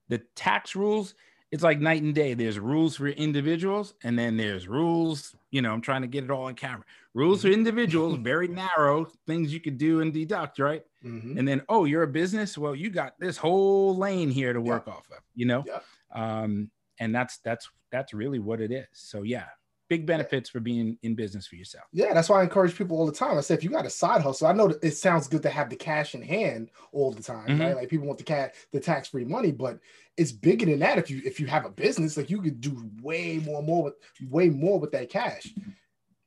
the 0.08 0.18
tax 0.34 0.76
rules, 0.76 1.14
it's 1.50 1.62
like 1.62 1.80
night 1.80 2.02
and 2.02 2.14
day. 2.14 2.34
There's 2.34 2.58
rules 2.58 2.96
for 2.96 3.08
individuals, 3.08 3.94
and 4.02 4.18
then 4.18 4.36
there's 4.36 4.68
rules. 4.68 5.34
You 5.50 5.62
know, 5.62 5.72
I'm 5.72 5.80
trying 5.80 6.02
to 6.02 6.08
get 6.08 6.24
it 6.24 6.30
all 6.30 6.44
on 6.44 6.54
camera. 6.54 6.84
Rules 7.14 7.42
for 7.42 7.48
individuals, 7.48 8.18
very 8.20 8.48
narrow 8.48 9.06
things 9.26 9.52
you 9.52 9.60
could 9.60 9.78
do 9.78 10.02
and 10.02 10.12
deduct, 10.12 10.58
right? 10.58 10.84
Mm-hmm. 11.02 11.38
And 11.38 11.48
then, 11.48 11.62
oh, 11.68 11.86
you're 11.86 12.02
a 12.02 12.08
business. 12.08 12.58
Well, 12.58 12.74
you 12.74 12.90
got 12.90 13.14
this 13.18 13.38
whole 13.38 13.96
lane 13.96 14.30
here 14.30 14.52
to 14.52 14.60
work 14.60 14.84
yeah. 14.86 14.92
off 14.92 15.06
of. 15.10 15.22
You 15.34 15.46
know, 15.46 15.64
yeah. 15.66 15.80
um, 16.14 16.70
and 17.00 17.14
that's 17.14 17.38
that's 17.38 17.68
that's 17.90 18.12
really 18.12 18.40
what 18.40 18.60
it 18.60 18.70
is. 18.70 18.86
So, 18.92 19.22
yeah, 19.22 19.46
big 19.88 20.06
benefits 20.06 20.50
for 20.50 20.60
being 20.60 20.98
in 21.02 21.14
business 21.14 21.46
for 21.46 21.56
yourself. 21.56 21.84
Yeah, 21.92 22.12
that's 22.12 22.28
why 22.28 22.40
I 22.40 22.42
encourage 22.42 22.76
people 22.76 22.98
all 22.98 23.06
the 23.06 23.12
time. 23.12 23.38
I 23.38 23.40
say 23.40 23.54
if 23.54 23.64
you 23.64 23.70
got 23.70 23.86
a 23.86 23.90
side 23.90 24.22
hustle, 24.22 24.46
I 24.46 24.52
know 24.52 24.72
it 24.82 24.92
sounds 24.92 25.28
good 25.28 25.42
to 25.42 25.50
have 25.50 25.70
the 25.70 25.76
cash 25.76 26.14
in 26.14 26.22
hand 26.22 26.70
all 26.92 27.10
the 27.10 27.22
time, 27.22 27.48
mm-hmm. 27.48 27.60
right? 27.60 27.76
Like 27.76 27.88
people 27.88 28.06
want 28.06 28.18
the 28.18 28.24
cat 28.24 28.54
the 28.72 28.80
tax 28.80 29.08
free 29.08 29.24
money, 29.24 29.52
but 29.52 29.78
it's 30.16 30.32
bigger 30.32 30.66
than 30.66 30.80
that. 30.80 30.98
If 30.98 31.10
you 31.10 31.22
if 31.24 31.40
you 31.40 31.46
have 31.46 31.64
a 31.64 31.70
business, 31.70 32.16
like 32.16 32.30
you 32.30 32.42
could 32.42 32.60
do 32.60 32.90
way 33.02 33.38
more 33.38 33.62
more 33.62 33.84
with 33.84 33.94
way 34.28 34.50
more 34.50 34.78
with 34.78 34.92
that 34.92 35.10
cash. 35.10 35.48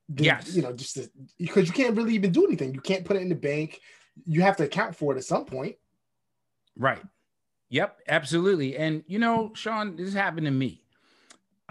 Than, 0.10 0.26
yes, 0.26 0.56
you 0.56 0.62
know, 0.62 0.74
just 0.74 0.98
because 1.38 1.68
you 1.68 1.74
can't 1.74 1.96
really 1.96 2.16
even 2.16 2.32
do 2.32 2.46
anything. 2.46 2.74
You 2.74 2.82
can't 2.82 3.06
put 3.06 3.16
it 3.16 3.22
in 3.22 3.30
the 3.30 3.36
bank. 3.36 3.80
You 4.26 4.42
have 4.42 4.58
to 4.58 4.64
account 4.64 4.96
for 4.96 5.14
it 5.14 5.18
at 5.18 5.24
some 5.24 5.46
point. 5.46 5.76
Right. 6.78 7.02
Yep, 7.70 8.00
absolutely. 8.08 8.76
And 8.76 9.04
you 9.08 9.20
know, 9.20 9.52
Sean, 9.54 9.96
this 9.96 10.14
happened 10.14 10.46
to 10.46 10.52
me. 10.52 10.81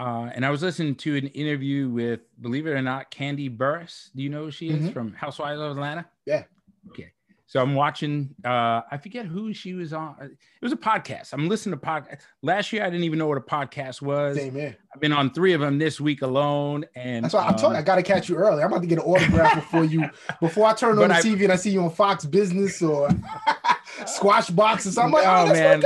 Uh, 0.00 0.30
and 0.34 0.46
I 0.46 0.50
was 0.50 0.62
listening 0.62 0.94
to 0.96 1.16
an 1.16 1.26
interview 1.28 1.90
with, 1.90 2.20
believe 2.40 2.66
it 2.66 2.70
or 2.70 2.80
not, 2.80 3.10
Kandi 3.10 3.54
Burruss. 3.54 4.08
Do 4.16 4.22
you 4.22 4.30
know 4.30 4.44
who 4.44 4.50
she 4.50 4.70
is 4.70 4.76
mm-hmm. 4.76 4.92
from 4.92 5.12
Housewives 5.12 5.60
of 5.60 5.72
Atlanta? 5.72 6.06
Yeah. 6.24 6.44
Okay. 6.88 7.12
So 7.46 7.60
I'm 7.60 7.74
watching. 7.74 8.34
Uh, 8.42 8.80
I 8.90 8.96
forget 9.02 9.26
who 9.26 9.52
she 9.52 9.74
was 9.74 9.92
on. 9.92 10.14
It 10.22 10.30
was 10.62 10.72
a 10.72 10.76
podcast. 10.76 11.34
I'm 11.34 11.48
listening 11.48 11.78
to 11.78 11.84
podcast. 11.84 12.20
Last 12.42 12.72
year, 12.72 12.82
I 12.82 12.86
didn't 12.86 13.04
even 13.04 13.18
know 13.18 13.26
what 13.26 13.36
a 13.36 13.42
podcast 13.42 14.00
was. 14.00 14.36
Same 14.36 14.54
here. 14.54 14.76
I've 14.94 15.00
been 15.00 15.12
on 15.12 15.34
three 15.34 15.52
of 15.52 15.60
them 15.60 15.76
this 15.76 16.00
week 16.00 16.22
alone, 16.22 16.86
and 16.94 17.24
that's 17.24 17.34
why 17.34 17.44
I'm 17.44 17.56
telling 17.56 17.74
you, 17.74 17.80
I 17.80 17.82
got 17.82 17.96
to 17.96 18.02
catch 18.02 18.28
you 18.28 18.36
early. 18.36 18.62
I'm 18.62 18.70
about 18.70 18.82
to 18.82 18.86
get 18.86 19.00
an 19.00 19.04
autograph 19.04 19.56
before 19.56 19.84
you, 19.84 20.08
before 20.40 20.66
I 20.66 20.74
turn 20.74 20.98
on 20.98 21.08
the 21.08 21.14
I, 21.16 21.20
TV 21.20 21.42
and 21.42 21.52
I 21.52 21.56
see 21.56 21.72
you 21.72 21.82
on 21.82 21.90
Fox 21.90 22.24
Business 22.24 22.80
or 22.80 23.10
Squash 24.06 24.48
Box 24.48 24.86
or 24.86 24.92
something. 24.92 25.20
Oh, 25.20 25.44
like, 25.44 25.50
oh, 25.50 25.52
man 25.52 25.82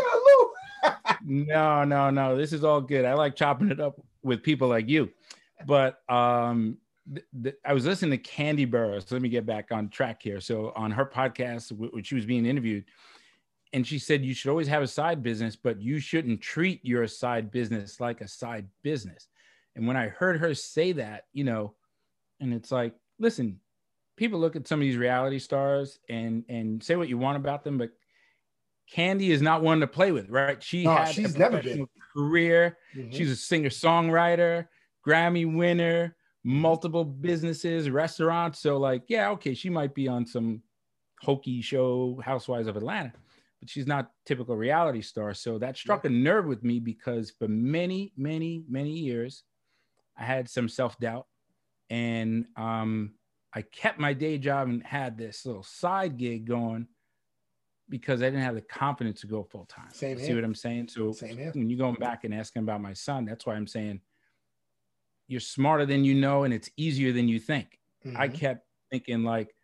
no, 1.25 1.85
no, 1.85 2.11
no. 2.11 2.37
This 2.37 2.53
is 2.53 2.65
all 2.65 2.81
good. 2.81 3.05
I 3.05 3.15
like 3.15 3.35
chopping 3.35 3.71
it 3.71 3.81
up 3.81 4.01
with 4.23 4.43
people 4.43 4.69
like 4.69 4.89
you. 4.89 5.11
But 5.67 6.01
um, 6.09 6.77
th- 7.13 7.27
th- 7.43 7.57
I 7.65 7.73
was 7.73 7.87
listening 7.87 8.19
to 8.19 8.31
Kandi 8.31 8.71
Burruss. 8.71 9.09
So 9.09 9.15
let 9.15 9.23
me 9.23 9.29
get 9.29 9.47
back 9.47 9.73
on 9.73 9.89
track 9.89 10.23
here. 10.23 10.41
So 10.41 10.73
on 10.77 10.91
her 10.91 11.07
podcast, 11.07 11.73
which 11.73 12.09
she 12.09 12.15
was 12.15 12.27
being 12.27 12.47
interviewed, 12.47 12.85
and 13.73 13.87
she 13.87 13.99
said 13.99 14.25
you 14.25 14.35
should 14.35 14.51
always 14.51 14.69
have 14.69 14.83
a 14.83 14.87
side 14.87 15.23
business, 15.23 15.57
but 15.57 15.81
you 15.81 15.99
shouldn't 15.99 16.41
treat 16.41 16.85
your 16.85 17.07
side 17.09 17.51
business 17.51 18.01
like 18.01 18.21
a 18.21 18.29
side 18.29 18.69
business. 18.83 19.27
And 19.75 19.87
when 19.87 19.97
I 19.97 20.09
heard 20.09 20.39
her 20.39 20.55
say 20.55 20.93
that, 20.93 21.25
you 21.33 21.43
know, 21.43 21.75
and 22.41 22.55
it's 22.55 22.71
like, 22.71 22.95
listen, 23.19 23.59
people 24.17 24.39
look 24.39 24.55
at 24.55 24.69
some 24.69 24.79
of 24.79 24.83
these 24.83 24.97
reality 24.97 25.39
stars 25.39 25.99
and 26.09 26.45
and 26.49 26.83
say 26.83 26.97
what 26.97 27.09
you 27.09 27.19
want 27.19 27.37
about 27.37 27.65
them, 27.65 27.79
but 27.79 27.91
Kandi 28.93 29.31
is 29.31 29.43
not 29.43 29.63
one 29.63 29.81
to 29.81 29.87
play 29.87 30.13
with, 30.13 30.29
right? 30.29 30.63
She 30.63 30.85
no, 30.85 30.95
had 30.95 31.09
she's 31.09 31.35
a 31.35 31.39
never 31.39 31.63
been. 31.63 31.87
career. 32.15 32.79
Mm-hmm. 32.97 33.11
She's 33.13 33.31
a 33.31 33.37
singer 33.37 33.71
songwriter, 33.71 34.69
Grammy 35.07 35.53
winner, 35.53 36.17
multiple 36.45 37.05
businesses, 37.05 37.89
restaurants. 37.91 38.61
So, 38.61 38.77
like, 38.77 39.05
yeah, 39.09 39.31
okay, 39.31 39.55
she 39.55 39.71
might 39.71 39.95
be 39.95 40.07
on 40.07 40.27
some 40.27 40.63
hokey 41.23 41.63
show, 41.63 42.21
Housewives 42.23 42.69
of 42.69 42.77
Atlanta, 42.77 43.13
but 43.61 43.71
she's 43.71 43.87
not 43.87 44.11
typical 44.27 44.57
reality 44.57 45.01
star. 45.01 45.33
So 45.35 45.59
that 45.59 45.77
struck 45.77 46.05
yeah. 46.05 46.11
a 46.11 46.13
nerve 46.13 46.47
with 46.47 46.63
me 46.63 46.79
because 46.79 47.31
for 47.31 47.49
many, 47.49 48.13
many, 48.17 48.65
many 48.69 48.91
years, 48.91 49.45
I 50.17 50.25
had 50.25 50.49
some 50.49 50.69
self 50.69 50.99
doubt, 50.99 51.27
and 51.91 52.47
um, 52.57 53.15
I 53.53 53.63
kept 53.63 53.99
my 53.99 54.13
day 54.13 54.39
job 54.39 54.69
and 54.69 54.83
had 54.85 55.17
this 55.17 55.47
little 55.47 55.63
side 55.63 56.19
gig 56.19 56.47
going 56.47 56.87
because 57.95 58.23
I 58.23 58.25
didn't 58.25 58.41
have 58.41 58.57
the 58.57 58.61
confidence 58.61 59.21
to 59.21 59.29
go 59.29 59.45
full 59.45 59.67
time. 59.67 59.87
Same 59.93 60.19
See 60.19 60.35
what 60.35 60.43
I'm 60.43 60.57
saying? 60.57 60.89
So 60.89 61.13
Same 61.13 61.37
here. 61.37 61.53
when 61.55 61.71
you're 61.71 61.79
going 61.79 61.95
back 61.95 62.25
and 62.25 62.35
asking 62.35 62.63
about 62.63 62.81
my 62.81 62.93
son, 62.93 63.25
that's 63.25 63.47
why 63.47 63.55
I'm 63.55 63.69
saying 63.69 64.01
you're 65.29 65.39
smarter 65.39 65.87
than 65.87 66.05
you 66.05 66.13
know, 66.13 66.43
and 66.43 66.53
it's 66.53 66.69
easier 66.77 67.13
than 67.13 67.29
you 67.29 67.39
think. 67.39 67.79
Mm-hmm. 68.05 68.17
I 68.17 68.27
kept 68.27 68.67
thinking 68.91 69.23
like 69.23 69.55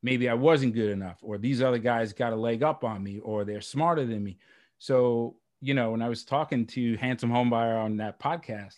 maybe 0.00 0.28
I 0.28 0.34
wasn't 0.34 0.74
good 0.74 0.90
enough, 0.90 1.16
or 1.22 1.38
these 1.38 1.60
other 1.60 1.78
guys 1.78 2.12
got 2.12 2.32
a 2.32 2.36
leg 2.36 2.62
up 2.62 2.84
on 2.84 3.02
me, 3.02 3.18
or 3.18 3.44
they're 3.44 3.60
smarter 3.60 4.06
than 4.06 4.22
me. 4.22 4.38
So 4.78 5.34
you 5.60 5.74
know, 5.74 5.90
when 5.90 6.02
I 6.02 6.08
was 6.08 6.22
talking 6.24 6.66
to 6.68 6.96
Handsome 6.98 7.30
Homebuyer 7.30 7.82
on 7.82 7.96
that 7.96 8.20
podcast, 8.20 8.76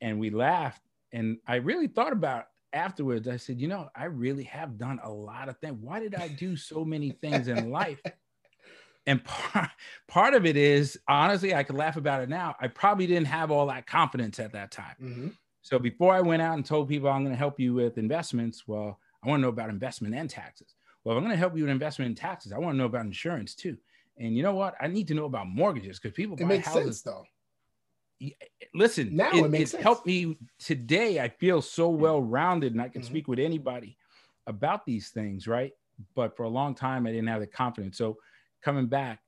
and 0.00 0.20
we 0.20 0.30
laughed, 0.30 0.82
and 1.12 1.38
I 1.48 1.56
really 1.56 1.88
thought 1.88 2.12
about 2.12 2.44
afterwards. 2.72 3.26
I 3.26 3.38
said, 3.38 3.60
you 3.60 3.66
know, 3.66 3.88
I 3.96 4.04
really 4.04 4.44
have 4.44 4.78
done 4.78 5.00
a 5.02 5.10
lot 5.10 5.48
of 5.48 5.58
things. 5.58 5.78
Why 5.80 5.98
did 5.98 6.14
I 6.14 6.28
do 6.28 6.54
so 6.56 6.84
many 6.84 7.10
things 7.10 7.48
in 7.48 7.70
life? 7.70 8.00
And 9.06 9.22
part, 9.24 9.70
part 10.08 10.34
of 10.34 10.46
it 10.46 10.56
is 10.56 10.98
honestly 11.08 11.54
i 11.54 11.62
could 11.62 11.76
laugh 11.76 11.96
about 11.96 12.22
it 12.22 12.28
now 12.28 12.54
i 12.60 12.68
probably 12.68 13.06
didn't 13.06 13.26
have 13.26 13.50
all 13.50 13.66
that 13.66 13.86
confidence 13.86 14.38
at 14.38 14.52
that 14.52 14.70
time. 14.70 14.94
Mm-hmm. 15.02 15.28
so 15.62 15.78
before 15.78 16.14
i 16.14 16.20
went 16.20 16.42
out 16.42 16.54
and 16.54 16.64
told 16.64 16.88
people 16.88 17.08
i'm 17.08 17.22
going 17.22 17.34
to 17.34 17.38
help 17.38 17.58
you 17.58 17.74
with 17.74 17.98
investments 17.98 18.66
well 18.66 18.98
i 19.22 19.28
want 19.28 19.40
to 19.40 19.42
know 19.42 19.48
about 19.48 19.70
investment 19.70 20.14
and 20.14 20.28
taxes. 20.28 20.74
Well 21.04 21.14
if 21.14 21.18
i'm 21.18 21.24
going 21.24 21.34
to 21.34 21.38
help 21.38 21.56
you 21.56 21.64
with 21.64 21.70
investment 21.70 22.08
and 22.08 22.16
taxes 22.16 22.52
i 22.52 22.58
want 22.58 22.74
to 22.74 22.78
know 22.78 22.86
about 22.86 23.06
insurance 23.06 23.54
too. 23.54 23.76
And 24.18 24.34
you 24.34 24.42
know 24.42 24.54
what? 24.54 24.74
I 24.80 24.86
need 24.86 25.08
to 25.08 25.14
know 25.14 25.26
about 25.26 25.46
mortgages 25.46 25.98
because 25.98 26.14
people 26.14 26.36
it 26.36 26.40
buy 26.40 26.46
makes 26.46 26.66
houses 26.66 26.84
sense, 26.84 27.02
though 27.02 27.24
listen 28.72 29.14
now 29.14 29.30
it, 29.30 29.44
it 29.44 29.50
makes 29.50 29.74
it 29.74 29.82
helped 29.82 30.06
me 30.06 30.38
today 30.58 31.20
i 31.20 31.28
feel 31.28 31.60
so 31.60 31.90
well 31.90 32.18
rounded 32.18 32.72
and 32.72 32.80
i 32.80 32.88
can 32.88 33.02
mm-hmm. 33.02 33.10
speak 33.10 33.28
with 33.28 33.38
anybody 33.38 33.94
about 34.46 34.86
these 34.86 35.10
things 35.10 35.46
right? 35.46 35.72
But 36.14 36.36
for 36.36 36.44
a 36.44 36.48
long 36.48 36.74
time 36.74 37.06
i 37.06 37.10
didn't 37.10 37.28
have 37.28 37.40
the 37.40 37.46
confidence. 37.46 37.98
So 37.98 38.18
coming 38.62 38.86
back, 38.86 39.20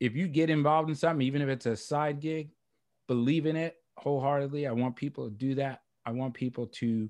if 0.00 0.14
you 0.14 0.28
get 0.28 0.50
involved 0.50 0.88
in 0.88 0.94
something, 0.94 1.26
even 1.26 1.42
if 1.42 1.48
it's 1.48 1.66
a 1.66 1.76
side 1.76 2.20
gig, 2.20 2.50
believe 3.08 3.46
in 3.46 3.56
it 3.56 3.76
wholeheartedly. 3.98 4.66
I 4.66 4.72
want 4.72 4.94
people 4.96 5.28
to 5.28 5.34
do 5.34 5.54
that. 5.56 5.82
I 6.06 6.12
want 6.12 6.34
people 6.34 6.66
to 6.66 7.08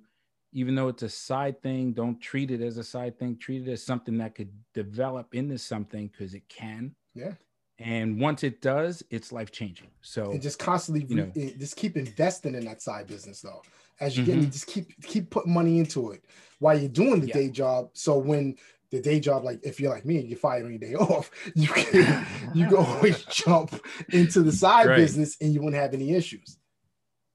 even 0.55 0.75
though 0.75 0.89
it's 0.89 1.03
a 1.03 1.09
side 1.11 1.61
thing, 1.61 1.93
don't 1.93 2.19
treat 2.23 2.51
it 2.51 2.63
as 2.63 2.79
a 2.79 2.83
side 2.83 3.19
thing. 3.19 3.37
Treat 3.37 3.69
it 3.69 3.71
as 3.71 3.83
something 3.85 4.17
that 4.17 4.35
could 4.35 4.51
develop 4.73 5.35
into 5.35 5.59
something 5.59 6.09
because 6.09 6.33
it 6.33 6.49
can. 6.49 6.95
Yeah. 7.15 7.35
And 7.79 8.19
once 8.19 8.43
it 8.43 8.63
does, 8.63 9.03
it's 9.11 9.31
life 9.31 9.53
changing. 9.53 9.89
So 10.01 10.31
and 10.33 10.41
just 10.41 10.59
constantly, 10.59 11.05
you 11.05 11.17
know. 11.17 11.31
re- 11.37 11.55
just 11.59 11.77
keep 11.77 11.99
investing 11.99 12.55
in 12.55 12.65
that 12.65 12.81
side 12.81 13.07
business 13.09 13.43
though. 13.43 13.61
As 14.01 14.17
you 14.17 14.25
get, 14.25 14.39
Mhm. 14.39 14.51
just 14.51 14.67
keep 14.69 14.87
keep 15.03 15.29
putting 15.31 15.53
money 15.53 15.79
into 15.79 16.13
it 16.13 16.25
while 16.61 16.79
you're 16.79 16.89
doing 16.89 17.21
the 17.21 17.27
Yeah. 17.27 17.35
day 17.35 17.51
job. 17.51 17.91
So 17.93 18.17
when 18.19 18.57
the 18.91 19.01
day 19.01 19.20
job, 19.20 19.45
like 19.45 19.61
if 19.62 19.78
you're 19.80 19.91
like 19.93 20.05
me, 20.07 20.20
you're 20.20 20.39
fired 20.39 20.64
on 20.64 20.70
your 20.70 20.78
day 20.78 20.95
off, 21.09 21.30
you 21.55 21.68
can 21.74 22.26
you 22.55 22.66
can 22.66 22.76
always 22.76 23.22
jump 23.30 23.78
into 24.12 24.43
the 24.43 24.53
side 24.53 24.86
Right. 24.86 24.97
business 24.97 25.36
and 25.41 25.53
you 25.53 25.61
wouldn't 25.62 25.80
have 25.82 25.95
any 25.95 26.12
issues. 26.14 26.57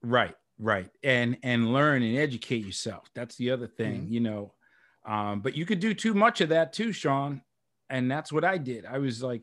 right 0.02 0.34
right. 0.58 0.88
And 1.02 1.36
and 1.42 1.72
learn 1.72 2.02
and 2.02 2.16
educate 2.18 2.64
yourself. 2.64 3.08
That's 3.14 3.36
the 3.36 3.50
other 3.50 3.66
thing 3.66 4.02
Mm-hmm. 4.02 4.12
you 4.12 4.20
know. 4.20 4.52
Um 5.06 5.40
but 5.40 5.56
you 5.56 5.66
could 5.66 5.80
do 5.80 5.94
too 5.94 6.14
much 6.14 6.40
of 6.40 6.48
that 6.50 6.72
too 6.72 6.92
sean. 6.92 7.42
And 7.90 8.10
that's 8.10 8.32
what 8.32 8.44
i 8.44 8.56
did. 8.58 8.86
I 8.86 8.98
was 8.98 9.22
like 9.22 9.42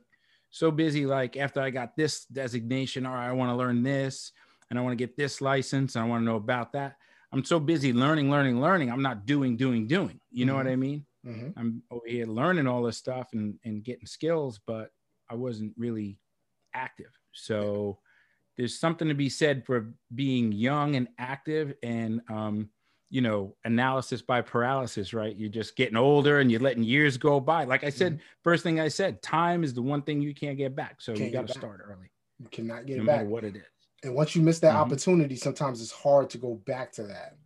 so 0.50 0.70
busy 0.72 1.06
like 1.06 1.38
after 1.38 1.62
i 1.62 1.70
got 1.70 1.96
this 1.96 2.26
designation 2.26 3.06
all 3.06 3.14
right 3.14 3.30
i 3.30 3.32
want 3.32 3.50
to 3.50 3.56
learn 3.56 3.84
this 3.84 4.34
and 4.70 4.78
i 4.78 4.82
want 4.82 4.92
to 4.92 4.98
get 4.98 5.16
this 5.16 5.40
license 5.40 5.96
and 5.96 6.04
i 6.04 6.08
want 6.08 6.20
to 6.22 6.26
know 6.26 6.36
about 6.36 6.74
that. 6.74 6.98
I'm 7.32 7.46
so 7.46 7.58
busy 7.60 7.94
learning 7.94 8.30
learning 8.30 8.60
learning 8.60 8.92
i'm 8.92 9.02
not 9.02 9.26
doing 9.26 9.56
doing 9.56 9.88
doing. 9.88 10.20
You 10.32 10.46
know 10.46 10.56
what 10.56 10.68
i 10.68 10.76
mean 10.76 11.06
Mhm. 11.26 11.54
i'm 11.58 11.84
over 11.92 12.08
here 12.08 12.26
learning 12.26 12.68
all 12.68 12.82
this 12.84 12.98
stuff 12.98 13.30
and 13.34 13.60
and 13.64 13.84
getting 13.84 14.06
skills 14.06 14.60
but 14.66 14.92
i 15.30 15.36
wasn't 15.36 15.74
really 15.78 16.20
active. 16.74 17.12
So 17.34 18.00
there's 18.58 18.80
something 18.80 19.08
to 19.08 19.14
be 19.14 19.28
said 19.30 19.66
for 19.66 19.94
being 20.16 20.52
young 20.52 20.96
and 20.96 21.08
active 21.18 21.74
and 21.84 22.22
um 22.30 22.70
you 23.10 23.22
know 23.22 23.56
analysis 23.66 24.22
by 24.22 24.42
paralysis 24.42 25.14
right? 25.14 25.36
You're 25.36 25.50
just 25.50 25.76
getting 25.76 25.98
older 25.98 26.40
and 26.40 26.50
you're 26.50 26.62
letting 26.62 26.84
years 26.84 27.18
go 27.18 27.40
by. 27.42 27.66
Like 27.66 27.84
i 27.84 27.90
said 27.90 28.22
first 28.44 28.64
thing 28.64 28.80
i 28.80 28.88
said 28.88 29.22
time 29.22 29.64
is 29.66 29.74
the 29.74 29.82
one 29.82 30.02
thing 30.02 30.22
you 30.22 30.34
can't 30.34 30.58
get 30.58 30.76
back. 30.76 31.02
So 31.02 31.12
you 31.12 31.18
Can't 31.20 31.32
get 31.34 31.38
got 31.42 31.48
to 31.48 31.54
start 31.60 31.82
early. 31.84 32.10
You 32.40 32.48
cannot 32.50 32.86
get 32.86 32.98
no 32.98 33.04
it 33.04 33.06
matter 33.06 33.24
back. 33.24 33.32
what 33.32 33.44
it 33.44 33.56
is. 33.58 33.64
And 34.04 34.16
once 34.16 34.36
you 34.36 34.42
miss 34.42 34.60
that 34.60 34.74
Mhm. 34.74 34.80
opportunity, 34.80 35.36
sometimes 35.36 35.82
it's 35.82 35.92
hard 35.92 36.30
to 36.32 36.38
go 36.38 36.56
back 36.56 36.92
to 36.94 37.04
that, 37.04 37.38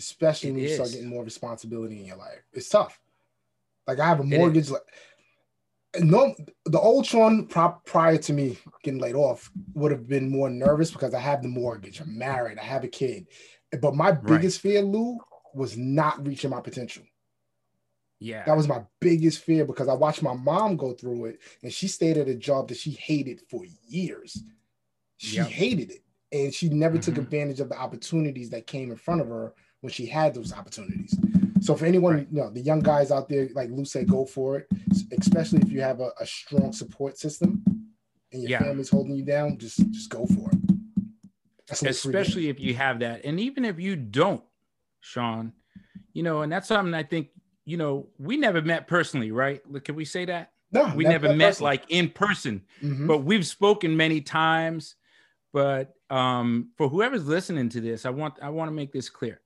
especially 0.00 0.50
It 0.50 0.52
when 0.54 0.62
you 0.62 0.68
start 0.68 0.90
getting 0.90 1.08
more 1.08 1.22
responsibility 1.24 2.00
in 2.00 2.06
your 2.06 2.16
life. 2.16 2.42
It's 2.52 2.68
tough. 2.68 2.98
Like 3.86 4.00
I 4.00 4.06
have 4.06 4.20
a 4.20 4.24
mortgage. 4.24 4.70
Like 4.70 4.82
no, 6.00 6.34
the 6.66 6.80
old 6.80 7.06
Sean 7.06 7.46
prior 7.46 8.16
to 8.18 8.32
me 8.32 8.58
getting 8.82 9.00
laid 9.00 9.14
off 9.14 9.50
would 9.74 9.92
have 9.92 10.08
been 10.08 10.30
more 10.30 10.48
nervous 10.50 10.90
because 10.90 11.14
I 11.14 11.20
have 11.20 11.42
the 11.42 11.48
mortgage. 11.48 12.00
I'm 12.00 12.16
married. 12.16 12.58
I 12.58 12.64
have 12.64 12.84
a 12.84 12.88
kid. 12.88 13.26
But 13.80 13.94
my 13.94 14.12
biggest 14.12 14.60
fear, 14.60 14.82
Lou, 14.82 15.18
was 15.54 15.76
not 15.76 16.26
reaching 16.26 16.50
my 16.50 16.60
potential. 16.60 17.02
yeah 18.20 18.44
That 18.46 18.56
was 18.56 18.68
my 18.68 18.84
biggest 19.00 19.40
fear 19.42 19.64
because 19.64 19.88
I 19.88 19.94
watched 19.94 20.22
my 20.22 20.34
mom 20.34 20.76
go 20.76 20.92
through 20.92 21.26
it 21.26 21.40
and 21.62 21.72
she 21.72 21.88
stayed 21.88 22.18
at 22.18 22.28
a 22.28 22.34
job 22.34 22.68
that 22.68 22.78
she 22.78 22.92
hated 22.92 23.42
for 23.50 23.64
years. 23.88 24.44
She 25.16 25.36
Yep. 25.36 25.46
hated 25.48 25.90
it. 25.90 26.04
And 26.32 26.54
she 26.54 26.68
never 26.68 26.98
took 26.98 27.14
Mhm. 27.16 27.22
advantage 27.24 27.60
of 27.60 27.68
the 27.68 27.76
opportunities 27.76 28.50
that 28.50 28.66
came 28.68 28.90
in 28.92 28.96
front 28.96 29.20
of 29.20 29.26
her 29.26 29.54
when 29.80 29.92
she 29.92 30.06
had 30.06 30.34
those 30.34 30.52
opportunities. 30.52 31.16
So 31.60 31.74
for 31.74 31.84
anyone, 31.86 32.14
Right. 32.14 32.28
you 32.30 32.40
know, 32.40 32.50
the 32.50 32.60
young 32.60 32.80
guys 32.80 33.10
out 33.10 33.28
there, 33.28 33.48
like 33.54 33.70
Lou 33.70 33.84
said, 33.84 34.08
go 34.08 34.24
for 34.24 34.58
it. 34.58 34.66
Especially 35.18 35.60
if 35.60 35.70
you 35.70 35.80
have 35.80 36.00
a, 36.00 36.10
a 36.20 36.26
strong 36.26 36.72
support 36.72 37.18
system 37.18 37.62
and 38.32 38.42
your 38.42 38.50
Yeah. 38.52 38.58
family's 38.60 38.88
holding 38.90 39.14
you 39.14 39.24
down, 39.24 39.58
just 39.58 39.78
just 39.90 40.10
go 40.10 40.26
for 40.26 40.50
it. 40.50 40.58
That's 41.66 41.82
a 41.82 41.86
little 41.86 41.98
free 42.00 42.12
game. 42.12 42.20
especially 42.20 42.48
if 42.48 42.58
you 42.60 42.74
have 42.74 42.98
that 43.00 43.24
and 43.24 43.38
even 43.38 43.64
if 43.64 43.78
you 43.78 43.94
don't 43.94 44.42
sean 44.98 45.52
you 46.12 46.22
know 46.24 46.42
and 46.42 46.50
that's 46.52 46.66
something 46.66 46.92
i 46.94 47.02
think 47.04 47.28
you 47.64 47.76
know 47.76 48.08
we 48.18 48.36
never 48.36 48.60
met 48.60 48.88
personally 48.88 49.30
right 49.30 49.62
Look, 49.70 49.84
can 49.84 49.94
we 49.94 50.04
say 50.04 50.24
that 50.24 50.50
no, 50.72 50.92
we 50.96 51.04
that- 51.04 51.10
never 51.10 51.28
met 51.34 51.50
person. 51.50 51.64
like 51.64 51.84
in 51.88 52.10
person 52.10 52.62
Mhm. 52.82 53.06
but 53.06 53.18
we've 53.18 53.46
spoken 53.46 53.96
many 53.96 54.20
times 54.20 54.96
but 55.52 55.94
um 56.10 56.70
for 56.76 56.88
whoever's 56.88 57.26
listening 57.28 57.68
to 57.68 57.80
this 57.80 58.04
i 58.04 58.10
want 58.10 58.34
i 58.42 58.48
want 58.50 58.68
to 58.68 58.74
make 58.74 58.92
this 58.92 59.08
clear 59.08 59.40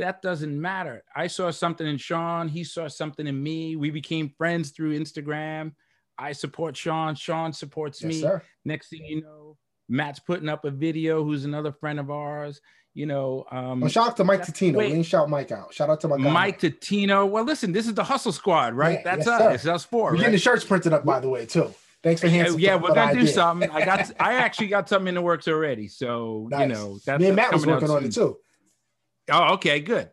that 0.00 0.20
doesn't 0.22 0.60
matter 0.60 1.02
i 1.14 1.26
saw 1.26 1.50
something 1.50 1.86
in 1.86 1.96
sean 1.96 2.48
he 2.48 2.64
saw 2.64 2.88
something 2.88 3.26
in 3.26 3.42
me 3.42 3.76
we 3.76 3.90
became 3.90 4.28
friends 4.36 4.70
through 4.70 4.98
instagram 4.98 5.72
i 6.18 6.32
support 6.32 6.76
sean 6.76 7.14
sean 7.14 7.52
supports 7.52 8.02
yes, 8.02 8.08
me 8.08 8.20
sir. 8.20 8.42
next 8.64 8.88
thing 8.90 9.04
you 9.04 9.22
know 9.22 9.56
matt's 9.88 10.18
putting 10.18 10.48
up 10.48 10.64
a 10.64 10.70
video 10.70 11.24
who's 11.24 11.44
another 11.44 11.72
friend 11.72 11.98
of 12.00 12.10
ours 12.10 12.60
you 12.94 13.06
know 13.06 13.44
um 13.52 13.80
Well, 13.80 13.88
shout 13.90 14.08
out 14.08 14.16
to 14.16 14.24
Mike 14.24 14.42
Titino. 14.42 14.76
We 14.78 14.88
didn't 14.88 15.04
shout 15.04 15.30
Mike 15.30 15.52
out. 15.52 15.72
Shout 15.72 15.90
out 15.90 16.00
to 16.00 16.08
my 16.08 16.16
guy. 16.18 16.28
mike 16.30 16.60
Tatino. 16.60 17.28
well 17.28 17.44
listen 17.44 17.70
this 17.72 17.86
is 17.86 17.94
the 17.94 18.02
hustle 18.02 18.32
squad 18.32 18.74
right 18.74 18.98
Yeah, 19.04 19.16
that's 19.16 19.26
yes, 19.26 19.28
us 19.28 19.40
sir. 19.40 19.50
it's 19.52 19.66
us 19.66 19.84
four 19.84 20.06
We're 20.06 20.10
right? 20.12 20.18
getting 20.18 20.32
the 20.32 20.38
shirts 20.38 20.64
printed 20.64 20.92
up, 20.92 21.04
by 21.04 21.20
the 21.20 21.28
way, 21.28 21.46
too. 21.46 21.72
Thanks 22.02 22.20
for 22.22 22.28
handsome. 22.28 22.58
yeah, 22.58 22.76
we're 22.76 22.94
gonna 22.94 23.12
do 23.14 23.26
something. 23.26 23.70
I 23.70 23.84
got, 23.84 24.10
I 24.20 24.34
actually 24.36 24.68
got 24.68 24.88
something 24.88 25.08
in 25.08 25.14
the 25.14 25.20
works 25.22 25.46
already. 25.46 25.86
So 25.86 26.48
you 26.50 26.66
know, 26.66 26.98
that's 27.04 27.20
Me 27.20 27.28
and 27.28 27.36
that's 27.38 27.50
Matt 27.50 27.52
was 27.52 27.66
working 27.66 27.90
on 27.90 28.04
it 28.06 28.12
too. 28.12 28.38
Oh, 29.30 29.54
okay, 29.54 29.80
good. 29.80 30.10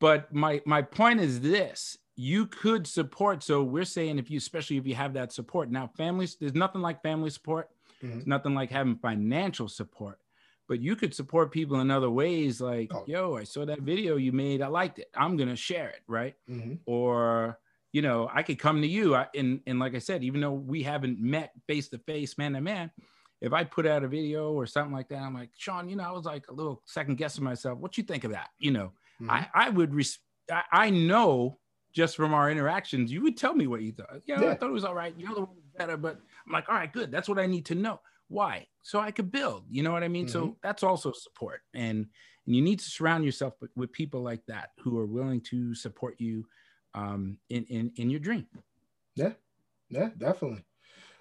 But 0.00 0.32
my 0.32 0.62
my 0.66 0.82
point 0.82 1.20
is 1.20 1.40
this: 1.40 1.98
you 2.16 2.46
could 2.46 2.86
support. 2.86 3.42
So 3.42 3.62
we're 3.62 3.84
saying 3.84 4.18
if 4.18 4.30
you, 4.30 4.38
especially 4.38 4.76
if 4.78 4.86
you 4.86 4.94
have 4.94 5.12
that 5.14 5.32
support. 5.32 5.70
Now, 5.70 5.88
families, 5.96 6.36
there's 6.36 6.54
nothing 6.54 6.80
like 6.80 7.02
family 7.02 7.30
support. 7.30 7.68
Mhm. 8.02 8.12
There's 8.12 8.26
nothing 8.26 8.54
like 8.54 8.70
having 8.70 8.96
financial 8.96 9.68
support. 9.68 10.18
But 10.68 10.80
you 10.80 10.94
could 10.96 11.14
support 11.14 11.50
people 11.52 11.80
in 11.80 11.90
other 11.90 12.10
ways, 12.10 12.60
like, 12.60 12.94
Oh. 12.94 13.04
yo, 13.06 13.36
I 13.36 13.44
saw 13.44 13.64
that 13.66 13.80
video 13.80 14.16
you 14.16 14.30
made. 14.32 14.62
I 14.62 14.68
liked 14.68 14.98
it. 15.00 15.10
I'm 15.14 15.36
gonna 15.36 15.56
share 15.56 15.88
it, 15.90 16.02
right? 16.06 16.34
Mhm. 16.48 16.78
or 16.86 17.58
you 17.92 18.02
know 18.02 18.30
i 18.32 18.40
could 18.44 18.56
come 18.56 18.80
to 18.80 18.86
you 18.86 19.16
I, 19.16 19.26
and 19.34 19.60
and 19.66 19.80
like 19.80 19.96
i 19.96 19.98
said 19.98 20.22
even 20.22 20.40
though 20.40 20.52
we 20.52 20.80
haven't 20.84 21.18
met 21.18 21.50
face 21.66 21.88
to 21.88 21.98
face 21.98 22.38
man 22.38 22.52
to 22.52 22.60
man 22.60 22.92
if 23.40 23.52
i 23.52 23.64
put 23.64 23.86
out 23.86 24.02
a 24.04 24.08
video 24.08 24.52
or 24.52 24.66
something 24.66 24.92
like 24.92 25.08
that 25.08 25.22
i'm 25.22 25.34
like 25.34 25.50
sean 25.56 25.88
you 25.88 25.96
know 25.96 26.04
i 26.04 26.10
was 26.10 26.24
like 26.24 26.48
a 26.48 26.52
little 26.52 26.82
second 26.86 27.16
guessing 27.16 27.44
myself 27.44 27.78
what 27.78 27.96
you 27.98 28.04
think 28.04 28.24
of 28.24 28.30
that 28.32 28.50
you 28.58 28.70
know 28.70 28.92
Mhm. 29.20 29.30
i 29.30 29.48
i 29.54 29.68
would 29.70 29.94
res- 29.94 30.18
I, 30.50 30.62
I 30.72 30.90
know 30.90 31.58
just 31.92 32.16
from 32.16 32.32
our 32.34 32.50
interactions 32.50 33.10
you 33.12 33.22
would 33.22 33.36
tell 33.36 33.54
me 33.54 33.66
what 33.66 33.82
you 33.82 33.92
thought 33.92 34.20
you 34.26 34.36
know 34.36 34.48
i 34.50 34.54
thought 34.54 34.68
it 34.70 34.72
was 34.72 34.84
all 34.84 34.94
right 34.94 35.14
You 35.18 35.26
know, 35.28 35.34
the 35.34 35.40
one 35.40 35.54
was 35.56 35.64
better 35.76 35.96
but 35.96 36.20
i'm 36.46 36.52
like 36.52 36.68
all 36.68 36.74
right 36.74 36.92
good 36.92 37.10
that's 37.10 37.28
what 37.28 37.38
i 37.38 37.46
need 37.46 37.66
to 37.66 37.74
know 37.74 38.00
why 38.28 38.66
so 38.82 39.00
i 39.00 39.10
could 39.10 39.30
build 39.32 39.64
you 39.70 39.82
know 39.82 39.92
what 39.92 40.02
i 40.04 40.08
mean 40.08 40.26
Mm-hmm. 40.26 40.32
so 40.32 40.56
that's 40.62 40.82
also 40.82 41.12
support 41.12 41.60
and 41.74 42.06
and 42.46 42.56
you 42.56 42.62
need 42.62 42.78
to 42.78 42.88
surround 42.88 43.24
yourself 43.24 43.54
with, 43.60 43.70
with 43.76 43.92
people 43.92 44.22
like 44.22 44.44
that 44.46 44.70
who 44.80 44.98
are 44.98 45.06
willing 45.06 45.40
to 45.42 45.74
support 45.74 46.18
you 46.18 46.46
um, 46.94 47.38
in, 47.50 47.64
in 47.66 47.92
in 47.96 48.10
your 48.10 48.18
dream. 48.18 48.46
Yeah. 49.14 49.34
Yeah, 49.90 50.08
definitely. 50.16 50.64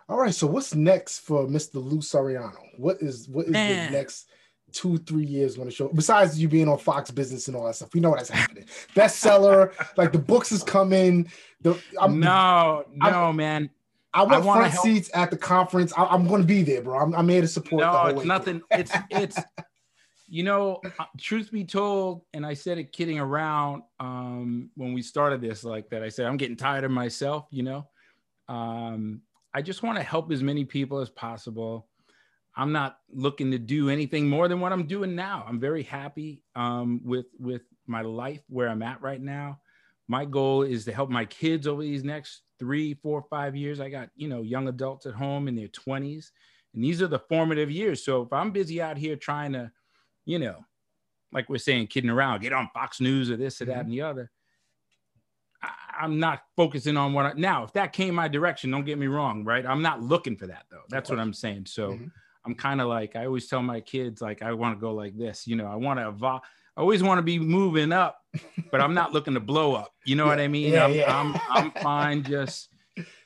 All 0.10 0.18
right. 0.18 0.34
So 0.34 0.47
what's 0.47 0.74
next 0.74 1.20
for 1.20 1.45
Mr. 1.45 1.76
Lou 1.76 1.99
Soriano? 1.99 2.57
What 2.78 2.97
is 3.01 3.30
what 3.30 3.45
is 3.45 3.51
Man. 3.51 3.91
the 3.91 3.97
next 3.97 4.28
two, 4.72 4.97
three 4.97 5.26
years 5.26 5.55
going 5.55 5.70
to 5.70 5.76
show? 5.76 5.88
Besides 5.89 6.41
you 6.41 6.49
being 6.49 6.68
on 6.68 6.80
Fox 6.80 7.12
Business 7.12 7.47
and 7.47 7.55
all 7.55 7.66
that 7.66 7.76
stuff, 7.76 7.93
we 7.93 7.99
know 7.99 8.16
that's 8.16 8.30
happening. 8.30 8.66
Bestseller, 8.95 9.72
like 9.97 10.12
the 10.12 10.20
books 10.20 10.51
is 10.51 10.64
coming. 10.64 11.32
The 11.62 11.80
I'm, 11.99 12.20
no, 12.20 12.86
I'm- 12.99 13.14
no, 13.14 13.32
man. 13.32 13.70
I 14.12 14.24
want 14.24 14.43
wanna 14.43 14.62
front 14.62 14.74
help- 14.74 14.86
seats 14.86 15.12
at 15.14 15.30
the 15.30 15.38
conference. 15.38 15.93
I, 15.95 16.16
am 16.16 16.28
going 16.28 16.41
to 16.41 16.47
be 16.47 16.64
there, 16.64 16.82
bro. 16.82 16.97
I'm, 16.97 17.14
I'm 17.14 17.30
here 17.30 17.41
to 17.41 17.47
support. 17.47 17.82
No, 17.82 18.07
it's 18.07 18.26
nothing. 18.26 18.64
It's 18.72 18.91
it's 19.12 19.38
you 20.28 20.41
know, 20.41 20.82
uh, 20.97 21.05
truth 21.20 21.51
be 21.51 21.64
told, 21.64 22.24
and 22.34 22.43
I 22.43 22.55
said 22.55 22.80
it 22.80 22.91
kidding 22.91 23.20
around 23.20 23.84
um, 23.99 24.72
when 24.74 24.93
we 24.93 25.03
started 25.03 25.41
this, 25.41 25.64
like 25.64 25.89
that. 25.91 26.01
I 26.01 26.10
said 26.10 26.26
I'm 26.26 26.38
getting 26.38 26.55
tired 26.55 26.86
of 26.86 26.89
myself. 26.91 27.45
You 27.51 27.62
know, 27.62 27.88
um, 28.47 29.22
I 29.53 29.61
just 29.61 29.83
want 29.83 29.97
to 29.97 30.03
help 30.03 30.31
as 30.31 30.43
many 30.43 30.65
people 30.65 30.99
as 30.99 31.09
possible. 31.09 31.87
I'm 32.55 32.71
not 32.71 32.99
looking 33.09 33.51
to 33.51 33.59
do 33.59 33.89
anything 33.89 34.27
more 34.27 34.47
than 34.47 34.59
what 34.59 34.71
I'm 34.73 34.85
doing 34.87 35.15
now. 35.15 35.45
I'm 35.47 35.59
very 35.59 35.83
happy 35.83 36.43
um, 36.55 37.01
with 37.03 37.27
with 37.39 37.61
my 37.87 38.01
life 38.01 38.41
where 38.47 38.69
I'm 38.69 38.81
at 38.83 39.01
right 39.01 39.21
now. 39.21 39.61
My 40.07 40.25
goal 40.25 40.63
is 40.63 40.85
to 40.85 40.91
help 40.91 41.09
my 41.09 41.25
kids 41.25 41.67
over 41.67 41.81
these 41.81 42.03
next 42.03 42.41
three, 42.57 42.95
four, 42.95 43.23
five 43.29 43.55
years. 43.55 43.79
I 43.79 43.89
got 43.89 44.09
you 44.15 44.27
know 44.27 44.41
young 44.41 44.67
adults 44.67 45.05
at 45.05 45.13
home 45.13 45.47
in 45.47 45.55
their 45.55 45.67
20s, 45.69 46.31
and 46.73 46.83
these 46.83 47.01
are 47.01 47.07
the 47.07 47.19
formative 47.19 47.71
years. 47.71 48.03
So 48.03 48.21
if 48.23 48.33
I'm 48.33 48.51
busy 48.51 48.81
out 48.81 48.97
here 48.97 49.15
trying 49.15 49.53
to, 49.53 49.71
you 50.25 50.39
know, 50.39 50.65
like 51.31 51.47
we're 51.49 51.57
saying, 51.59 51.87
kidding 51.87 52.09
around, 52.09 52.41
get 52.41 52.53
on 52.53 52.69
Fox 52.73 52.99
News 52.99 53.29
or 53.29 53.37
this 53.37 53.61
or 53.61 53.65
that 53.65 53.77
Mhm. 53.77 53.81
and 53.81 53.91
the 53.91 54.01
other. 54.01 54.31
I'm 55.99 56.19
not 56.19 56.43
focusing 56.55 56.95
on 56.97 57.13
what 57.13 57.25
I, 57.25 57.33
now. 57.33 57.63
If 57.63 57.73
that 57.73 57.91
came 57.93 58.15
my 58.15 58.27
direction, 58.27 58.71
don't 58.71 58.85
get 58.85 58.97
me 58.97 59.07
wrong, 59.07 59.43
right? 59.43 59.65
I'm 59.65 59.81
not 59.81 60.01
looking 60.01 60.37
for 60.37 60.47
that 60.47 60.65
though. 60.71 60.83
That's 60.89 61.09
what 61.09 61.19
I'm 61.19 61.33
saying. 61.33 61.65
So 61.67 61.93
Mhm. 61.95 62.11
I'm 62.45 62.55
kind 62.55 62.79
of 62.79 62.87
like 62.87 63.15
I 63.17 63.25
always 63.25 63.47
tell 63.47 63.61
my 63.61 63.81
kids, 63.81 64.21
like 64.21 64.41
I 64.41 64.53
want 64.53 64.77
to 64.77 64.79
go 64.81 64.93
like 64.93 65.17
this. 65.17 65.45
You 65.45 65.57
know, 65.57 65.67
I 65.67 65.75
want 65.75 65.99
to 65.99 66.07
evolve. 66.07 66.41
I 66.77 66.81
always 66.81 67.03
want 67.03 67.17
to 67.17 67.23
be 67.23 67.37
moving 67.37 67.91
up, 67.91 68.21
but 68.71 68.79
I'm 68.79 68.93
not 68.93 69.11
looking 69.11 69.33
to 69.33 69.41
blow 69.41 69.75
up. 69.75 69.93
You 70.05 70.15
know 70.15 70.25
what 70.31 70.39
I 70.39 70.47
mean? 70.47 70.73
Yeah, 70.73 70.85
I'm, 70.85 70.93
yeah. 70.95 71.19
I'm 71.19 71.35
I'm 71.49 71.71
fine. 71.81 72.23
Just 72.23 72.69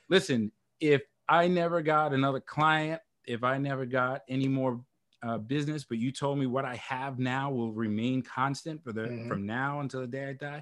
listen. 0.08 0.50
If 0.80 1.02
I 1.28 1.46
never 1.48 1.80
got 1.80 2.12
another 2.12 2.40
client, 2.40 3.00
if 3.24 3.44
I 3.44 3.56
never 3.58 3.86
got 3.86 4.22
any 4.28 4.48
more 4.48 4.84
uh, 5.22 5.38
business, 5.38 5.84
but 5.84 5.96
you 5.96 6.12
told 6.12 6.38
me 6.38 6.46
what 6.46 6.64
I 6.66 6.74
have 6.76 7.18
now 7.18 7.50
will 7.50 7.72
remain 7.72 8.20
constant 8.20 8.82
for 8.82 8.92
the 8.92 9.02
Mhm. 9.02 9.28
from 9.28 9.46
now 9.46 9.80
until 9.80 10.00
the 10.00 10.06
day 10.08 10.28
I 10.28 10.32
die, 10.34 10.60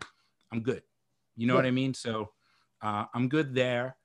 I'm 0.52 0.60
good. 0.62 0.82
You 1.36 1.46
know 1.46 1.54
Yeah. 1.54 1.58
what 1.60 1.66
I 1.66 1.70
mean? 1.70 1.94
So 1.94 2.30
uh, 2.82 3.06
I'm 3.14 3.28
good 3.28 3.54
there. 3.54 3.96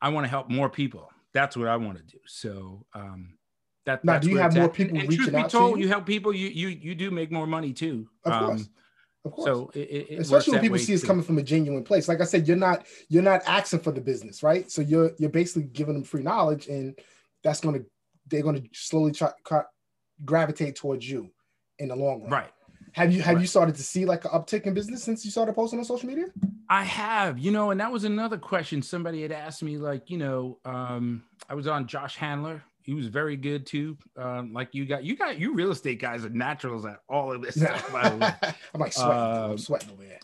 I 0.00 0.08
want 0.08 0.24
to 0.24 0.28
help 0.28 0.50
more 0.50 0.68
people. 0.68 1.08
That's 1.32 1.56
what 1.56 1.68
I 1.68 1.76
want 1.76 1.98
to 1.98 2.04
do. 2.04 2.18
So 2.26 2.86
um, 2.94 3.38
that 3.86 4.04
Now, 4.04 4.14
that's 4.14 4.26
do 4.26 4.32
you 4.32 4.38
have 4.38 4.54
more 4.54 4.68
at. 4.68 4.74
people 4.74 4.96
and, 4.96 5.02
and 5.02 5.08
reaching 5.10 5.24
truth 5.26 5.36
be 5.36 5.42
out 5.42 5.50
to 5.50 5.58
told, 5.58 5.78
you? 5.78 5.84
you 5.84 5.88
help 5.88 6.06
people. 6.06 6.32
You 6.32 6.48
you 6.48 6.68
you 6.68 6.94
do 6.94 7.10
make 7.10 7.30
more 7.30 7.46
money 7.46 7.72
too. 7.72 8.08
Of 8.24 8.32
Um, 8.32 8.48
course. 8.48 8.68
Of 9.24 9.32
course. 9.32 9.46
So 9.46 9.70
it, 9.74 9.78
it, 10.10 10.18
especially 10.20 10.52
when 10.54 10.62
people 10.62 10.78
see 10.78 10.94
it's 10.94 11.04
coming 11.04 11.22
from 11.22 11.38
a 11.38 11.42
genuine 11.42 11.84
place. 11.84 12.08
Like 12.08 12.20
I 12.20 12.24
said, 12.24 12.48
you're 12.48 12.56
not 12.56 12.86
you're 13.08 13.22
not 13.22 13.42
asking 13.46 13.80
for 13.80 13.92
the 13.92 14.00
business, 14.00 14.42
right? 14.42 14.70
So 14.70 14.80
you're 14.82 15.12
you're 15.18 15.30
basically 15.30 15.64
giving 15.64 15.94
them 15.94 16.04
free 16.04 16.22
knowledge, 16.22 16.68
and 16.68 16.98
that's 17.44 17.60
going 17.60 17.80
to 17.80 17.86
they're 18.26 18.42
going 18.42 18.62
to 18.62 18.68
slowly 18.72 19.12
try, 19.12 19.32
gravitate 20.24 20.76
towards 20.76 21.08
you 21.08 21.30
in 21.78 21.88
the 21.88 21.96
long 21.96 22.22
run. 22.22 22.30
right. 22.32 22.50
Have 22.92 23.12
you 23.12 23.22
have 23.22 23.40
you 23.40 23.46
started 23.46 23.76
to 23.76 23.82
see 23.82 24.04
like 24.04 24.24
an 24.24 24.30
uptick 24.32 24.62
in 24.66 24.74
business 24.74 25.04
since 25.04 25.24
you 25.24 25.30
started 25.30 25.54
posting 25.54 25.78
on 25.78 25.84
social 25.84 26.08
media? 26.08 26.26
I 26.72 26.84
have, 26.84 27.36
you 27.40 27.50
know, 27.50 27.72
and 27.72 27.80
that 27.80 27.90
was 27.90 28.04
another 28.04 28.38
question 28.38 28.80
somebody 28.80 29.22
had 29.22 29.32
asked 29.32 29.60
me. 29.60 29.76
Like, 29.76 30.08
you 30.08 30.18
know, 30.18 30.58
um, 30.64 31.24
I 31.48 31.54
was 31.54 31.66
on 31.66 31.88
Josh 31.88 32.14
Handler. 32.14 32.62
He 32.82 32.94
was 32.94 33.08
very 33.08 33.36
good 33.36 33.66
too. 33.66 33.98
Um, 34.16 34.52
like 34.52 34.72
you 34.72 34.86
got, 34.86 35.02
you 35.02 35.16
got, 35.16 35.36
you 35.38 35.52
real 35.52 35.72
estate 35.72 36.00
guys 36.00 36.24
are 36.24 36.28
naturals 36.30 36.86
at 36.86 37.00
all 37.08 37.32
of 37.32 37.42
this 37.42 37.56
stuff. 37.56 37.92
By 37.92 38.08
the 38.08 38.16
way. 38.16 38.32
I'm 38.74 38.80
like 38.80 38.92
sweating. 38.92 39.12
I'm 39.12 39.50
Um, 39.50 39.58
sweating 39.58 39.90
over 39.90 40.04
here. 40.04 40.20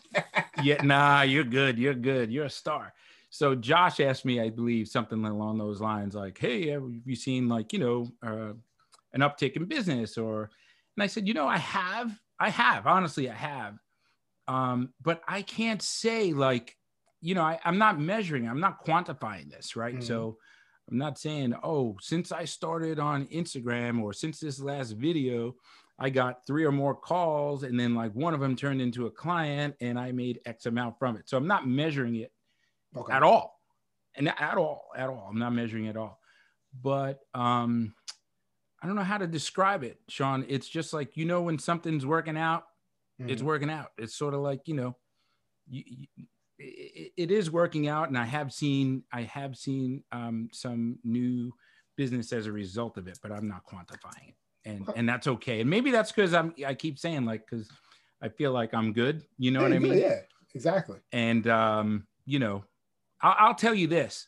yeah, 0.63 0.81
nah, 0.83 1.21
you're 1.23 1.43
good. 1.43 1.77
You're 1.77 1.93
good. 1.93 2.31
You're 2.31 2.45
a 2.45 2.49
star. 2.49 2.93
So 3.29 3.53
Josh 3.53 3.99
asked 3.99 4.23
me, 4.23 4.39
I 4.39 4.49
believe, 4.49 4.87
something 4.87 5.23
along 5.25 5.57
those 5.57 5.81
lines, 5.81 6.15
like, 6.15 6.37
"Hey, 6.37 6.69
have 6.69 6.83
you 7.05 7.15
seen 7.15 7.49
like 7.49 7.73
you 7.73 7.79
know 7.79 8.07
uh, 8.25 8.53
an 9.13 9.19
uptick 9.19 9.57
in 9.57 9.65
business?" 9.65 10.17
Or, 10.17 10.49
and 10.95 11.03
I 11.03 11.07
said, 11.07 11.27
"You 11.27 11.33
know, 11.33 11.45
I 11.45 11.57
have. 11.57 12.17
I 12.39 12.49
have. 12.49 12.87
Honestly, 12.87 13.29
I 13.29 13.33
have. 13.35 13.77
Um, 14.47 14.93
but 15.01 15.21
I 15.27 15.41
can't 15.41 15.81
say 15.81 16.33
like, 16.33 16.75
you 17.21 17.35
know, 17.35 17.41
I, 17.43 17.59
I'm 17.65 17.77
not 17.77 17.99
measuring. 17.99 18.47
I'm 18.47 18.59
not 18.59 18.85
quantifying 18.85 19.49
this, 19.49 19.75
right? 19.75 19.95
Mhm. 19.95 20.03
So." 20.03 20.37
I'm 20.89 20.97
not 20.97 21.19
saying, 21.19 21.53
oh, 21.63 21.97
since 21.99 22.31
I 22.31 22.45
started 22.45 22.97
on 22.97 23.25
Instagram 23.25 24.01
or 24.01 24.13
since 24.13 24.39
this 24.39 24.57
last 24.57 24.91
video, 24.91 25.57
I 25.99 26.09
got 26.09 26.45
three 26.47 26.63
or 26.63 26.71
more 26.71 26.95
calls, 26.95 27.63
and 27.63 27.77
then 27.77 27.93
like 27.93 28.13
one 28.13 28.33
of 28.33 28.39
them 28.39 28.55
turned 28.55 28.79
into 28.81 29.05
a 29.05 29.11
client, 29.11 29.75
and 29.81 29.99
I 29.99 30.13
made 30.13 30.39
X 30.45 30.65
amount 30.65 30.97
from 30.97 31.17
it. 31.17 31.27
So 31.27 31.35
I'm 31.35 31.45
not 31.45 31.67
measuring 31.67 32.15
it 32.15 32.31
Okay. 32.95 33.11
at 33.11 33.21
all, 33.21 33.59
and 34.15 34.29
at 34.29 34.57
all, 34.57 34.91
at 34.95 35.09
all. 35.09 35.27
I'm 35.29 35.37
not 35.39 35.51
measuring 35.51 35.89
at 35.89 35.97
all. 35.97 36.21
But 36.81 37.19
um, 37.33 37.93
I 38.81 38.87
don't 38.87 38.95
know 38.95 39.03
how 39.03 39.17
to 39.17 39.27
describe 39.27 39.83
it, 39.83 39.99
Sean. 40.07 40.45
It's 40.47 40.69
just 40.69 40.93
like 40.93 41.17
you 41.17 41.25
know 41.25 41.41
when 41.41 41.59
something's 41.59 42.05
working 42.05 42.37
out, 42.37 42.63
it's 43.19 43.41
Mhm. 43.41 43.45
working 43.45 43.69
out. 43.69 43.91
It's 43.97 44.15
sort 44.15 44.33
of 44.33 44.41
like 44.41 44.67
you 44.67 44.75
know, 44.75 44.97
you, 45.67 45.83
you, 45.85 46.25
it, 46.59 47.13
it 47.17 47.31
is 47.31 47.49
working 47.51 47.87
out, 47.87 48.09
and 48.09 48.17
I 48.17 48.25
have 48.25 48.53
seen 48.53 49.03
I 49.11 49.23
have 49.23 49.55
seen 49.57 50.03
um, 50.11 50.49
some 50.51 50.99
new 51.03 51.51
business 51.95 52.31
as 52.33 52.45
a 52.45 52.51
result 52.51 52.97
of 52.97 53.07
it, 53.07 53.19
but 53.21 53.31
I'm 53.31 53.47
not 53.47 53.65
quantifying 53.65 54.29
it, 54.29 54.35
and 54.65 54.87
and 54.95 55.09
that's 55.09 55.27
okay. 55.27 55.61
And 55.61 55.69
maybe 55.69 55.91
that's 55.91 56.11
because 56.11 56.33
I'm 56.33 56.53
I 56.65 56.73
keep 56.73 56.99
saying 56.99 57.25
like 57.25 57.45
because 57.49 57.69
I 58.21 58.29
feel 58.29 58.51
like 58.51 58.73
I'm 58.73 58.93
good. 58.93 59.23
You 59.37 59.51
know 59.51 59.61
Yeah, 59.61 59.67
what 59.67 59.75
I 59.75 59.79
mean? 59.79 59.93
good, 59.93 60.01
Yeah, 60.01 60.19
exactly. 60.53 60.99
And 61.11 61.47
um, 61.47 62.07
you 62.25 62.39
know, 62.39 62.63
I'll, 63.21 63.35
I'll 63.49 63.55
tell 63.55 63.73
you 63.73 63.87
this. 63.87 64.27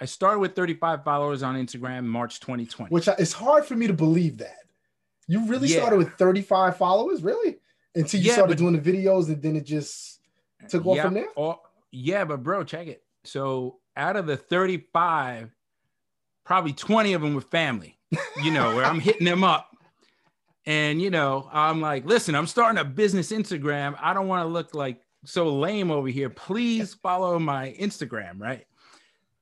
I 0.00 0.04
started 0.04 0.38
with 0.38 0.54
35 0.54 1.02
followers 1.02 1.42
on 1.42 1.56
Instagram 1.56 2.04
March 2.04 2.38
2020. 2.38 2.90
Which 2.94 3.08
I, 3.08 3.14
it's 3.18 3.32
hard 3.32 3.64
for 3.66 3.74
me 3.74 3.88
to 3.88 3.92
believe 3.92 4.38
that 4.38 4.58
you 5.26 5.44
really 5.46 5.66
Yeah. 5.68 5.78
started 5.80 5.96
with 5.96 6.12
35 6.14 6.76
followers, 6.76 7.22
really, 7.22 7.58
until 7.94 8.20
you 8.20 8.26
Yeah, 8.28 8.34
started 8.34 8.52
but- 8.56 8.58
doing 8.58 8.80
the 8.80 8.92
videos, 8.92 9.28
and 9.28 9.42
then 9.42 9.56
it 9.56 9.64
just 9.64 10.20
took 10.68 10.86
off 10.86 10.96
yeah, 10.96 11.02
from 11.04 11.14
there. 11.14 11.28
oh, 11.36 11.60
yeah, 11.90 12.24
but 12.24 12.42
bro, 12.42 12.64
check 12.64 12.86
it. 12.86 13.02
So 13.24 13.78
out 13.96 14.16
of 14.16 14.26
the 14.26 14.36
35, 14.36 15.50
probably 16.44 16.72
20 16.72 17.12
of 17.14 17.22
them 17.22 17.34
were 17.34 17.40
family, 17.40 17.98
you 18.42 18.50
know, 18.50 18.74
where 18.76 18.84
I'm 18.84 19.00
hitting 19.00 19.24
them 19.24 19.44
up. 19.44 19.70
And, 20.66 21.00
you 21.00 21.10
know, 21.10 21.48
I'm 21.52 21.80
like, 21.80 22.04
listen, 22.04 22.34
I'm 22.34 22.46
starting 22.46 22.78
a 22.78 22.84
business 22.84 23.32
Instagram. 23.32 23.96
I 24.00 24.12
don't 24.12 24.28
want 24.28 24.44
to 24.46 24.48
look 24.52 24.74
like 24.74 25.00
so 25.24 25.48
lame 25.56 25.90
over 25.90 26.08
here. 26.08 26.28
Please 26.30 26.94
follow 26.94 27.38
my 27.38 27.74
Instagram, 27.80 28.38
right? 28.38 28.66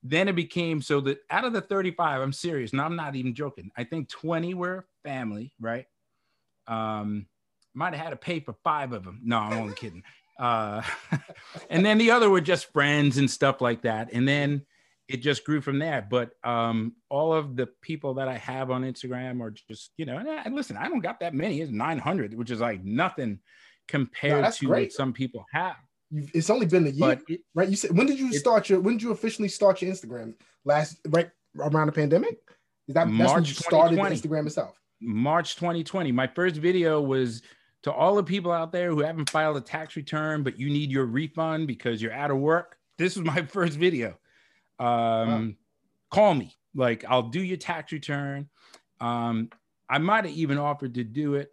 Then 0.04 0.28
it 0.28 0.36
became 0.36 0.80
so 0.80 1.00
that 1.00 1.18
out 1.30 1.44
of 1.44 1.52
the 1.52 1.60
35, 1.60 2.20
I'm 2.22 2.32
serious. 2.32 2.72
No, 2.72 2.84
I'm 2.84 2.94
not 2.94 3.16
even 3.16 3.34
joking. 3.34 3.70
I 3.76 3.82
think 3.84 4.08
20 4.08 4.54
were 4.54 4.86
family, 5.04 5.52
right? 5.60 5.86
Um, 6.68 7.26
might 7.76 7.94
have 7.94 8.02
had 8.02 8.10
to 8.10 8.16
pay 8.16 8.40
for 8.40 8.54
five 8.64 8.92
of 8.92 9.04
them. 9.04 9.20
No, 9.22 9.38
I'm 9.38 9.58
only 9.58 9.74
kidding. 9.74 10.02
Uh, 10.38 10.82
and 11.70 11.84
then 11.84 11.98
the 11.98 12.10
other 12.10 12.30
were 12.30 12.40
just 12.40 12.72
friends 12.72 13.18
and 13.18 13.30
stuff 13.30 13.60
like 13.60 13.82
that. 13.82 14.12
And 14.12 14.26
then 14.26 14.62
it 15.08 15.18
just 15.18 15.44
grew 15.44 15.60
from 15.60 15.78
there. 15.78 16.06
But 16.08 16.30
um, 16.42 16.94
all 17.10 17.32
of 17.32 17.54
the 17.54 17.68
people 17.82 18.14
that 18.14 18.28
I 18.28 18.38
have 18.38 18.70
on 18.70 18.82
Instagram 18.82 19.40
are 19.40 19.50
just, 19.50 19.92
you 19.96 20.06
know, 20.06 20.18
and, 20.18 20.28
and 20.28 20.54
listen, 20.54 20.76
I 20.76 20.88
don't 20.88 21.00
got 21.00 21.20
that 21.20 21.34
many. 21.34 21.60
It's 21.60 21.70
900, 21.70 22.34
which 22.34 22.50
is 22.50 22.60
like 22.60 22.82
nothing 22.82 23.40
compared 23.88 24.44
that's 24.44 24.58
to 24.58 24.66
great. 24.66 24.86
what 24.86 24.92
some 24.92 25.12
people 25.12 25.44
have. 25.52 25.76
You've, 26.10 26.30
it's 26.34 26.50
only 26.50 26.66
been 26.66 26.86
a 26.86 26.90
year, 26.90 27.20
it, 27.28 27.40
right? 27.54 27.68
You 27.68 27.76
said 27.76 27.96
when 27.96 28.06
did 28.06 28.18
you 28.18 28.28
it- 28.28 28.34
start 28.34 28.68
your? 28.68 28.80
When 28.80 28.94
did 28.94 29.02
you 29.02 29.10
officially 29.10 29.48
start 29.48 29.82
your 29.82 29.92
Instagram? 29.92 30.34
Last 30.64 30.98
right 31.08 31.30
around 31.58 31.86
the 31.86 31.92
pandemic? 31.92 32.38
Is 32.88 32.94
that 32.94 33.06
that's 33.06 33.08
when 33.08 33.16
March 33.16 33.48
you 33.48 33.54
started 33.54 33.96
2020. 33.96 34.16
Instagram 34.16 34.46
itself? 34.46 34.80
March 35.00 35.56
2020. 35.56 36.12
My 36.12 36.26
first 36.28 36.56
video 36.56 37.00
was 37.00 37.42
to 37.86 37.92
all 37.92 38.16
the 38.16 38.22
people 38.24 38.50
out 38.52 38.72
there 38.72 38.90
who 38.90 39.00
haven't 39.00 39.30
filed 39.30 39.56
a 39.56 39.60
tax 39.60 39.94
return, 39.96 40.42
but 40.42 40.58
you 40.58 40.68
need 40.68 40.90
your 40.90 41.06
refund 41.06 41.66
because 41.68 42.02
you're 42.02 42.12
out 42.12 42.30
of 42.32 42.36
work. 42.38 42.76
This 42.98 43.16
was 43.16 43.24
my 43.24 43.42
first 43.46 43.78
video. 43.78 44.18
Um, 44.78 45.56
Call 46.10 46.34
me. 46.34 46.54
Like, 46.74 47.04
I'll 47.08 47.22
do 47.28 47.40
your 47.42 47.56
tax 47.56 47.92
return. 47.92 48.48
Um, 49.00 49.50
I 49.88 49.98
might 49.98 50.24
have 50.24 50.34
even 50.34 50.58
offered 50.58 50.94
to 50.94 51.04
do 51.04 51.34
it. 51.34 51.50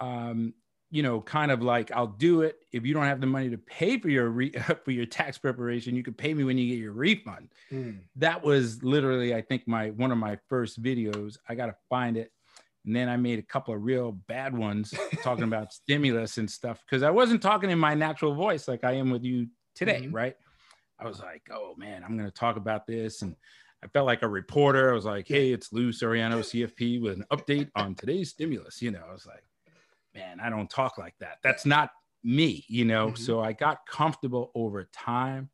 Um, 0.00 0.52
you 0.90 1.02
know, 1.02 1.20
kind 1.20 1.50
of 1.52 1.62
like 1.62 1.92
I'll 1.92 2.06
do 2.08 2.42
it 2.42 2.56
if 2.72 2.84
you 2.84 2.92
don't 2.94 3.04
have 3.04 3.20
the 3.20 3.26
money 3.26 3.48
to 3.50 3.58
pay 3.58 3.98
for 3.98 4.08
your 4.08 4.28
re- 4.28 4.52
for 4.84 4.90
your 4.90 5.06
tax 5.06 5.38
preparation. 5.38 5.94
You 5.96 6.02
can 6.02 6.14
pay 6.14 6.34
me 6.34 6.42
when 6.44 6.58
you 6.58 6.68
get 6.68 6.78
your 6.82 6.92
refund 6.92 7.48
Mm. 7.72 8.00
that 8.16 8.42
was 8.42 8.82
literally 8.82 9.32
i 9.32 9.40
think 9.40 9.68
my 9.68 9.90
one 9.90 10.10
of 10.10 10.18
my 10.18 10.36
first 10.48 10.82
videos 10.82 11.36
i 11.48 11.54
gotta 11.54 11.76
find 11.88 12.16
it 12.16 12.32
and 12.86 12.94
then 12.96 13.08
i 13.08 13.16
made 13.16 13.38
a 13.38 13.42
couple 13.42 13.74
of 13.74 13.82
real 13.82 14.12
bad 14.12 14.56
ones 14.56 14.94
talking 15.22 15.44
about 15.44 15.72
stimulus 15.72 16.38
and 16.38 16.50
stuff 16.50 16.80
because 16.86 17.02
i 17.02 17.10
wasn't 17.10 17.42
talking 17.42 17.70
in 17.70 17.78
my 17.78 17.94
natural 17.94 18.34
voice 18.34 18.68
like 18.68 18.84
i 18.84 18.92
am 18.92 19.10
with 19.10 19.24
you 19.24 19.46
today 19.74 20.02
Mhm. 20.06 20.14
right 20.14 20.34
i 20.98 21.06
was 21.06 21.20
like 21.20 21.42
oh 21.52 21.74
man 21.76 22.02
i'm 22.04 22.16
gonna 22.16 22.30
talk 22.30 22.56
about 22.56 22.86
this 22.86 23.22
and 23.22 23.36
i 23.82 23.86
felt 23.88 24.06
like 24.06 24.22
a 24.22 24.28
reporter 24.28 24.90
i 24.90 24.94
was 24.94 25.04
like 25.04 25.26
hey 25.28 25.52
it's 25.52 25.72
lou 25.72 25.90
soriano 25.90 26.40
cfp 26.40 27.00
with 27.00 27.14
an 27.14 27.24
update 27.32 27.68
on 27.76 27.94
today's 27.94 28.30
stimulus 28.30 28.80
you 28.82 28.90
know 28.90 29.02
i 29.08 29.12
was 29.12 29.26
like 29.26 29.44
man 30.14 30.40
i 30.40 30.48
don't 30.50 30.70
talk 30.70 30.98
like 30.98 31.14
that 31.20 31.38
that's 31.42 31.64
not 31.66 31.90
me 32.24 32.64
you 32.68 32.84
know 32.84 33.10
Mhm. 33.12 33.18
so 33.18 33.40
i 33.40 33.52
got 33.52 33.78
comfortable 33.86 34.50
over 34.54 34.88
time 34.92 35.50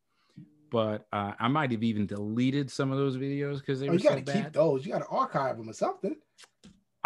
but 0.68 1.06
uh, 1.12 1.32
I 1.38 1.46
might 1.46 1.70
have 1.70 1.84
even 1.84 2.06
deleted 2.06 2.72
some 2.72 2.90
of 2.90 2.98
those 2.98 3.16
videos 3.16 3.60
because 3.60 3.78
they 3.78 3.88
Oh, 3.88 3.92
were 3.92 3.98
you 3.98 4.02
got 4.02 4.16
to 4.16 4.22
bad. 4.22 4.44
keep 4.46 4.52
those. 4.52 4.84
You 4.84 4.92
got 4.92 4.98
to 4.98 5.06
archive 5.06 5.56
them 5.58 5.70
or 5.70 5.72
something. 5.72 6.16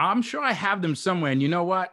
I'm 0.09 0.23
sure 0.23 0.43
I 0.43 0.53
have 0.53 0.83
them 0.83 0.95
somewhere. 0.95 1.33
And 1.33 1.43
you 1.43 1.49
know 1.49 1.65
what? 1.65 1.93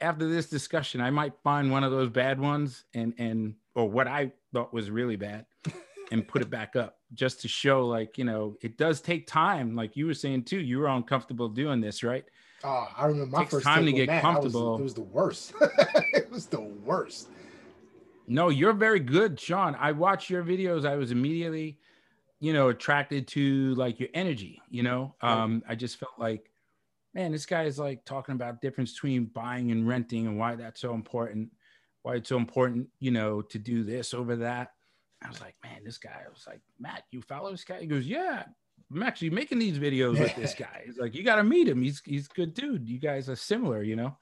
After 0.00 0.28
this 0.28 0.46
discussion, 0.46 1.00
I 1.00 1.10
might 1.10 1.32
find 1.42 1.70
one 1.70 1.84
of 1.84 1.92
those 1.92 2.10
bad 2.10 2.40
ones 2.40 2.84
and 2.94 3.14
and 3.18 3.54
or 3.74 3.88
what 3.88 4.06
I 4.08 4.32
thought 4.52 4.72
was 4.72 4.90
really 4.90 5.16
bad 5.16 5.46
and 6.12 6.26
put 6.26 6.42
it 6.42 6.50
back 6.50 6.76
up 6.76 6.98
just 7.12 7.40
to 7.42 7.48
show 7.48 7.86
like, 7.86 8.18
you 8.18 8.24
know, 8.24 8.56
it 8.60 8.76
does 8.76 9.00
take 9.00 9.26
time. 9.26 9.76
Like 9.76 9.96
you 9.96 10.06
were 10.06 10.14
saying 10.14 10.44
too, 10.44 10.58
you 10.60 10.78
were 10.78 10.88
uncomfortable 10.88 11.48
doing 11.48 11.80
this, 11.80 12.02
right? 12.02 12.24
Oh, 12.64 12.88
I 12.96 13.06
remember 13.06 13.36
my 13.36 13.44
first 13.44 13.64
time 13.64 13.84
to 13.84 13.92
get 13.92 14.06
that. 14.08 14.24
I 14.24 14.28
was- 14.28 14.34
comfortable. 14.52 14.78
it 14.78 14.82
was 14.82 14.94
the 14.94 15.02
worst. 15.02 15.52
it 16.12 16.30
was 16.30 16.46
the 16.46 16.60
worst. 16.60 17.28
No, 18.26 18.48
you're 18.48 18.72
very 18.72 19.00
good, 19.00 19.38
Sean. 19.38 19.76
I 19.78 19.92
watched 19.92 20.30
your 20.30 20.42
videos. 20.42 20.86
I 20.86 20.96
was 20.96 21.10
immediately, 21.10 21.78
you 22.40 22.52
know, 22.54 22.70
attracted 22.70 23.28
to 23.28 23.74
like 23.74 24.00
your 24.00 24.08
energy, 24.14 24.62
you 24.70 24.82
know. 24.82 25.14
Um, 25.20 25.62
I 25.68 25.74
just 25.74 25.98
felt 25.98 26.12
like, 26.18 26.50
man, 27.14 27.32
this 27.32 27.46
guy 27.46 27.64
is 27.64 27.78
like 27.78 28.04
talking 28.04 28.34
about 28.34 28.60
difference 28.60 28.92
between 28.92 29.26
buying 29.26 29.70
and 29.70 29.86
renting 29.86 30.26
and 30.26 30.38
why 30.38 30.56
that's 30.56 30.80
so 30.80 30.94
important, 30.94 31.50
why 32.02 32.16
it's 32.16 32.28
so 32.28 32.36
important, 32.36 32.88
you 32.98 33.10
know, 33.10 33.40
to 33.42 33.58
do 33.58 33.84
this 33.84 34.12
over 34.14 34.36
that. 34.36 34.72
I 35.22 35.28
was 35.28 35.40
like, 35.40 35.54
man, 35.64 35.80
this 35.84 35.96
guy, 35.98 36.20
I 36.24 36.28
was 36.28 36.44
like, 36.46 36.60
Matt, 36.78 37.04
you 37.10 37.22
follow 37.22 37.50
this 37.50 37.64
guy? 37.64 37.80
He 37.80 37.86
goes, 37.86 38.06
Yeah, 38.06 38.42
I'm 38.92 39.02
actually 39.02 39.30
making 39.30 39.58
these 39.58 39.78
videos 39.78 40.18
with 40.18 40.34
this 40.36 40.54
guy. 40.58 40.82
He's 40.84 40.98
like, 40.98 41.14
you 41.14 41.22
gotta 41.22 41.44
meet 41.44 41.68
him. 41.68 41.82
He's 41.82 42.02
he's 42.04 42.28
good 42.28 42.52
dude. 42.52 42.88
You 42.88 42.98
guys 42.98 43.28
are 43.28 43.36
similar, 43.36 43.82
you 43.82 43.96
know. 43.96 44.16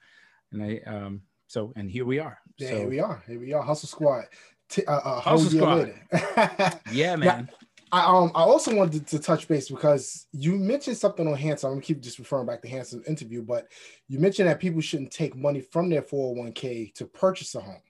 And 0.51 0.63
I 0.63 0.79
um 0.85 1.21
so 1.47 1.73
and 1.75 1.89
here 1.91 2.05
we 2.05 2.19
are. 2.19 2.37
Yeah, 2.57 2.69
so 2.69 2.77
here 2.77 2.89
we 2.89 2.99
are. 2.99 3.23
Here 3.27 3.39
we 3.39 3.53
are. 3.53 3.61
Hustle 3.63 3.89
Squad. 3.89 4.25
T- 4.69 4.85
uh, 4.85 4.91
uh, 4.97 5.19
Hustle 5.19 5.49
Squad. 5.49 5.93
yeah, 6.91 7.15
Now- 7.15 7.25
man. 7.25 7.49
I 7.93 8.05
um 8.05 8.31
I 8.33 8.41
also 8.41 8.75
wanted 8.75 9.05
to 9.05 9.19
touch 9.19 9.47
base 9.47 9.69
because 9.69 10.25
you 10.31 10.57
mentioned 10.57 10.97
something 10.97 11.27
on 11.27 11.35
Hanson. 11.35 11.67
I'm 11.67 11.75
gonna 11.75 11.85
keep 11.85 12.01
just 12.01 12.17
referring 12.17 12.47
back 12.47 12.63
to 12.63 12.67
Hanson's 12.67 13.07
interview, 13.07 13.43
but 13.43 13.67
you 14.07 14.17
mentioned 14.17 14.49
that 14.49 14.59
people 14.59 14.81
shouldn't 14.81 15.11
take 15.11 15.35
money 15.35 15.61
from 15.61 15.91
their 15.91 16.01
401k 16.01 16.91
to 16.95 17.05
purchase 17.05 17.53
a 17.53 17.61
home. 17.61 17.81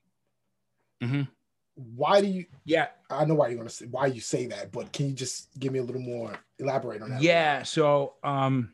Mm-hmm. 1.01 1.21
Why 1.95 2.19
do 2.19 2.27
you? 2.27 2.45
Yeah, 2.65 2.87
I 3.09 3.23
know 3.23 3.35
why 3.35 3.47
you're 3.47 3.57
gonna 3.57 3.69
say 3.69 3.85
why 3.85 4.07
you 4.07 4.19
say 4.19 4.45
that, 4.47 4.73
but 4.73 4.91
can 4.91 5.07
you 5.07 5.13
just 5.13 5.57
give 5.57 5.71
me 5.71 5.79
a 5.79 5.83
little 5.83 6.01
more 6.01 6.33
elaborate 6.59 7.01
on 7.01 7.11
that? 7.11 7.21
Yeah. 7.21 7.63
So 7.63 8.15
um, 8.25 8.73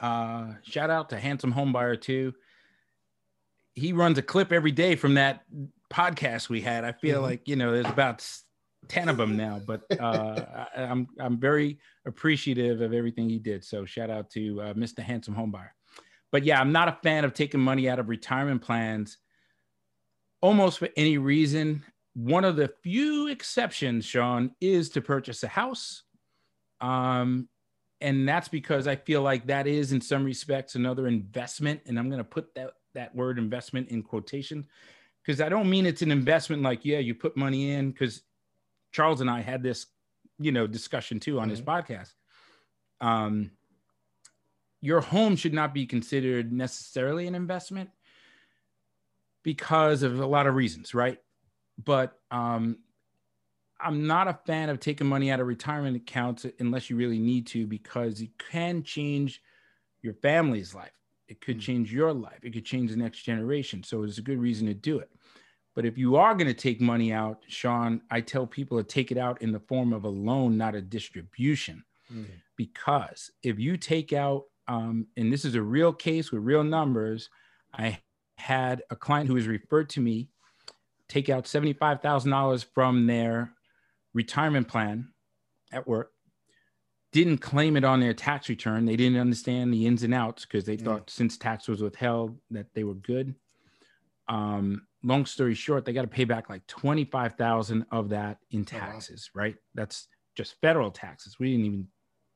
uh, 0.00 0.54
shout 0.64 0.90
out 0.90 1.10
to 1.10 1.20
Handsome 1.20 1.54
Homebuyer 1.54 2.00
too. 2.00 2.34
He 3.76 3.92
runs 3.92 4.18
a 4.18 4.22
clip 4.22 4.52
every 4.52 4.72
day 4.72 4.96
from 4.96 5.14
that 5.14 5.44
podcast 5.88 6.48
we 6.48 6.60
had. 6.60 6.84
I 6.84 6.90
feel 6.90 7.18
mm-hmm. 7.18 7.26
like 7.26 7.46
you 7.46 7.54
know 7.54 7.70
there's 7.70 7.86
about 7.86 8.26
ten 8.92 9.08
of 9.08 9.16
them 9.16 9.36
now, 9.36 9.60
but 9.66 9.82
uh, 9.98 10.66
I, 10.76 10.82
am 10.82 10.90
I'm, 10.90 11.08
I'm 11.18 11.40
very 11.40 11.78
appreciative 12.06 12.80
of 12.80 12.92
everything 12.92 13.28
he 13.28 13.38
did. 13.38 13.64
So 13.64 13.84
shout 13.84 14.10
out 14.10 14.30
to 14.30 14.60
uh, 14.60 14.74
Mr. 14.74 15.00
Handsome 15.00 15.34
Homebuyer. 15.34 15.70
But 16.30 16.44
yeah, 16.44 16.60
I'm 16.60 16.72
not 16.72 16.88
a 16.88 16.98
fan 17.02 17.24
of 17.24 17.34
taking 17.34 17.60
money 17.60 17.88
out 17.88 17.98
of 17.98 18.08
retirement 18.08 18.62
plans 18.62 19.18
almost 20.40 20.78
for 20.78 20.88
any 20.96 21.18
reason 21.18 21.84
one 22.14 22.44
of 22.44 22.56
the 22.56 22.70
few 22.82 23.28
exceptions, 23.28 24.04
Sean, 24.04 24.50
is 24.60 24.90
to 24.90 25.00
purchase 25.00 25.42
a 25.42 25.48
house. 25.48 26.02
Um, 26.80 27.48
and 28.00 28.28
that's 28.28 28.48
because 28.48 28.86
I 28.86 28.96
feel 28.96 29.22
like 29.22 29.46
that 29.46 29.66
is, 29.66 29.92
in 29.92 30.00
some 30.00 30.24
respects, 30.24 30.74
another 30.74 31.06
investment. 31.06 31.80
And 31.86 31.98
I'm 31.98 32.08
going 32.08 32.18
to 32.18 32.24
put 32.24 32.54
that 32.54 32.72
that 32.94 33.14
word 33.14 33.38
investment 33.38 33.88
in 33.88 34.02
quotation 34.02 34.66
because 35.24 35.40
I 35.40 35.48
don't 35.48 35.70
mean 35.70 35.86
it's 35.86 36.02
an 36.02 36.10
investment 36.10 36.62
like 36.62 36.84
yeah, 36.84 36.98
you 36.98 37.14
put 37.14 37.36
money 37.36 37.70
in. 37.70 37.92
Because 37.92 38.22
Charles 38.92 39.20
and 39.20 39.30
I 39.30 39.40
had 39.40 39.62
this, 39.62 39.86
you 40.38 40.52
know, 40.52 40.66
discussion 40.66 41.20
too 41.20 41.38
on 41.38 41.44
mm-hmm. 41.44 41.50
his 41.50 41.62
podcast. 41.62 42.12
Um, 43.00 43.50
your 44.80 45.00
home 45.00 45.36
should 45.36 45.54
not 45.54 45.74
be 45.74 45.86
considered 45.86 46.52
necessarily 46.52 47.26
an 47.26 47.34
investment 47.34 47.90
because 49.42 50.02
of 50.02 50.20
a 50.20 50.26
lot 50.26 50.46
of 50.46 50.54
reasons, 50.54 50.94
right? 50.94 51.18
but 51.84 52.18
um, 52.30 52.78
I'm 53.80 54.06
not 54.06 54.28
a 54.28 54.38
fan 54.46 54.68
of 54.68 54.80
taking 54.80 55.06
money 55.06 55.30
out 55.30 55.40
of 55.40 55.46
retirement 55.46 55.96
accounts 55.96 56.46
unless 56.58 56.90
you 56.90 56.96
really 56.96 57.18
need 57.18 57.46
to, 57.48 57.66
because 57.66 58.20
it 58.20 58.30
can 58.38 58.82
change 58.82 59.42
your 60.02 60.14
family's 60.14 60.74
life. 60.74 60.92
It 61.28 61.40
could 61.40 61.58
mm. 61.58 61.62
change 61.62 61.92
your 61.92 62.12
life. 62.12 62.40
It 62.42 62.52
could 62.52 62.64
change 62.64 62.90
the 62.90 62.96
next 62.96 63.22
generation. 63.22 63.82
So 63.82 64.02
it's 64.02 64.18
a 64.18 64.22
good 64.22 64.38
reason 64.38 64.66
to 64.66 64.74
do 64.74 64.98
it. 64.98 65.10
But 65.74 65.86
if 65.86 65.96
you 65.96 66.16
are 66.16 66.34
going 66.34 66.48
to 66.48 66.54
take 66.54 66.80
money 66.80 67.12
out, 67.12 67.42
Sean, 67.48 68.02
I 68.10 68.20
tell 68.20 68.46
people 68.46 68.76
to 68.78 68.84
take 68.84 69.10
it 69.10 69.16
out 69.16 69.40
in 69.40 69.52
the 69.52 69.60
form 69.60 69.92
of 69.92 70.04
a 70.04 70.08
loan, 70.08 70.58
not 70.58 70.74
a 70.74 70.82
distribution. 70.82 71.84
Mm. 72.12 72.26
Because 72.56 73.30
if 73.42 73.58
you 73.58 73.76
take 73.76 74.12
out, 74.12 74.44
um, 74.68 75.06
and 75.16 75.32
this 75.32 75.44
is 75.44 75.54
a 75.54 75.62
real 75.62 75.92
case 75.92 76.30
with 76.30 76.42
real 76.42 76.62
numbers, 76.62 77.30
I 77.72 78.00
had 78.36 78.82
a 78.90 78.96
client 78.96 79.28
who 79.28 79.34
was 79.34 79.46
referred 79.46 79.88
to 79.90 80.00
me 80.00 80.28
take 81.08 81.28
out 81.28 81.44
$75,000 81.44 82.64
from 82.74 83.06
their 83.06 83.52
retirement 84.14 84.68
plan 84.68 85.08
at 85.70 85.86
work, 85.86 86.12
didn't 87.12 87.38
claim 87.38 87.76
it 87.76 87.84
on 87.84 88.00
their 88.00 88.14
tax 88.14 88.48
return. 88.48 88.86
They 88.86 88.96
didn't 88.96 89.20
understand 89.20 89.72
the 89.72 89.86
ins 89.86 90.02
and 90.02 90.14
outs 90.14 90.44
because 90.44 90.64
they 90.64 90.76
thought 90.76 91.10
since 91.10 91.36
tax 91.36 91.68
was 91.68 91.82
withheld 91.82 92.38
that 92.50 92.72
they 92.74 92.84
were 92.84 92.94
good. 92.94 93.34
Um, 94.28 94.86
long 95.02 95.26
story 95.26 95.54
short, 95.54 95.84
they 95.84 95.92
got 95.92 96.02
to 96.02 96.08
pay 96.08 96.24
back 96.24 96.48
like 96.48 96.66
25,000 96.66 97.86
of 97.90 98.10
that 98.10 98.38
in 98.50 98.64
taxes, 98.64 99.28
oh, 99.28 99.38
wow. 99.38 99.42
right? 99.42 99.56
That's 99.74 100.08
just 100.36 100.60
federal 100.60 100.90
taxes. 100.90 101.38
We 101.38 101.50
didn't 101.50 101.66
even 101.66 101.88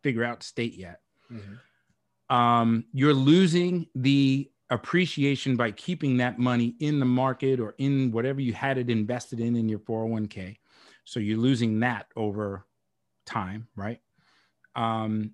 figure 0.02 0.24
out 0.24 0.42
state 0.42 0.74
yet. 0.74 1.00
Mm-hmm. 1.32 2.34
Um, 2.34 2.84
you're 2.92 3.14
losing 3.14 3.86
the 3.94 4.50
appreciation 4.70 5.56
by 5.56 5.70
keeping 5.70 6.16
that 6.16 6.38
money 6.38 6.74
in 6.80 6.98
the 6.98 7.06
market 7.06 7.60
or 7.60 7.74
in 7.78 8.10
whatever 8.10 8.40
you 8.40 8.52
had 8.52 8.78
it 8.78 8.90
invested 8.90 9.40
in 9.40 9.54
in 9.56 9.68
your 9.68 9.78
401k. 9.78 10.56
So 11.04 11.20
you're 11.20 11.38
losing 11.38 11.80
that 11.80 12.06
over 12.16 12.66
time, 13.26 13.68
right? 13.76 14.00
Um, 14.74 15.32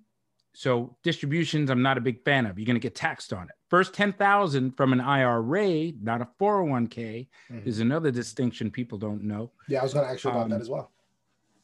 so 0.53 0.95
distributions, 1.03 1.69
I'm 1.69 1.81
not 1.81 1.97
a 1.97 2.01
big 2.01 2.23
fan 2.23 2.45
of. 2.45 2.59
You're 2.59 2.65
going 2.67 2.75
to 2.75 2.79
get 2.79 2.95
taxed 2.95 3.33
on 3.33 3.43
it. 3.43 3.55
First 3.69 3.93
10,000 3.93 4.71
from 4.77 4.93
an 4.93 5.01
IRA, 5.01 5.91
not 5.99 6.21
a 6.21 6.27
401k, 6.39 7.27
mm-hmm. 7.51 7.67
is 7.67 7.79
another 7.79 8.11
distinction 8.11 8.69
people 8.69 8.99
don't 8.99 9.23
know. 9.23 9.51
Yeah, 9.67 9.79
I 9.79 9.83
was 9.83 9.93
going 9.93 10.05
to 10.05 10.11
ask 10.11 10.23
you 10.23 10.29
about 10.29 10.43
um, 10.43 10.49
that 10.51 10.61
as 10.61 10.69
well. 10.69 10.91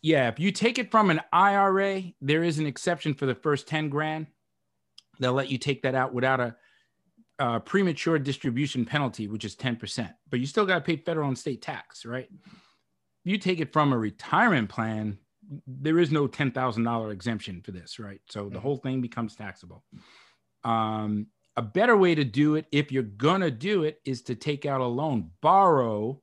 Yeah, 0.02 0.28
if 0.28 0.40
you 0.40 0.52
take 0.52 0.80
it 0.80 0.90
from 0.90 1.12
an 1.12 1.22
IRA, 1.32 2.04
there 2.22 2.44
is 2.44 2.58
an 2.58 2.66
exception 2.66 3.14
for 3.14 3.28
the 3.28 3.36
first 3.36 3.68
10 3.68 3.90
grand. 3.90 4.28
They'll 5.20 5.34
let 5.34 5.50
you 5.50 5.58
take 5.58 5.84
that 5.84 5.94
out 5.94 6.14
without 6.14 6.40
a 6.40 6.56
uh, 7.38 7.60
premature 7.60 8.18
distribution 8.18 8.86
penalty, 8.86 9.28
which 9.28 9.46
is 9.46 9.56
10%, 9.56 10.14
but 10.30 10.40
you 10.40 10.46
still 10.46 10.66
got 10.66 10.76
to 10.76 10.82
pay 10.82 10.98
federal 10.98 11.28
and 11.28 11.38
state 11.38 11.62
tax, 11.62 12.06
right? 12.06 12.30
You 13.24 13.38
take 13.38 13.60
it 13.60 13.72
from 13.72 13.94
a 13.94 13.98
retirement 13.98 14.70
plan, 14.70 15.20
there 15.66 16.00
is 16.00 16.12
no 16.12 16.28
$10,000 16.28 17.12
exemption 17.12 17.62
for 17.62 17.72
this, 17.72 18.00
right? 18.00 18.22
So 18.30 18.44
the 18.44 18.50
mm-hmm. 18.50 18.60
whole 18.60 18.78
thing 18.78 19.02
becomes 19.02 19.36
taxable. 19.36 19.84
Um, 20.64 21.28
a 21.58 21.62
better 21.62 21.98
way 21.98 22.16
to 22.16 22.24
do 22.24 22.56
it, 22.56 22.66
if 22.72 22.92
you're 22.92 23.04
gonna 23.04 23.52
do 23.52 23.84
it, 23.84 24.00
is 24.06 24.22
to 24.24 24.36
take 24.36 24.66
out 24.66 24.82
a 24.82 24.86
loan, 24.86 25.32
borrow 25.42 26.22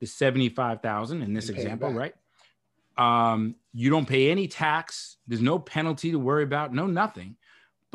the 0.00 0.06
75,000 0.06 1.22
in 1.22 1.32
this 1.32 1.48
example, 1.48 1.92
right? 1.92 2.14
Um, 2.98 3.56
you 3.72 3.90
don't 3.90 4.08
pay 4.08 4.30
any 4.30 4.48
tax. 4.48 5.16
There's 5.26 5.40
no 5.40 5.58
penalty 5.58 6.10
to 6.10 6.18
worry 6.18 6.42
about, 6.42 6.74
no 6.74 6.86
nothing 6.86 7.36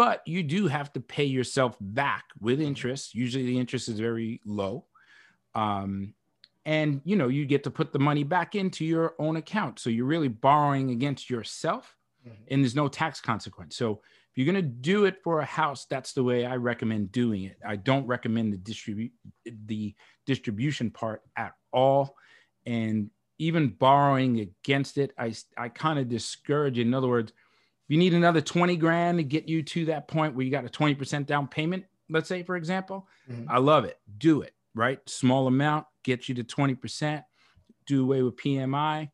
but 0.02 0.24
you 0.26 0.42
do 0.42 0.68
have 0.68 0.92
to 0.94 1.00
pay 1.00 1.26
yourself 1.26 1.78
back 1.80 2.26
with 2.40 2.58
mm-hmm. 2.58 2.70
interest. 2.70 3.14
Usually 3.14 3.46
the 3.46 3.60
interest 3.60 3.88
is 3.88 4.00
very 4.00 4.42
low. 4.46 4.86
Um, 5.54 6.16
and 6.66 7.02
you 7.04 7.16
know, 7.16 7.28
you 7.28 7.46
get 7.46 7.64
to 7.64 7.72
put 7.72 7.92
the 7.92 8.00
money 8.00 8.24
back 8.24 8.56
into 8.56 8.86
your 8.86 9.16
own 9.20 9.36
account. 9.36 9.80
So 9.80 9.90
you're 9.90 10.06
really 10.06 10.28
borrowing 10.28 10.92
against 10.92 11.30
yourself 11.30 11.96
mm-hmm. 12.28 12.36
and 12.50 12.64
there's 12.64 12.76
no 12.76 12.88
tax 12.88 13.20
consequence. 13.20 13.76
So 13.76 14.02
if 14.32 14.38
you're 14.38 14.52
going 14.52 14.64
to 14.64 14.70
do 14.70 15.06
it 15.06 15.22
for 15.24 15.42
a 15.42 15.46
house, 15.46 15.86
that's 15.86 16.14
the 16.14 16.24
way 16.24 16.46
I 16.46 16.56
recommend 16.56 17.12
doing 17.12 17.44
it. 17.44 17.58
I 17.68 17.76
don't 17.76 18.08
recommend 18.08 18.54
the 18.54 18.58
distribute 18.58 19.12
the 19.66 19.94
distribution 20.26 20.90
part 20.90 21.22
at 21.36 21.54
all. 21.74 22.16
And 22.66 23.10
even 23.40 23.70
borrowing 23.70 24.40
against 24.40 24.98
it, 24.98 25.12
I, 25.18 25.34
I 25.58 25.68
kind 25.70 26.00
of 26.00 26.08
discourage. 26.08 26.80
In 26.80 26.94
other 26.94 27.10
words, 27.10 27.32
if 27.32 27.90
you 27.90 27.98
need 27.98 28.14
another 28.14 28.40
20 28.40 28.78
grand 28.78 29.18
to 29.18 29.24
get 29.24 29.50
you 29.50 29.64
to 29.64 29.86
that 29.86 30.08
point 30.08 30.36
where 30.36 30.46
you 30.46 30.52
got 30.52 30.64
a 30.64 30.70
20% 30.70 31.26
down 31.26 31.48
payment, 31.48 31.84
let's 32.10 32.30
say, 32.30 32.44
for 32.44 32.56
example, 32.56 33.08
mm-hmm. 33.30 33.50
I 33.50 33.58
love 33.58 33.84
it. 33.84 34.00
Do 34.18 34.44
it, 34.44 34.54
right? 34.76 35.00
Small 35.10 35.48
amount, 35.48 35.88
get 36.04 36.30
you 36.30 36.36
to 36.36 36.44
20%, 36.44 37.24
do 37.88 38.04
away 38.04 38.22
with 38.22 38.36
PMI. 38.38 39.10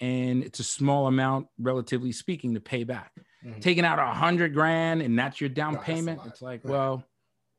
And 0.00 0.42
it's 0.42 0.60
a 0.60 0.64
small 0.64 1.06
amount, 1.06 1.48
relatively 1.58 2.12
speaking, 2.12 2.54
to 2.54 2.60
pay 2.60 2.84
back. 2.84 3.12
Mm-hmm. 3.44 3.60
Taking 3.60 3.84
out 3.84 3.98
a 3.98 4.06
hundred 4.06 4.54
grand 4.54 5.02
and 5.02 5.18
that's 5.18 5.40
your 5.40 5.50
down 5.50 5.74
no, 5.74 5.80
payment. 5.80 6.20
It's 6.26 6.42
like, 6.42 6.62
right. 6.64 6.70
well, 6.70 7.04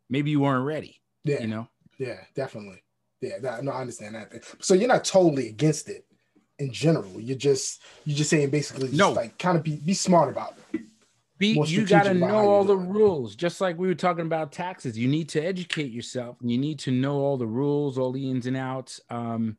maybe 0.09 0.31
you 0.31 0.39
weren't 0.39 0.65
ready. 0.65 0.99
Yeah. 1.23 1.41
You 1.41 1.47
know? 1.47 1.67
Yeah, 1.97 2.17
definitely. 2.35 2.83
Yeah, 3.21 3.37
that, 3.41 3.63
no, 3.63 3.71
I 3.71 3.81
understand 3.81 4.15
that. 4.15 4.43
So 4.59 4.73
you're 4.73 4.87
not 4.87 5.03
totally 5.03 5.49
against 5.49 5.87
it 5.87 6.05
in 6.57 6.71
general. 6.71 7.19
You're 7.19 7.37
just 7.37 7.81
you're 8.05 8.17
just 8.17 8.29
saying 8.29 8.49
basically 8.49 8.87
just 8.87 8.97
no. 8.97 9.11
like 9.11 9.37
kind 9.37 9.57
of 9.57 9.63
be 9.63 9.75
be 9.75 9.93
smart 9.93 10.29
about 10.29 10.55
it. 10.73 10.81
Be, 11.41 11.59
you 11.65 11.87
got 11.87 12.03
to 12.03 12.13
know 12.13 12.47
all 12.47 12.63
the 12.63 12.77
rules, 12.77 13.35
just 13.35 13.61
like 13.61 13.75
we 13.75 13.87
were 13.87 13.95
talking 13.95 14.27
about 14.27 14.51
taxes. 14.51 14.95
You 14.95 15.07
need 15.07 15.27
to 15.29 15.43
educate 15.43 15.91
yourself. 15.91 16.37
You 16.39 16.59
need 16.59 16.77
to 16.79 16.91
know 16.91 17.15
all 17.15 17.35
the 17.35 17.47
rules, 17.47 17.97
all 17.97 18.11
the 18.11 18.29
ins 18.29 18.45
and 18.45 18.55
outs, 18.55 19.01
um, 19.09 19.57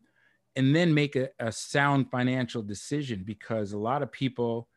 and 0.55 0.77
then 0.77 0.95
make 0.95 1.17
a, 1.17 1.31
a 1.41 1.51
sound 1.51 2.09
financial 2.09 2.63
decision. 2.63 3.25
Because 3.27 3.73
a 3.73 3.79
lot 3.79 4.01
of 4.01 4.13
people, 4.13 4.69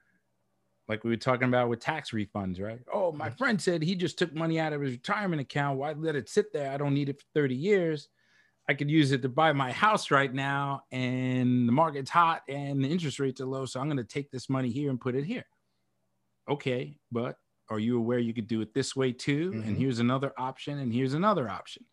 like 0.88 1.04
we 1.04 1.12
were 1.12 1.16
talking 1.16 1.48
about 1.48 1.70
with 1.70 1.80
tax 1.80 2.10
refunds, 2.10 2.60
right? 2.60 2.80
Oh, 2.92 3.12
my 3.12 3.30
friend 3.30 3.62
said 3.62 3.84
he 3.84 3.94
just 3.94 4.18
took 4.18 4.34
money 4.34 4.60
out 4.60 4.74
of 4.74 4.82
his 4.82 4.94
retirement 4.94 5.42
account. 5.42 5.78
Why 5.78 5.94
let 5.94 6.16
it 6.16 6.28
sit 6.28 6.52
there? 6.54 6.72
I 6.72 6.78
don't 6.78 6.96
need 6.96 7.10
it 7.10 7.20
for 7.20 7.26
30 7.36 7.54
years. 7.54 8.10
I 8.68 8.74
could 8.74 8.90
use 8.90 9.12
it 9.12 9.22
to 9.22 9.30
buy 9.30 9.54
my 9.54 9.72
house 9.72 10.10
right 10.10 10.34
now, 10.34 10.82
and 10.92 11.68
the 11.68 11.72
market's 11.72 12.10
hot 12.10 12.42
and 12.50 12.84
the 12.84 12.90
interest 12.90 13.20
rates 13.20 13.42
are 13.42 13.46
low. 13.46 13.68
So 13.68 13.80
I'm 13.80 13.86
going 13.86 13.98
to 13.98 14.04
take 14.04 14.32
this 14.32 14.50
money 14.50 14.72
here 14.72 14.90
and 14.90 15.00
put 15.00 15.14
it 15.14 15.24
here. 15.24 15.46
Okay, 16.50 16.98
but 17.12 17.38
are 17.70 17.80
you 17.80 17.98
aware 17.98 18.20
you 18.20 18.34
could 18.34 18.48
do 18.48 18.62
it 18.62 18.74
this 18.74 18.96
way 18.96 19.12
too? 19.12 19.52
Mm-hmm. 19.52 19.68
And 19.68 19.78
here's 19.78 20.00
another 20.00 20.34
option, 20.38 20.80
and 20.80 20.94
here's 20.94 21.14
another 21.14 21.50
option. 21.50 21.86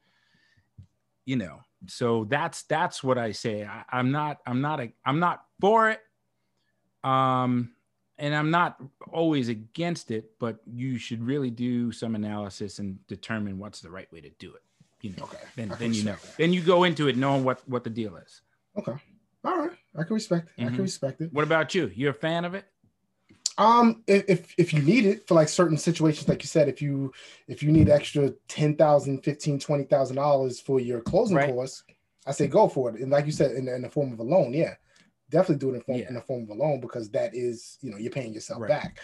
You 1.25 1.37
know, 1.37 1.61
so 1.87 2.25
that's 2.25 2.65
that's 2.65 3.03
what 3.03 3.19
I 3.19 3.33
say. 3.33 3.65
I, 3.65 3.85
I'm 3.91 4.11
not 4.11 4.39
I'm 4.47 4.61
not 4.61 4.81
a, 4.81 4.93
I'm 5.05 5.21
not 5.21 5.45
for 5.61 5.91
it. 5.91 6.01
Um, 7.05 7.73
and 8.19 8.35
I'm 8.35 8.51
not 8.51 8.77
always 9.13 9.49
against 9.49 10.11
it, 10.11 10.31
but 10.39 10.59
you 10.67 10.99
should 10.99 11.23
really 11.25 11.51
do 11.51 11.91
some 11.91 12.15
analysis 12.15 12.79
and 12.79 13.05
determine 13.09 13.59
what's 13.59 13.81
the 13.81 13.91
right 13.91 14.13
way 14.13 14.21
to 14.21 14.31
do 14.39 14.55
it 14.55 14.63
you 15.03 15.11
know, 15.19 15.25
okay. 15.25 15.39
then 15.57 15.75
then 15.79 15.93
you 15.93 16.05
know. 16.05 16.13
That. 16.13 16.37
Then 16.39 16.53
you 16.53 16.63
go 16.63 16.85
into 16.85 17.09
it 17.09 17.17
knowing 17.17 17.45
what 17.45 17.69
what 17.69 17.85
the 17.85 17.91
deal 17.91 18.17
is. 18.17 18.41
Okay. 18.79 18.93
All 19.45 19.59
right. 19.59 19.71
I 19.99 20.05
can 20.05 20.15
respect. 20.15 20.49
It. 20.49 20.53
Mm-hmm. 20.53 20.63
I 20.63 20.65
can 20.65 20.75
mm-hmm. 20.75 20.83
respect 20.83 21.21
it. 21.21 21.33
What 21.33 21.45
about 21.45 21.75
you? 21.75 21.91
You're 21.95 22.13
a 22.13 22.15
fan 22.15 22.45
of 22.45 22.55
it? 22.55 22.65
Um, 23.59 24.03
if 24.07 24.55
if 24.57 24.73
you 24.73 24.81
need 24.83 25.05
it 25.05 25.29
for 25.29 25.35
like 25.35 25.49
certain 25.49 25.77
situations, 25.77 26.29
like 26.29 26.43
you 26.43 26.49
said, 26.49 26.69
if 26.69 26.81
you 26.81 27.13
if 27.49 27.63
you 27.63 27.71
need 27.71 27.91
extra 27.91 28.33
ten 28.49 28.77
thousand, 28.77 29.23
fifteen, 29.23 29.59
twenty 29.59 29.85
thousand 29.85 30.17
dollars 30.17 30.61
for 30.61 30.81
your 30.81 31.01
closing 31.01 31.37
right. 31.37 31.53
course, 31.53 31.83
I 32.27 32.33
say 32.33 32.47
go 32.47 32.69
for 32.69 32.91
it. 32.91 33.01
And 33.01 33.11
like 33.11 33.27
you 33.27 33.33
said, 33.33 33.53
in, 33.53 33.69
in 33.69 33.83
the 33.83 33.91
form 33.91 34.13
of 34.13 34.21
a 34.21 34.23
loan, 34.23 34.55
yeah, 34.55 34.75
definitely 35.29 35.57
do 35.57 35.75
it 35.75 35.77
in, 35.77 35.83
form, 35.83 35.99
yeah. 35.99 36.09
in 36.09 36.15
the 36.15 36.21
form 36.21 36.45
of 36.45 36.51
a 36.51 36.55
loan 36.55 36.81
because 36.81 37.11
that 37.11 37.35
is, 37.35 37.79
you 37.83 37.91
know, 37.91 37.99
you're 37.99 38.13
paying 38.13 38.33
yourself 38.33 38.61
right. 38.61 38.69
back. 38.69 39.01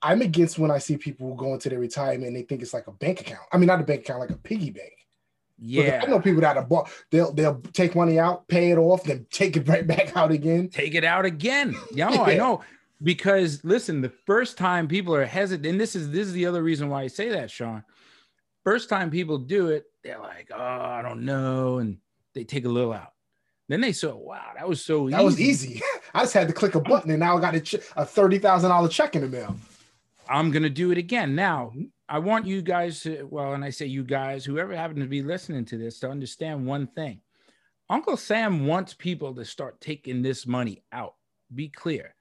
I'm 0.00 0.20
against 0.20 0.58
when 0.58 0.70
I 0.72 0.78
see 0.78 0.96
people 0.96 1.34
go 1.36 1.54
into 1.54 1.68
their 1.68 1.78
retirement 1.78 2.26
and 2.26 2.34
they 2.34 2.42
think 2.42 2.62
it's 2.62 2.74
like 2.74 2.88
a 2.88 2.92
bank 2.92 3.20
account. 3.20 3.46
I 3.52 3.56
mean, 3.56 3.68
not 3.68 3.80
a 3.80 3.84
bank 3.84 4.00
account, 4.00 4.20
like 4.20 4.30
a 4.30 4.36
piggy 4.36 4.70
bank. 4.70 4.94
Yeah, 5.64 6.00
because 6.00 6.08
I 6.08 6.10
know 6.10 6.20
people 6.20 6.40
that 6.40 6.56
are 6.56 6.64
bought. 6.64 6.90
They'll 7.10 7.32
they'll 7.32 7.60
take 7.72 7.94
money 7.94 8.18
out, 8.18 8.48
pay 8.48 8.72
it 8.72 8.78
off, 8.78 9.04
then 9.04 9.26
take 9.30 9.56
it 9.56 9.68
right 9.68 9.86
back 9.86 10.16
out 10.16 10.32
again. 10.32 10.68
Take 10.70 10.96
it 10.96 11.04
out 11.04 11.24
again. 11.24 11.76
Yeah, 11.92 12.10
yeah. 12.10 12.22
I 12.22 12.34
know. 12.34 12.62
Because 13.02 13.64
listen, 13.64 14.00
the 14.00 14.12
first 14.26 14.56
time 14.56 14.86
people 14.86 15.14
are 15.14 15.24
hesitant, 15.24 15.66
and 15.66 15.80
this 15.80 15.96
is 15.96 16.10
this 16.10 16.26
is 16.26 16.32
the 16.32 16.46
other 16.46 16.62
reason 16.62 16.88
why 16.88 17.02
I 17.02 17.06
say 17.08 17.30
that, 17.30 17.50
Sean. 17.50 17.84
First 18.64 18.88
time 18.88 19.10
people 19.10 19.38
do 19.38 19.68
it, 19.68 19.86
they're 20.04 20.20
like, 20.20 20.50
"Oh, 20.54 20.58
I 20.58 21.02
don't 21.02 21.24
know," 21.24 21.78
and 21.78 21.98
they 22.34 22.44
take 22.44 22.64
a 22.64 22.68
little 22.68 22.92
out. 22.92 23.12
Then 23.68 23.80
they 23.80 23.92
saw, 23.92 24.14
"Wow, 24.14 24.52
that 24.56 24.68
was 24.68 24.84
so 24.84 25.08
that 25.08 25.16
easy. 25.20 25.24
was 25.24 25.40
easy. 25.40 25.82
I 26.14 26.20
just 26.20 26.34
had 26.34 26.48
to 26.48 26.54
click 26.54 26.74
a 26.74 26.80
button, 26.80 27.10
and 27.10 27.20
now 27.20 27.36
I 27.36 27.40
got 27.40 27.54
a, 27.54 27.60
ch- 27.60 27.76
a 27.96 28.04
thirty 28.04 28.38
thousand 28.38 28.70
dollar 28.70 28.88
check 28.88 29.16
in 29.16 29.22
the 29.22 29.28
mail." 29.28 29.56
I'm 30.28 30.50
gonna 30.50 30.70
do 30.70 30.92
it 30.92 30.98
again 30.98 31.34
now. 31.34 31.72
I 32.08 32.18
want 32.18 32.46
you 32.46 32.62
guys 32.62 33.00
to, 33.00 33.26
well, 33.30 33.54
and 33.54 33.64
I 33.64 33.70
say 33.70 33.86
you 33.86 34.04
guys, 34.04 34.44
whoever 34.44 34.76
happen 34.76 35.00
to 35.00 35.06
be 35.06 35.22
listening 35.22 35.64
to 35.66 35.78
this, 35.78 35.98
to 36.00 36.10
understand 36.10 36.66
one 36.66 36.86
thing. 36.86 37.20
Uncle 37.90 38.16
Sam 38.16 38.66
wants 38.66 38.94
people 38.94 39.34
to 39.34 39.44
start 39.44 39.80
taking 39.80 40.22
this 40.22 40.46
money 40.46 40.82
out. 40.92 41.14
Be 41.54 41.68
clear. 41.68 42.14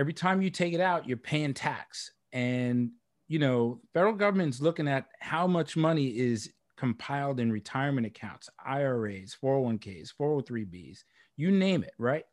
Every 0.00 0.12
time 0.12 0.42
you 0.42 0.50
take 0.50 0.72
it 0.72 0.80
out, 0.80 1.06
you're 1.06 1.16
paying 1.16 1.54
tax. 1.54 2.10
And, 2.32 2.90
you 3.28 3.38
know, 3.38 3.80
federal 3.94 4.14
government's 4.14 4.60
looking 4.60 4.88
at 4.88 5.06
how 5.20 5.46
much 5.46 5.76
money 5.76 6.08
is 6.08 6.50
compiled 6.76 7.38
in 7.38 7.52
retirement 7.52 8.06
accounts, 8.06 8.48
IRAs, 8.66 9.36
401ks, 9.42 10.10
403bs, 10.18 10.98
you 11.36 11.52
name 11.52 11.84
it, 11.84 11.92
right? 11.98 12.24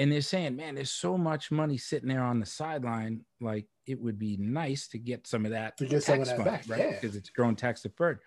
and 0.00 0.10
they're 0.10 0.22
saying, 0.22 0.56
man, 0.56 0.74
there's 0.74 0.90
so 0.90 1.18
much 1.18 1.50
money 1.50 1.76
sitting 1.76 2.08
there 2.08 2.22
on 2.22 2.40
the 2.40 2.46
sideline. 2.46 3.20
Like 3.38 3.66
it 3.86 4.00
would 4.00 4.18
be 4.18 4.38
nice 4.38 4.88
to 4.88 4.98
get 4.98 5.26
some 5.26 5.44
of 5.44 5.50
that 5.50 5.76
to 5.76 5.84
get 5.84 6.02
some 6.02 6.22
of 6.22 6.26
that 6.26 6.42
back, 6.42 6.64
right? 6.68 6.78
Yeah. 6.78 6.90
Because 6.92 7.14
it's 7.14 7.28
grown 7.28 7.54
tax 7.54 7.82
deferred. 7.82 8.20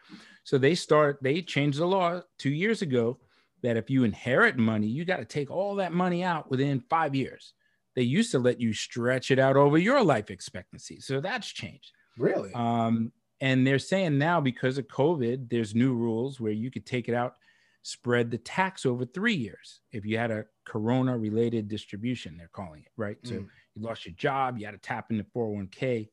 So 0.43 0.59
they 0.59 0.75
start, 0.75 1.17
they 1.23 1.41
changed 1.41 1.79
the 1.79 1.87
law 1.87 2.21
two 2.37 2.51
years 2.51 2.83
ago 2.83 3.17
that 3.63 3.75
if 3.75 3.89
you 3.89 4.03
inherit 4.03 4.55
money, 4.55 4.85
you 4.85 5.03
got 5.03 5.17
to 5.17 5.25
take 5.25 5.49
all 5.49 5.75
that 5.77 5.93
money 5.93 6.23
out 6.23 6.51
within 6.51 6.79
five 6.91 7.15
years. 7.15 7.53
They 7.95 8.01
used 8.01 8.31
to 8.31 8.39
let 8.39 8.59
you 8.59 8.73
stretch 8.73 9.31
it 9.31 9.39
out 9.39 9.55
over 9.55 9.77
your 9.77 10.03
life 10.03 10.31
expectancy. 10.31 10.99
So 10.99 11.21
that's 11.21 11.47
changed. 11.47 11.91
Really? 12.17 12.51
Um, 12.53 13.11
and 13.41 13.65
they're 13.67 13.79
saying 13.79 14.17
now 14.17 14.41
because 14.41 14.77
of 14.77 14.87
COVID, 14.87 15.49
there's 15.49 15.75
new 15.75 15.93
rules 15.93 16.39
where 16.39 16.51
you 16.51 16.71
could 16.71 16.85
take 16.85 17.09
it 17.09 17.13
out 17.13 17.35
spread 17.83 18.31
the 18.31 18.37
tax 18.37 18.85
over 18.85 19.05
three 19.05 19.35
years. 19.35 19.81
If 19.91 20.05
you 20.05 20.17
had 20.17 20.31
a 20.31 20.45
corona 20.65 21.17
related 21.17 21.67
distribution, 21.67 22.37
they're 22.37 22.49
calling 22.51 22.81
it, 22.81 22.91
right? 22.97 23.21
Mm. 23.23 23.29
So 23.29 23.33
you 23.35 23.47
lost 23.81 24.05
your 24.05 24.15
job, 24.15 24.57
you 24.57 24.65
had 24.65 24.71
to 24.71 24.77
tap 24.77 25.11
into 25.11 25.25
401k. 25.35 26.09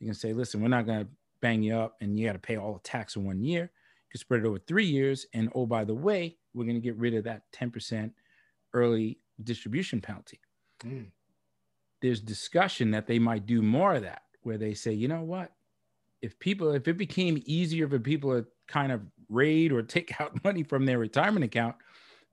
You 0.00 0.06
can 0.06 0.14
say, 0.14 0.32
listen, 0.34 0.60
we're 0.60 0.68
not 0.68 0.86
going 0.86 1.00
to 1.00 1.10
bang 1.40 1.62
you 1.62 1.76
up 1.76 1.96
and 2.00 2.18
you 2.18 2.26
got 2.26 2.34
to 2.34 2.38
pay 2.38 2.56
all 2.56 2.74
the 2.74 2.80
tax 2.80 3.16
in 3.16 3.24
one 3.24 3.42
year. 3.42 3.62
You 3.62 4.12
can 4.12 4.20
spread 4.20 4.40
it 4.40 4.46
over 4.46 4.58
three 4.58 4.86
years. 4.86 5.26
And 5.32 5.50
oh, 5.54 5.66
by 5.66 5.84
the 5.84 5.94
way, 5.94 6.36
we're 6.52 6.64
going 6.64 6.76
to 6.76 6.80
get 6.80 6.96
rid 6.96 7.14
of 7.14 7.24
that 7.24 7.42
10% 7.54 8.12
early 8.74 9.18
distribution 9.42 10.00
penalty. 10.00 10.40
Mm. 10.84 11.06
There's 12.04 12.20
discussion 12.20 12.90
that 12.90 13.06
they 13.06 13.18
might 13.18 13.46
do 13.46 13.62
more 13.62 13.94
of 13.94 14.02
that, 14.02 14.24
where 14.42 14.58
they 14.58 14.74
say, 14.74 14.92
you 14.92 15.08
know 15.08 15.22
what? 15.22 15.52
If 16.20 16.38
people, 16.38 16.74
if 16.74 16.86
it 16.86 16.98
became 16.98 17.42
easier 17.46 17.88
for 17.88 17.98
people 17.98 18.32
to 18.32 18.46
kind 18.68 18.92
of 18.92 19.00
raid 19.30 19.72
or 19.72 19.82
take 19.82 20.20
out 20.20 20.44
money 20.44 20.64
from 20.64 20.84
their 20.84 20.98
retirement 20.98 21.46
account 21.46 21.76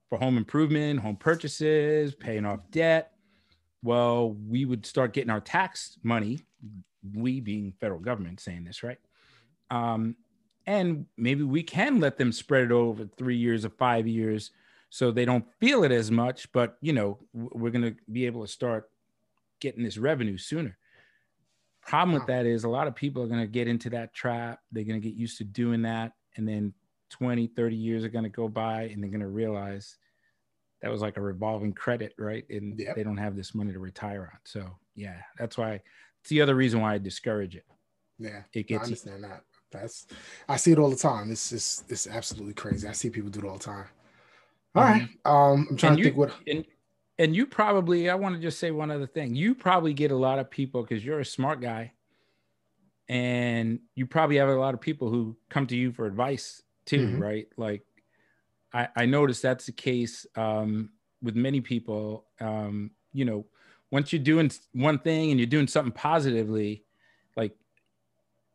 for 0.10 0.18
home 0.18 0.36
improvement, 0.36 1.00
home 1.00 1.16
purchases, 1.16 2.14
paying 2.14 2.46
off 2.46 2.70
debt, 2.70 3.14
well, 3.82 4.34
we 4.46 4.66
would 4.66 4.86
start 4.86 5.14
getting 5.14 5.30
our 5.30 5.40
tax 5.40 5.98
money, 6.04 6.42
we 7.14 7.40
being 7.40 7.72
federal 7.80 8.02
government 8.02 8.42
saying 8.42 8.66
this, 8.66 8.84
right? 8.84 9.00
Um, 9.70 10.18
and 10.68 11.06
maybe 11.16 11.44
we 11.44 11.64
can 11.64 12.02
let 12.02 12.18
them 12.18 12.34
spread 12.34 12.66
it 12.66 12.72
over 12.74 13.06
three 13.18 13.38
years 13.38 13.64
or 13.64 13.70
five 13.70 14.06
years 14.06 14.52
so 14.90 15.12
they 15.12 15.24
don't 15.24 15.46
feel 15.62 15.86
it 15.86 15.94
as 15.94 16.12
much, 16.12 16.52
but 16.52 16.76
you 16.82 16.92
know, 16.92 17.20
we're 17.32 17.72
going 17.72 17.86
to 17.86 17.96
be 18.12 18.26
able 18.26 18.42
to 18.42 18.52
start 18.52 18.91
getting 19.62 19.84
this 19.84 19.98
revenue 19.98 20.38
sooner. 20.38 20.78
Problem 21.82 22.14
with 22.14 22.28
that 22.28 22.46
is 22.46 22.64
a 22.64 22.70
lot 22.70 22.88
of 22.88 22.96
people 22.96 23.24
are 23.24 23.28
going 23.28 23.42
to 23.42 23.48
get 23.48 23.68
into 23.68 23.90
that 23.92 24.14
trap. 24.14 24.60
They're 24.72 24.84
going 24.84 25.02
to 25.02 25.08
get 25.08 25.18
used 25.18 25.38
to 25.40 25.44
doing 25.44 25.82
that. 25.84 26.12
And 26.36 26.48
then 26.48 26.74
20, 27.12 27.48
30 27.48 27.76
years 27.76 28.04
are 28.04 28.10
going 28.10 28.24
to 28.24 28.30
go 28.30 28.48
by 28.48 28.84
and 28.84 29.02
they're 29.02 29.10
going 29.10 29.22
to 29.22 29.28
realize 29.28 29.98
that 30.82 30.92
was 30.92 31.02
like 31.02 31.18
a 31.18 31.22
revolving 31.22 31.74
credit, 31.74 32.14
right? 32.18 32.46
And 32.50 32.78
yep. 32.80 32.96
they 32.96 33.04
don't 33.04 33.18
have 33.18 33.36
this 33.36 33.56
money 33.56 33.72
to 33.74 33.80
retire 33.80 34.30
on. 34.34 34.40
So, 34.44 34.66
yeah, 34.96 35.18
that's 35.38 35.58
why 35.58 35.82
it's 36.22 36.30
the 36.30 36.42
other 36.42 36.56
reason 36.56 36.82
why 36.82 36.94
I 36.94 36.98
discourage 36.98 37.56
it. 37.56 37.66
Yeah, 38.20 38.44
it 38.54 38.68
gets 38.68 38.82
I 38.82 38.84
understand 38.86 39.24
that. 39.24 39.42
That's 39.72 40.06
I 40.48 40.58
see 40.58 40.72
it 40.72 40.80
all 40.80 40.90
the 40.90 40.96
time. 40.96 41.32
It's 41.32 41.50
just 41.50 41.90
it's 41.90 42.08
absolutely 42.08 42.54
crazy. 42.54 42.88
I 42.88 42.92
see 42.92 43.10
people 43.10 43.30
do 43.30 43.40
it 43.40 43.46
all 43.46 43.58
the 43.58 43.64
time. 43.64 43.86
All 44.76 44.84
mm-hmm. 44.84 45.00
right, 45.00 45.10
um, 45.26 45.68
I'm 45.70 45.78
trying 45.78 45.94
and 45.94 45.98
to 45.98 46.00
you, 46.00 46.04
think 46.06 46.18
what. 46.18 46.34
And, 46.48 46.66
and 47.22 47.36
you 47.36 47.46
probably, 47.46 48.10
I 48.10 48.16
want 48.16 48.34
to 48.34 48.42
just 48.42 48.58
say 48.58 48.72
one 48.72 48.90
other 48.90 49.06
thing. 49.06 49.36
You 49.36 49.54
probably 49.54 49.94
get 49.94 50.10
a 50.10 50.16
lot 50.16 50.40
of 50.40 50.50
people 50.50 50.82
because 50.82 51.06
you're 51.06 51.20
a 51.20 51.26
smart 51.26 51.62
guy, 51.62 51.92
and 53.08 53.80
you 53.94 54.08
probably 54.08 54.38
have 54.38 54.50
a 54.50 54.56
lot 54.56 54.74
of 54.74 54.82
people 54.82 55.12
who 55.12 55.38
come 55.48 55.68
to 55.68 55.78
you 55.78 55.92
for 55.92 56.08
advice 56.08 56.64
too, 56.86 57.06
mm-hmm. 57.06 57.22
right? 57.22 57.48
Like 57.58 57.84
I, 58.74 58.88
I 58.96 59.06
noticed 59.06 59.44
that's 59.44 59.68
the 59.68 59.72
case 59.72 60.26
um, 60.36 60.90
with 61.22 61.36
many 61.36 61.62
people. 61.62 62.26
Um, 62.40 62.90
you 63.14 63.26
know, 63.26 63.46
once 63.92 64.12
you're 64.12 64.24
doing 64.24 64.50
one 64.72 64.98
thing 64.98 65.30
and 65.30 65.40
you're 65.40 65.46
doing 65.46 65.68
something 65.68 65.94
positively, 65.94 66.86
like 67.38 67.56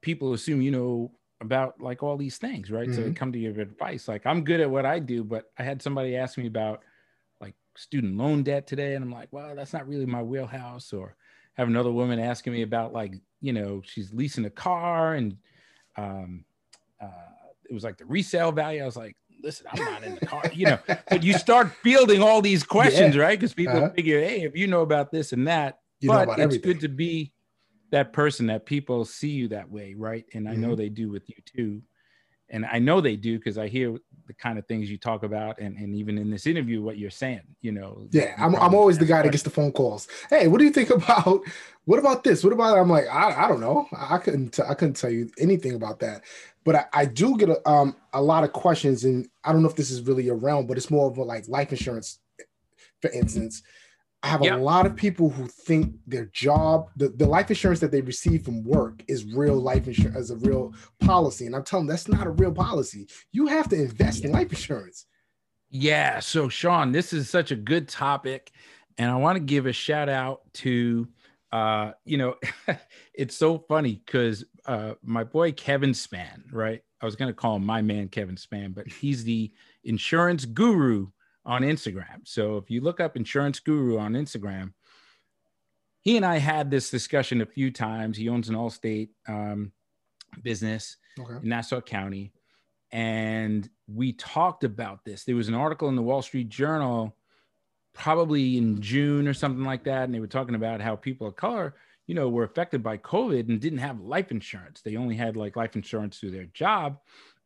people 0.00 0.32
assume 0.32 0.60
you 0.60 0.72
know 0.72 1.12
about 1.40 1.80
like 1.80 2.02
all 2.02 2.16
these 2.16 2.38
things, 2.38 2.68
right? 2.72 2.88
Mm-hmm. 2.88 2.96
So 2.96 3.00
they 3.02 3.08
mm-hmm. 3.10 3.14
come 3.14 3.32
to 3.32 3.38
you 3.38 3.54
for 3.54 3.60
advice. 3.60 4.08
Like 4.08 4.26
I'm 4.26 4.42
good 4.42 4.58
at 4.58 4.68
what 4.68 4.84
I 4.84 4.98
do, 4.98 5.22
but 5.22 5.52
I 5.56 5.62
had 5.62 5.80
somebody 5.80 6.16
ask 6.16 6.36
me 6.36 6.48
about 6.48 6.82
student 7.76 8.16
loan 8.16 8.42
debt 8.42 8.66
today, 8.66 8.94
and 8.94 9.04
I'm 9.04 9.12
like, 9.12 9.28
well, 9.30 9.54
that's 9.54 9.72
not 9.72 9.88
really 9.88 10.06
my 10.06 10.22
wheelhouse. 10.22 10.92
Or 10.92 11.16
have 11.54 11.68
another 11.68 11.92
woman 11.92 12.18
asking 12.18 12.52
me 12.52 12.62
about 12.62 12.92
like 12.92 13.14
you 13.40 13.52
know 13.52 13.82
she's 13.84 14.12
leasing 14.12 14.44
a 14.44 14.50
car 14.50 15.14
and 15.14 15.36
um, 15.96 16.44
uh, 17.00 17.08
it 17.68 17.74
was 17.74 17.84
like 17.84 17.98
the 17.98 18.04
resale 18.06 18.52
value. 18.52 18.82
I 18.82 18.86
was 18.86 18.96
like, 18.96 19.16
listen, 19.42 19.66
I'm 19.70 19.84
not 19.84 20.04
in 20.04 20.14
the 20.14 20.26
car, 20.26 20.42
you 20.52 20.66
know. 20.66 20.78
But 20.86 21.22
you 21.22 21.34
start 21.34 21.72
fielding 21.82 22.22
all 22.22 22.42
these 22.42 22.62
questions, 22.62 23.14
yeah. 23.14 23.22
right? 23.22 23.38
Because 23.38 23.54
people 23.54 23.76
uh-huh. 23.76 23.90
figure, 23.90 24.20
hey, 24.20 24.42
if 24.42 24.56
you 24.56 24.66
know 24.66 24.82
about 24.82 25.10
this 25.10 25.32
and 25.32 25.46
that, 25.48 25.78
you 26.00 26.10
but 26.10 26.28
it's 26.28 26.38
everything. 26.38 26.62
good 26.62 26.80
to 26.80 26.88
be 26.88 27.32
that 27.90 28.12
person 28.12 28.46
that 28.46 28.66
people 28.66 29.04
see 29.04 29.30
you 29.30 29.48
that 29.48 29.70
way, 29.70 29.94
right? 29.96 30.24
And 30.34 30.48
I 30.48 30.52
mm-hmm. 30.52 30.62
know 30.62 30.74
they 30.74 30.88
do 30.88 31.10
with 31.10 31.28
you 31.28 31.36
too. 31.44 31.82
And 32.48 32.64
I 32.64 32.78
know 32.78 33.00
they 33.00 33.16
do 33.16 33.38
because 33.38 33.58
I 33.58 33.68
hear 33.68 33.96
the 34.26 34.34
kind 34.34 34.58
of 34.58 34.66
things 34.66 34.90
you 34.90 34.98
talk 34.98 35.22
about, 35.22 35.58
and, 35.58 35.76
and 35.76 35.94
even 35.94 36.18
in 36.18 36.30
this 36.30 36.46
interview, 36.46 36.82
what 36.82 36.98
you're 36.98 37.10
saying, 37.10 37.42
you 37.60 37.72
know. 37.72 38.08
Yeah, 38.10 38.34
I'm, 38.38 38.54
I'm 38.56 38.74
always 38.74 38.98
the 38.98 39.04
guy 39.04 39.22
that 39.22 39.30
gets 39.30 39.44
the 39.44 39.50
phone 39.50 39.72
calls. 39.72 40.08
Hey, 40.30 40.48
what 40.48 40.58
do 40.58 40.64
you 40.64 40.72
think 40.72 40.90
about 40.90 41.40
what 41.84 41.98
about 41.98 42.24
this? 42.24 42.42
What 42.42 42.52
about? 42.52 42.78
I'm 42.78 42.90
like, 42.90 43.06
I, 43.06 43.44
I 43.44 43.48
don't 43.48 43.60
know. 43.60 43.88
I 43.96 44.18
couldn't 44.18 44.50
t- 44.50 44.62
I 44.68 44.74
couldn't 44.74 44.94
tell 44.94 45.10
you 45.10 45.30
anything 45.38 45.74
about 45.74 46.00
that 46.00 46.22
but 46.66 46.74
I, 46.74 46.84
I 46.92 47.04
do 47.06 47.38
get 47.38 47.48
a, 47.48 47.66
um, 47.66 47.96
a 48.12 48.20
lot 48.20 48.42
of 48.42 48.52
questions, 48.52 49.04
and 49.04 49.28
I 49.44 49.52
don't 49.52 49.62
know 49.62 49.68
if 49.68 49.76
this 49.76 49.92
is 49.92 50.02
really 50.02 50.28
a 50.28 50.34
realm, 50.34 50.66
but 50.66 50.76
it's 50.76 50.90
more 50.90 51.08
of 51.08 51.16
a 51.16 51.22
like 51.22 51.46
life 51.46 51.70
insurance, 51.70 52.18
for 53.00 53.08
instance. 53.12 53.62
I 54.22 54.28
have 54.28 54.40
a 54.42 54.56
lot 54.56 54.86
of 54.86 54.96
people 54.96 55.30
who 55.30 55.46
think 55.46 55.94
their 56.06 56.26
job, 56.26 56.88
the, 56.96 57.08
the 57.10 57.26
life 57.26 57.48
insurance 57.50 57.80
that 57.80 57.92
they 57.92 58.00
receive 58.00 58.44
from 58.44 58.64
work 58.64 59.04
is 59.06 59.24
real 59.24 59.54
life 59.54 59.86
insurance 59.86 60.16
as 60.16 60.30
a 60.30 60.36
real 60.36 60.74
policy. 61.00 61.46
And 61.46 61.54
I'm 61.54 61.62
telling 61.62 61.86
them 61.86 61.92
that's 61.92 62.08
not 62.08 62.26
a 62.26 62.30
real 62.30 62.52
policy. 62.52 63.06
You 63.32 63.46
have 63.46 63.68
to 63.68 63.76
invest 63.76 64.24
in 64.24 64.32
life 64.32 64.50
insurance. 64.50 65.06
Yeah. 65.70 66.18
So, 66.20 66.48
Sean, 66.48 66.92
this 66.92 67.12
is 67.12 67.30
such 67.30 67.50
a 67.52 67.56
good 67.56 67.88
topic. 67.88 68.50
And 68.98 69.10
I 69.10 69.16
want 69.16 69.36
to 69.36 69.40
give 69.40 69.66
a 69.66 69.72
shout 69.72 70.08
out 70.08 70.40
to 70.54 71.06
uh, 71.52 71.92
you 72.04 72.18
know, 72.18 72.34
it's 73.14 73.36
so 73.36 73.58
funny 73.58 74.02
because 74.04 74.44
uh, 74.66 74.94
my 75.02 75.24
boy 75.24 75.52
Kevin 75.52 75.94
Span, 75.94 76.44
right? 76.52 76.82
I 77.00 77.04
was 77.04 77.16
going 77.16 77.30
to 77.30 77.34
call 77.34 77.56
him 77.56 77.64
my 77.64 77.82
man 77.82 78.08
Kevin 78.08 78.36
Span, 78.36 78.72
but 78.72 78.86
he's 78.86 79.24
the 79.24 79.52
insurance 79.84 80.44
guru 80.44 81.08
on 81.46 81.62
Instagram. 81.62 82.20
So 82.24 82.58
if 82.58 82.70
you 82.70 82.80
look 82.82 83.00
up 83.00 83.16
insurance 83.16 83.60
guru 83.60 83.98
on 83.98 84.12
Instagram, 84.12 84.72
he 86.02 86.16
and 86.16 86.26
I 86.26 86.38
had 86.38 86.70
this 86.70 86.90
discussion 86.90 87.40
a 87.40 87.46
few 87.46 87.70
times. 87.70 88.16
He 88.16 88.28
owns 88.28 88.48
an 88.48 88.54
Allstate 88.54 89.08
um, 89.26 89.72
business 90.42 90.96
okay. 91.18 91.36
in 91.42 91.48
Nassau 91.48 91.80
County. 91.80 92.32
And 92.92 93.68
we 93.88 94.12
talked 94.12 94.64
about 94.64 95.04
this. 95.04 95.24
There 95.24 95.34
was 95.36 95.48
an 95.48 95.54
article 95.54 95.88
in 95.88 95.96
the 95.96 96.02
Wall 96.02 96.22
Street 96.22 96.48
Journal 96.48 97.16
probably 97.96 98.58
in 98.58 98.80
June 98.80 99.26
or 99.26 99.34
something 99.34 99.64
like 99.64 99.84
that, 99.84 100.04
and 100.04 100.14
they 100.14 100.20
were 100.20 100.26
talking 100.26 100.54
about 100.54 100.82
how 100.82 100.94
people 100.94 101.26
of 101.26 101.34
color, 101.34 101.74
you 102.06 102.14
know, 102.14 102.28
were 102.28 102.44
affected 102.44 102.82
by 102.82 102.98
COVID 102.98 103.48
and 103.48 103.58
didn't 103.58 103.78
have 103.78 104.00
life 104.00 104.30
insurance. 104.30 104.82
They 104.82 104.96
only 104.96 105.16
had 105.16 105.36
like 105.36 105.56
life 105.56 105.74
insurance 105.76 106.18
through 106.18 106.32
their 106.32 106.44
job. 106.44 106.98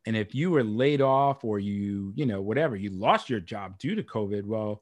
And 0.05 0.15
if 0.15 0.33
you 0.33 0.51
were 0.51 0.63
laid 0.63 1.01
off 1.01 1.43
or 1.43 1.59
you, 1.59 2.11
you 2.15 2.25
know, 2.25 2.41
whatever, 2.41 2.75
you 2.75 2.89
lost 2.89 3.29
your 3.29 3.39
job 3.39 3.77
due 3.77 3.95
to 3.95 4.03
COVID, 4.03 4.45
well, 4.45 4.81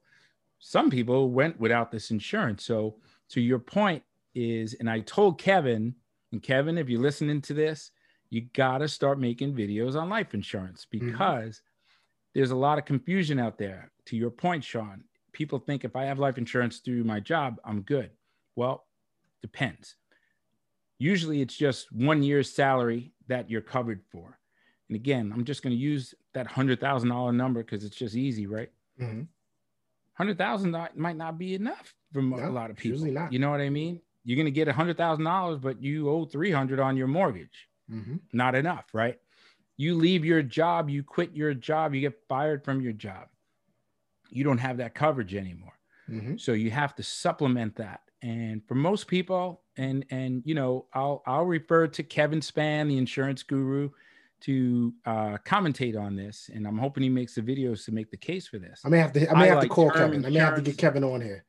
some 0.58 0.90
people 0.90 1.30
went 1.30 1.58
without 1.60 1.90
this 1.90 2.10
insurance. 2.10 2.64
So, 2.64 2.96
to 3.30 3.40
your 3.40 3.58
point 3.58 4.02
is, 4.34 4.74
and 4.74 4.90
I 4.90 5.00
told 5.00 5.40
Kevin, 5.40 5.94
and 6.32 6.42
Kevin, 6.42 6.78
if 6.78 6.88
you're 6.88 7.00
listening 7.00 7.40
to 7.42 7.54
this, 7.54 7.90
you 8.30 8.42
got 8.54 8.78
to 8.78 8.88
start 8.88 9.18
making 9.18 9.54
videos 9.54 10.00
on 10.00 10.08
life 10.08 10.34
insurance 10.34 10.86
mm-hmm. 10.86 11.10
because 11.10 11.56
mm-hmm. 11.56 12.30
there's 12.34 12.50
a 12.50 12.56
lot 12.56 12.78
of 12.78 12.84
confusion 12.84 13.38
out 13.38 13.58
there. 13.58 13.90
To 14.06 14.16
your 14.16 14.30
point, 14.30 14.64
Sean, 14.64 15.04
people 15.32 15.58
think 15.58 15.84
if 15.84 15.96
I 15.96 16.04
have 16.04 16.18
life 16.18 16.38
insurance 16.38 16.78
through 16.78 17.04
my 17.04 17.20
job, 17.20 17.60
I'm 17.64 17.82
good. 17.82 18.10
Well, 18.56 18.86
depends. 19.42 19.96
Usually 20.98 21.40
it's 21.40 21.56
just 21.56 21.90
one 21.92 22.22
year's 22.22 22.52
salary 22.52 23.12
that 23.28 23.50
you're 23.50 23.60
covered 23.60 24.02
for. 24.10 24.39
And 24.90 24.96
again, 24.96 25.30
I'm 25.32 25.44
just 25.44 25.62
going 25.62 25.70
to 25.70 25.80
use 25.80 26.16
that 26.34 26.48
$100,000 26.48 27.34
number 27.36 27.62
because 27.62 27.84
it's 27.84 27.96
just 27.96 28.16
easy, 28.16 28.48
right? 28.48 28.70
Mm-hmm. 29.00 29.20
100,000 30.16 30.76
might 30.96 31.16
not 31.16 31.38
be 31.38 31.54
enough 31.54 31.94
for 32.12 32.20
no, 32.20 32.36
a 32.36 32.50
lot 32.50 32.70
of 32.70 32.76
people. 32.76 33.06
You 33.30 33.38
know 33.38 33.52
what 33.52 33.60
I 33.60 33.70
mean? 33.70 34.00
You're 34.24 34.34
going 34.34 34.46
to 34.46 34.50
get 34.50 34.66
$100,000, 34.66 35.60
but 35.60 35.80
you 35.80 36.10
owe 36.10 36.24
300 36.24 36.80
on 36.80 36.96
your 36.96 37.06
mortgage. 37.06 37.68
Mm-hmm. 37.88 38.16
Not 38.32 38.56
enough, 38.56 38.86
right? 38.92 39.16
You 39.76 39.94
leave 39.94 40.24
your 40.24 40.42
job, 40.42 40.90
you 40.90 41.04
quit 41.04 41.36
your 41.36 41.54
job, 41.54 41.94
you 41.94 42.00
get 42.00 42.18
fired 42.28 42.64
from 42.64 42.80
your 42.80 42.92
job. 42.92 43.28
You 44.28 44.42
don't 44.42 44.58
have 44.58 44.78
that 44.78 44.96
coverage 44.96 45.36
anymore. 45.36 45.78
Mm-hmm. 46.10 46.36
So 46.38 46.50
you 46.50 46.72
have 46.72 46.96
to 46.96 47.04
supplement 47.04 47.76
that. 47.76 48.00
And 48.22 48.60
for 48.66 48.74
most 48.74 49.06
people, 49.06 49.62
and 49.76 50.04
and 50.10 50.42
you 50.44 50.54
know, 50.54 50.86
I'll 50.92 51.22
I'll 51.26 51.46
refer 51.46 51.86
to 51.86 52.02
Kevin 52.02 52.42
Span, 52.42 52.88
the 52.88 52.98
insurance 52.98 53.42
guru, 53.42 53.90
to 54.42 54.92
uh, 55.06 55.38
commentate 55.44 55.98
on 55.98 56.16
this, 56.16 56.50
and 56.52 56.66
I'm 56.66 56.78
hoping 56.78 57.02
he 57.02 57.08
makes 57.08 57.34
the 57.34 57.42
videos 57.42 57.84
to 57.84 57.92
make 57.92 58.10
the 58.10 58.16
case 58.16 58.46
for 58.46 58.58
this. 58.58 58.82
I 58.84 58.88
may 58.88 58.98
have 58.98 59.12
to 59.12 59.30
I 59.30 59.34
may 59.34 59.44
I 59.44 59.46
have 59.46 59.58
like 59.58 59.68
to 59.68 59.74
call 59.74 59.90
Kevin. 59.90 60.24
I 60.24 60.30
may 60.30 60.38
have 60.38 60.56
to 60.56 60.62
get 60.62 60.78
Kevin 60.78 61.04
on 61.04 61.20
here. 61.20 61.44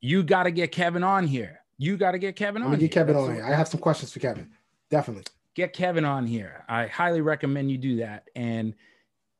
You 0.00 0.22
got 0.22 0.44
to 0.44 0.50
get 0.50 0.72
Kevin 0.72 1.02
on 1.02 1.26
here. 1.26 1.60
You 1.78 1.96
got 1.96 2.12
to 2.12 2.18
get 2.18 2.36
Kevin 2.36 2.62
on. 2.62 2.66
I'm 2.66 2.72
gonna 2.72 2.82
get 2.82 2.92
Kevin 2.92 3.16
on 3.16 3.34
here. 3.34 3.44
I 3.44 3.54
have 3.54 3.68
some 3.68 3.80
questions 3.80 4.12
for 4.12 4.20
Kevin. 4.20 4.50
Definitely 4.90 5.24
get 5.56 5.72
Kevin 5.72 6.04
on 6.04 6.26
here. 6.26 6.64
I 6.68 6.86
highly 6.86 7.22
recommend 7.22 7.70
you 7.70 7.78
do 7.78 7.96
that. 7.96 8.28
And 8.36 8.74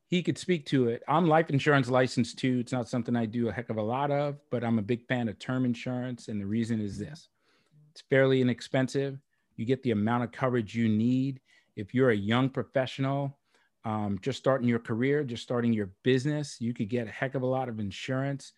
he 0.08 0.22
could 0.22 0.38
speak 0.38 0.66
to 0.66 0.88
it. 0.88 1.02
I'm 1.06 1.28
life 1.28 1.50
insurance 1.50 1.90
licensed 1.90 2.38
too. 2.38 2.58
It's 2.60 2.72
not 2.72 2.88
something 2.88 3.14
I 3.14 3.26
do 3.26 3.48
a 3.48 3.52
heck 3.52 3.70
of 3.70 3.76
a 3.76 3.82
lot 3.82 4.10
of, 4.10 4.36
but 4.50 4.64
I'm 4.64 4.78
a 4.78 4.82
big 4.82 5.06
fan 5.06 5.28
of 5.28 5.38
term 5.38 5.64
insurance. 5.64 6.28
And 6.28 6.40
the 6.40 6.46
reason 6.46 6.80
is 6.80 6.98
this 6.98 7.28
it's 7.92 8.02
fairly 8.08 8.40
inexpensive. 8.40 9.18
You 9.56 9.66
get 9.66 9.82
the 9.82 9.90
amount 9.90 10.24
of 10.24 10.32
coverage 10.32 10.74
you 10.74 10.88
need. 10.88 11.40
If 11.76 11.94
you're 11.94 12.10
a 12.10 12.16
young 12.16 12.48
professional, 12.48 13.38
um, 13.84 14.18
just 14.20 14.38
starting 14.38 14.66
your 14.66 14.78
career, 14.78 15.22
just 15.22 15.42
starting 15.42 15.72
your 15.72 15.90
business, 16.02 16.60
you 16.60 16.74
could 16.74 16.88
get 16.88 17.06
a 17.06 17.10
heck 17.10 17.34
of 17.34 17.42
a 17.42 17.46
lot 17.46 17.68
of 17.68 17.78
insurance 17.78 18.52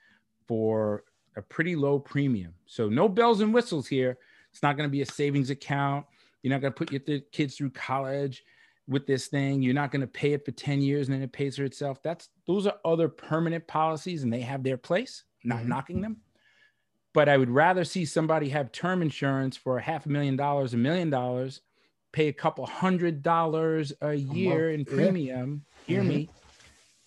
for 0.47 1.05
a 1.37 1.43
pretty 1.43 1.77
low 1.77 1.99
premium. 1.99 2.55
So, 2.67 2.89
no 2.89 3.09
bells 3.09 3.41
and 3.41 3.53
whistles 3.53 3.87
here. 3.87 4.17
It's 4.51 4.63
not 4.63 4.77
going 4.77 4.89
to 4.89 4.93
be 4.93 5.03
a 5.03 5.07
savings 5.07 5.51
account. 5.51 6.07
You're 6.43 6.53
not 6.53 6.61
going 6.61 6.73
to 6.73 6.79
put 6.79 6.91
your 6.91 7.01
th- 7.01 7.31
kids 7.33 7.57
through 7.57 7.71
college 7.71 8.43
with 8.89 9.07
this 9.07 9.27
thing. 9.27 9.63
You're 9.63 9.75
not 9.75 9.91
going 9.91 10.01
to 10.01 10.07
pay 10.07 10.33
it 10.33 10.45
for 10.45 10.51
10 10.51 10.81
years 10.81 11.09
and 11.09 11.15
then 11.15 11.23
it 11.23 11.33
pays 11.33 11.57
for 11.57 11.65
itself. 11.65 12.03
That's 12.03 12.31
those 12.47 12.67
are 12.67 12.77
other 12.85 13.09
permanent 13.09 13.67
policies 13.67 14.23
and 14.23 14.33
they 14.33 14.41
have 14.41 14.63
their 14.63 14.79
place, 14.79 15.25
not 15.45 15.61
mm-hmm. 15.61 15.69
knocking 15.69 16.01
them. 16.01 16.17
But 17.13 17.29
I 17.29 17.37
would 17.37 17.51
rather 17.51 17.85
see 17.85 18.05
somebody 18.05 18.49
have 18.49 18.73
term 18.73 19.03
insurance 19.03 19.57
for 19.57 19.79
a 19.79 19.83
half 19.83 20.07
a 20.07 20.09
million 20.09 20.37
dollars, 20.37 20.75
a 20.75 20.79
million 20.79 21.11
dollars, 21.11 21.61
pay 22.13 22.29
a 22.29 22.33
couple 22.33 22.67
hundred 22.67 23.23
dollars 23.23 23.93
a 24.01 24.15
year 24.15 24.71
in 24.71 24.85
premium. 24.85 25.65
Yeah. 25.87 25.95
Hear 25.95 26.01
mm-hmm. 26.03 26.09
me. 26.09 26.31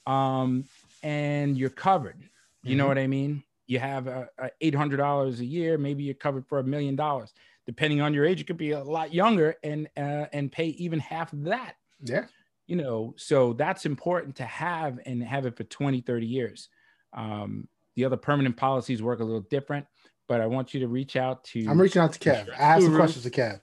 Um, 0.05 0.65
and 1.03 1.57
you're 1.57 1.69
covered. 1.69 2.19
You 2.63 2.71
mm-hmm. 2.71 2.77
know 2.77 2.87
what 2.87 2.97
I 2.97 3.07
mean? 3.07 3.43
You 3.67 3.79
have 3.79 4.07
a, 4.07 4.29
a 4.37 4.71
$800 4.71 5.39
a 5.39 5.45
year, 5.45 5.77
maybe 5.77 6.03
you're 6.03 6.13
covered 6.13 6.45
for 6.47 6.59
a 6.59 6.63
million 6.63 6.95
dollars 6.95 7.33
depending 7.65 8.01
on 8.01 8.13
your 8.13 8.25
age, 8.25 8.41
it 8.41 8.47
could 8.47 8.57
be 8.57 8.71
a 8.71 8.83
lot 8.83 9.13
younger 9.13 9.55
and 9.63 9.87
uh, 9.97 10.25
and 10.33 10.51
pay 10.51 10.67
even 10.67 10.99
half 10.99 11.33
of 11.33 11.43
that. 11.45 11.75
Yeah. 12.03 12.25
You 12.67 12.75
know, 12.75 13.13
so 13.17 13.53
that's 13.53 13.85
important 13.85 14.35
to 14.37 14.45
have 14.45 14.99
and 15.05 15.23
have 15.23 15.45
it 15.45 15.57
for 15.57 15.63
20, 15.63 16.01
30 16.01 16.25
years. 16.25 16.69
Um, 17.13 17.67
the 17.95 18.05
other 18.05 18.17
permanent 18.17 18.55
policies 18.55 19.01
work 19.01 19.19
a 19.19 19.23
little 19.23 19.41
different, 19.41 19.85
but 20.27 20.39
I 20.39 20.47
want 20.47 20.73
you 20.73 20.79
to 20.81 20.87
reach 20.87 21.15
out 21.15 21.43
to. 21.45 21.65
I'm 21.67 21.79
reaching 21.79 22.01
out 22.01 22.13
to 22.13 22.19
Kev. 22.19 22.49
I 22.57 22.63
have 22.63 22.83
some 22.83 22.95
questions 22.95 23.23
to 23.23 23.29
Kev. 23.29 23.59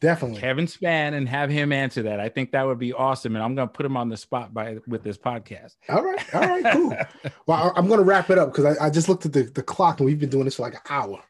Definitely. 0.00 0.40
Kevin 0.40 0.66
Span 0.66 1.12
and 1.12 1.28
have 1.28 1.50
him 1.50 1.72
answer 1.72 2.02
that. 2.04 2.20
I 2.20 2.30
think 2.30 2.52
that 2.52 2.66
would 2.66 2.78
be 2.78 2.92
awesome. 2.92 3.36
And 3.36 3.44
I'm 3.44 3.54
going 3.54 3.68
to 3.68 3.72
put 3.72 3.84
him 3.84 3.98
on 3.98 4.08
the 4.08 4.16
spot 4.16 4.54
by 4.54 4.78
with 4.86 5.02
this 5.02 5.18
podcast. 5.18 5.76
All 5.90 6.02
right. 6.02 6.34
All 6.34 6.40
right. 6.40 6.72
Cool. 6.72 6.96
well, 7.46 7.72
I'm 7.76 7.86
going 7.86 7.98
to 7.98 8.04
wrap 8.04 8.30
it 8.30 8.38
up 8.38 8.50
because 8.52 8.76
I, 8.78 8.86
I, 8.86 8.90
just 8.90 9.10
looked 9.10 9.26
at 9.26 9.34
the, 9.34 9.42
the 9.42 9.62
clock 9.62 10.00
and 10.00 10.06
we've 10.06 10.18
been 10.18 10.30
doing 10.30 10.46
this 10.46 10.56
for 10.56 10.62
like 10.62 10.74
an 10.74 10.80
hour. 10.88 11.22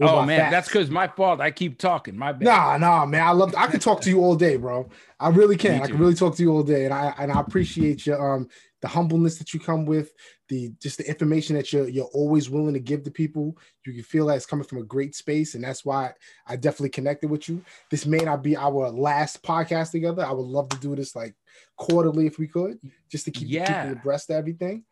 Oh 0.00 0.24
man, 0.24 0.40
facts. 0.40 0.52
that's 0.52 0.68
because 0.68 0.90
my 0.90 1.06
fault. 1.06 1.40
I 1.40 1.52
keep 1.52 1.78
talking. 1.78 2.16
My 2.16 2.32
bad. 2.32 2.44
Nah, 2.44 2.76
nah, 2.78 3.06
man. 3.06 3.24
I 3.24 3.30
love. 3.30 3.54
I 3.56 3.68
could 3.68 3.80
talk 3.80 4.00
to 4.00 4.10
you 4.10 4.20
all 4.20 4.34
day, 4.34 4.56
bro. 4.56 4.88
I 5.20 5.28
really 5.28 5.56
can. 5.56 5.80
I 5.80 5.86
can 5.86 5.98
really 5.98 6.14
talk 6.14 6.34
to 6.36 6.42
you 6.42 6.50
all 6.50 6.64
day, 6.64 6.86
and 6.86 6.94
I 6.94 7.14
and 7.18 7.30
I 7.30 7.38
appreciate 7.38 8.04
your 8.06 8.34
um 8.34 8.48
the 8.82 8.88
humbleness 8.88 9.38
that 9.38 9.54
you 9.54 9.60
come 9.60 9.86
with, 9.86 10.12
the 10.48 10.72
just 10.80 10.98
the 10.98 11.08
information 11.08 11.56
that 11.56 11.72
you're 11.72 11.88
you're 11.88 12.10
always 12.12 12.50
willing 12.50 12.74
to 12.74 12.80
give 12.80 13.04
to 13.04 13.10
people. 13.10 13.56
You 13.86 13.94
can 13.94 14.02
feel 14.02 14.26
that 14.26 14.36
it's 14.36 14.46
coming 14.46 14.66
from 14.66 14.78
a 14.78 14.84
great 14.84 15.14
space, 15.14 15.54
and 15.54 15.64
that's 15.64 15.84
why 15.84 16.12
I 16.46 16.56
definitely 16.56 16.90
connected 16.90 17.30
with 17.30 17.48
you. 17.48 17.64
This 17.90 18.04
may 18.04 18.18
not 18.18 18.42
be 18.42 18.56
our 18.56 18.90
last 18.90 19.42
podcast 19.42 19.92
together. 19.92 20.26
I 20.26 20.32
would 20.32 20.46
love 20.46 20.68
to 20.70 20.78
do 20.78 20.94
this 20.96 21.16
like 21.16 21.34
quarterly 21.76 22.26
if 22.26 22.38
we 22.38 22.48
could, 22.48 22.78
just 23.08 23.24
to 23.26 23.30
keep 23.30 23.48
yeah. 23.48 23.92
abreast 23.92 24.28
of 24.30 24.36
everything. 24.36 24.84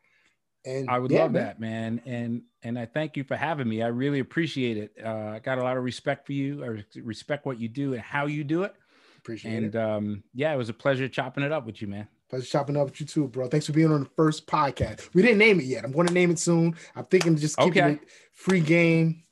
And 0.65 0.89
I 0.89 0.99
would 0.99 1.11
yeah, 1.11 1.23
love 1.23 1.33
man. 1.33 1.43
that, 1.43 1.61
man. 1.61 2.03
And 2.07 2.43
and 2.63 2.79
I 2.79 2.87
thank 2.87 3.17
you 3.17 3.25
for 3.25 3.35
having 3.35 3.69
me. 3.69 3.83
I 3.83 3.89
really 3.89 4.21
appreciate 4.21 4.77
it. 4.77 4.93
Uh, 5.05 5.33
I 5.35 5.41
got 5.41 5.59
a 5.59 5.63
lot 5.63 5.77
of 5.77 5.83
respect 5.83 6.27
for 6.27 6.33
you. 6.33 6.65
I 6.65 7.01
respect 7.01 7.45
what 7.45 7.59
you 7.59 7.69
do 7.69 7.95
and 7.95 8.03
how 8.03 8.27
you 8.27 8.45
do 8.45 8.63
it. 8.63 8.75
Appreciate 9.19 9.57
and, 9.57 9.67
it. 9.67 9.75
And 9.75 9.77
um, 9.77 10.23
yeah, 10.33 10.53
it 10.53 10.57
was 10.57 10.69
a 10.69 10.75
pleasure 10.75 11.09
chopping 11.09 11.43
it 11.43 11.51
up 11.51 11.67
with 11.67 11.83
you, 11.83 11.89
man. 11.89 12.07
Pleasure 12.31 12.47
chopping 12.47 12.77
up 12.77 12.87
with 12.87 13.01
you 13.01 13.07
too, 13.07 13.27
bro. 13.27 13.49
Thanks 13.49 13.67
for 13.67 13.73
being 13.73 13.93
on 13.93 14.05
the 14.05 14.11
first 14.17 14.47
podcast. 14.47 15.13
We 15.15 15.23
didn't 15.23 15.39
name 15.39 15.59
it 15.59 15.65
yet. 15.65 15.85
I'm 15.85 15.91
going 15.91 16.07
to 16.07 16.15
name 16.15 16.31
it 16.31 16.39
soon. 16.39 16.77
I'm 16.95 17.05
thinking 17.07 17.37
just 17.37 17.57
keeping 17.57 17.83
okay. 17.83 17.93
it 17.95 18.01
free 18.33 18.61
game. 18.61 19.25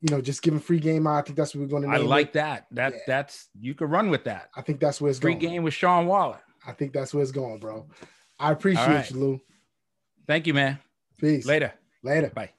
You 0.00 0.14
know, 0.14 0.20
just 0.20 0.42
giving 0.42 0.60
free 0.60 0.78
game. 0.78 1.08
I 1.08 1.22
think 1.22 1.36
that's 1.36 1.54
what 1.54 1.62
we're 1.62 1.66
going 1.68 1.82
to 1.82 1.88
name 1.88 2.00
I 2.00 2.04
like 2.04 2.28
it. 2.28 2.32
that. 2.34 2.66
That 2.70 2.92
yeah. 2.92 2.98
that's 3.06 3.48
you 3.58 3.74
could 3.74 3.90
run 3.90 4.10
with 4.10 4.24
that. 4.24 4.50
I 4.54 4.62
think 4.62 4.78
that's 4.78 5.00
where 5.00 5.10
it's 5.10 5.18
free 5.18 5.32
going. 5.32 5.40
Free 5.40 5.48
game 5.48 5.62
with 5.64 5.74
Sean 5.74 6.06
Waller. 6.06 6.40
I 6.64 6.72
think 6.72 6.92
that's 6.92 7.12
where 7.12 7.22
it's 7.22 7.32
going, 7.32 7.58
bro. 7.58 7.86
I 8.38 8.52
appreciate 8.52 8.86
right. 8.86 9.10
you, 9.10 9.18
Lou. 9.18 9.40
Thank 10.26 10.46
you, 10.46 10.54
man. 10.54 10.78
Peace. 11.18 11.46
Later. 11.46 11.72
Later. 12.02 12.30
Bye. 12.32 12.50